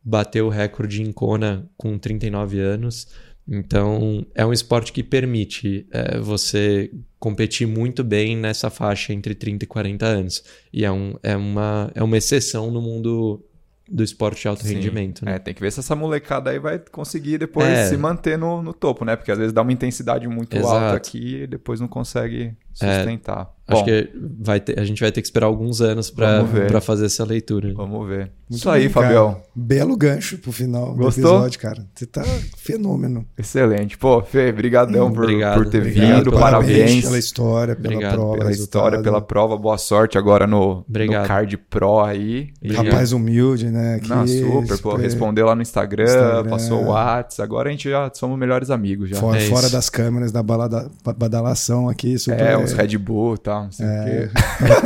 bateu 0.03 0.47
o 0.47 0.49
recorde 0.49 1.01
em 1.01 1.11
Kona 1.13 1.65
com 1.77 1.97
39 1.97 2.59
anos. 2.59 3.07
Então, 3.47 4.25
é 4.33 4.45
um 4.45 4.51
esporte 4.51 4.91
que 4.91 5.03
permite 5.03 5.85
é, 5.91 6.19
você 6.19 6.91
competir 7.19 7.67
muito 7.67 8.03
bem 8.03 8.35
nessa 8.35 8.69
faixa 8.69 9.13
entre 9.13 9.35
30 9.35 9.65
e 9.65 9.67
40 9.67 10.05
anos. 10.05 10.43
E 10.73 10.83
é, 10.83 10.91
um, 10.91 11.15
é, 11.21 11.35
uma, 11.35 11.91
é 11.93 12.03
uma 12.03 12.17
exceção 12.17 12.71
no 12.71 12.81
mundo 12.81 13.43
do 13.87 14.03
esporte 14.03 14.41
de 14.41 14.47
alto 14.47 14.63
Sim. 14.63 14.73
rendimento. 14.73 15.23
Né? 15.23 15.35
É, 15.35 15.39
tem 15.39 15.53
que 15.53 15.61
ver 15.61 15.71
se 15.71 15.79
essa 15.79 15.95
molecada 15.95 16.49
aí 16.49 16.57
vai 16.57 16.79
conseguir 16.91 17.37
depois 17.37 17.67
É. 17.67 17.85
se 17.85 17.95
manter 17.97 18.37
no, 18.37 18.63
no 18.63 18.73
topo, 18.73 19.05
né? 19.05 19.15
Porque 19.15 19.31
às 19.31 19.37
vezes 19.37 19.53
dá 19.53 19.61
uma 19.61 19.71
intensidade 19.71 20.27
muito 20.27 20.57
Exato. 20.57 20.73
alta 20.73 20.97
aqui 20.97 21.43
e 21.43 21.47
depois 21.47 21.79
não 21.79 21.87
consegue 21.87 22.55
sustentar. 22.75 23.53
Acho 23.67 23.79
Bom, 23.79 23.85
que 23.85 24.09
vai 24.43 24.59
ter- 24.59 24.79
a 24.79 24.85
gente 24.85 25.01
vai 25.01 25.11
ter 25.11 25.21
que 25.21 25.27
esperar 25.27 25.47
alguns 25.47 25.81
anos 25.81 26.11
para 26.11 26.79
fazer 26.81 27.07
essa 27.07 27.25
leitura. 27.25 27.73
vamos 27.73 28.07
ver. 28.07 28.31
Muito 28.47 28.59
Isso 28.59 28.69
aí, 28.69 28.87
cara. 28.87 29.07
Fabião. 29.07 29.41
Belo 29.55 29.97
gancho 29.97 30.37
pro 30.37 30.51
final 30.51 30.93
Gostou? 30.93 31.23
do 31.23 31.29
episódio, 31.37 31.59
cara. 31.59 31.87
Você 31.95 32.05
tá 32.05 32.23
fenômeno. 32.57 33.25
Excelente. 33.35 33.97
Pô, 33.97 34.21
Fê, 34.21 34.51
brigadão 34.51 35.11
por, 35.11 35.23
Obrigado, 35.23 35.55
por 35.55 35.65
ter 35.67 35.79
obrigado. 35.79 36.25
vindo. 36.25 36.31
Parabéns 36.31 36.77
Parabéns. 36.77 37.05
pela 37.05 37.17
história, 37.17 37.75
pela 37.75 37.87
Obrigado 37.95 38.13
prova, 38.13 38.37
pela 38.37 38.49
resultado. 38.49 38.81
história, 38.83 39.01
pela 39.03 39.21
prova. 39.21 39.57
Boa 39.57 39.77
sorte 39.79 40.15
agora 40.17 40.45
no, 40.45 40.85
no. 40.87 41.27
Card 41.27 41.57
Pro 41.57 42.01
aí. 42.01 42.49
Obrigado. 42.63 42.85
Rapaz 42.85 43.13
humilde, 43.13 43.65
né? 43.71 43.99
Que 43.99 44.09
Não, 44.09 44.27
super, 44.27 44.77
pô. 44.79 44.91
super- 44.91 45.01
Respondeu 45.01 45.47
lá 45.47 45.55
no 45.55 45.63
Instagram, 45.63 46.03
Instagram. 46.03 46.49
passou 46.51 46.83
o 46.83 46.87
WhatsApp. 46.89 47.41
Agora 47.41 47.69
a 47.69 47.71
gente 47.71 47.89
já 47.89 48.11
somos 48.13 48.37
melhores 48.37 48.69
amigos 48.69 49.09
já. 49.09 49.15
Fora, 49.15 49.39
É 49.41 49.47
fora 49.47 49.69
das 49.71 49.89
câmeras 49.89 50.31
da 50.31 50.43
balada, 50.43 50.87
ba- 51.03 51.13
badalação 51.13 51.89
aqui, 51.89 52.15
super. 52.19 52.39
É, 52.39 52.55
uns 52.65 52.73
Red 52.73 52.97
Bull 52.97 53.35
e 53.35 53.37
tal, 53.37 53.63
não 53.65 53.71
sei 53.71 53.85
o 53.85 54.03
quê. 54.03 54.29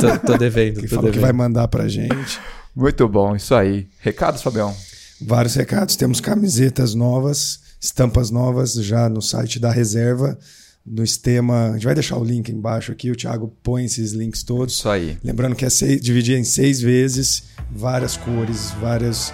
tô, 0.00 0.26
tô 0.32 0.38
devendo, 0.38 0.80
que 0.80 0.88
tô 0.88 0.96
fala 0.96 1.08
que 1.08 1.18
devendo. 1.18 1.22
vai 1.22 1.32
mandar 1.32 1.68
pra 1.68 1.88
gente. 1.88 2.40
Muito 2.74 3.08
bom, 3.08 3.34
isso 3.34 3.54
aí. 3.54 3.88
Recados, 4.00 4.42
Fabião? 4.42 4.74
Vários 5.20 5.54
recados. 5.54 5.96
Temos 5.96 6.20
camisetas 6.20 6.94
novas, 6.94 7.60
estampas 7.80 8.30
novas 8.30 8.74
já 8.74 9.08
no 9.08 9.20
site 9.20 9.58
da 9.58 9.70
reserva, 9.70 10.38
no 10.86 11.06
sistema. 11.06 11.70
A 11.70 11.72
gente 11.72 11.84
vai 11.84 11.94
deixar 11.94 12.16
o 12.16 12.24
link 12.24 12.50
embaixo 12.50 12.92
aqui, 12.92 13.10
o 13.10 13.16
Thiago 13.16 13.52
põe 13.62 13.84
esses 13.84 14.12
links 14.12 14.42
todos. 14.42 14.74
Isso 14.74 14.88
aí. 14.88 15.18
Lembrando 15.22 15.56
que 15.56 15.64
é 15.64 15.70
seis, 15.70 16.00
dividir 16.00 16.38
em 16.38 16.44
seis 16.44 16.80
vezes, 16.80 17.42
várias 17.70 18.16
cores, 18.16 18.70
várias 18.80 19.32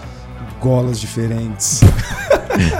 golas 0.61 1.01
diferentes. 1.01 1.81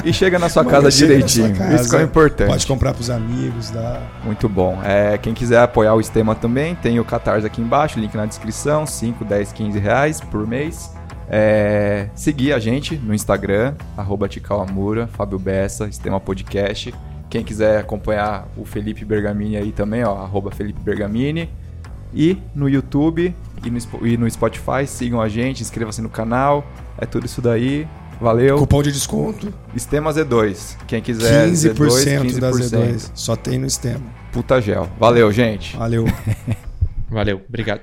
E 0.05 0.13
chega 0.13 0.39
na 0.39 0.49
sua 0.49 0.65
casa 0.65 0.91
direitinho. 0.91 1.55
sua 1.55 1.67
casa, 1.67 1.75
Isso 1.75 1.91
que 1.91 1.97
é 1.97 2.03
importante. 2.03 2.49
Pode 2.49 2.67
comprar 2.67 2.95
pros 2.95 3.11
amigos, 3.11 3.71
dá. 3.71 4.01
Muito 4.25 4.49
bom. 4.49 4.81
É, 4.83 5.19
quem 5.19 5.35
quiser 5.35 5.61
apoiar 5.61 5.95
o 5.95 6.01
Estema 6.01 6.35
também, 6.35 6.75
tem 6.75 6.99
o 6.99 7.05
Catarse 7.05 7.47
aqui 7.47 7.61
embaixo, 7.61 8.01
link 8.01 8.15
na 8.15 8.27
descrição, 8.27 8.87
5, 8.87 9.25
10, 9.25 9.53
15 9.53 9.79
reais 9.79 10.21
por 10.21 10.47
mês. 10.47 10.91
É, 11.29 12.09
seguir 12.15 12.53
a 12.53 12.59
gente 12.59 12.97
no 12.97 13.13
Instagram, 13.13 13.75
arroba 13.97 14.29
Ticauamura, 14.29 15.09
Fábio 15.09 15.39
Bessa, 15.39 15.87
Estema 15.89 16.21
Podcast. 16.21 16.95
Quem 17.29 17.43
quiser 17.43 17.81
acompanhar 17.81 18.49
o 18.57 18.65
Felipe 18.65 19.05
Bergamini 19.05 19.57
aí 19.57 19.73
também, 19.73 20.05
ó, 20.05 20.17
arroba 20.17 20.51
Felipe 20.51 20.81
Bergamini. 20.81 21.51
E 22.15 22.39
no 22.55 22.69
YouTube 22.69 23.35
e 23.65 23.71
no, 23.71 24.07
e 24.07 24.17
no 24.17 24.31
Spotify, 24.31 24.87
sigam 24.87 25.21
a 25.21 25.29
gente, 25.29 25.63
inscreva-se 25.63 26.01
no 26.03 26.09
canal. 26.09 26.67
É 26.99 27.07
tudo 27.07 27.27
isso 27.27 27.41
daí. 27.41 27.87
Valeu. 28.21 28.57
Cupom 28.59 28.83
de 28.83 28.91
desconto, 28.91 29.53
Estema 29.75 30.11
Z2. 30.11 30.79
Quem 30.87 31.03
quiser 31.03 31.49
15% 31.49 31.75
Z2, 31.75 32.39
da 32.39 32.51
15%. 32.51 32.55
Z2. 32.55 33.11
Só 33.15 33.37
tem 33.37 33.59
no 33.59 33.69
sistema. 33.69 34.05
Puta 34.33 34.61
gel. 34.61 34.89
Valeu, 34.99 35.31
gente. 35.31 35.77
Valeu. 35.77 36.07
Valeu, 37.11 37.43
obrigado. 37.47 37.83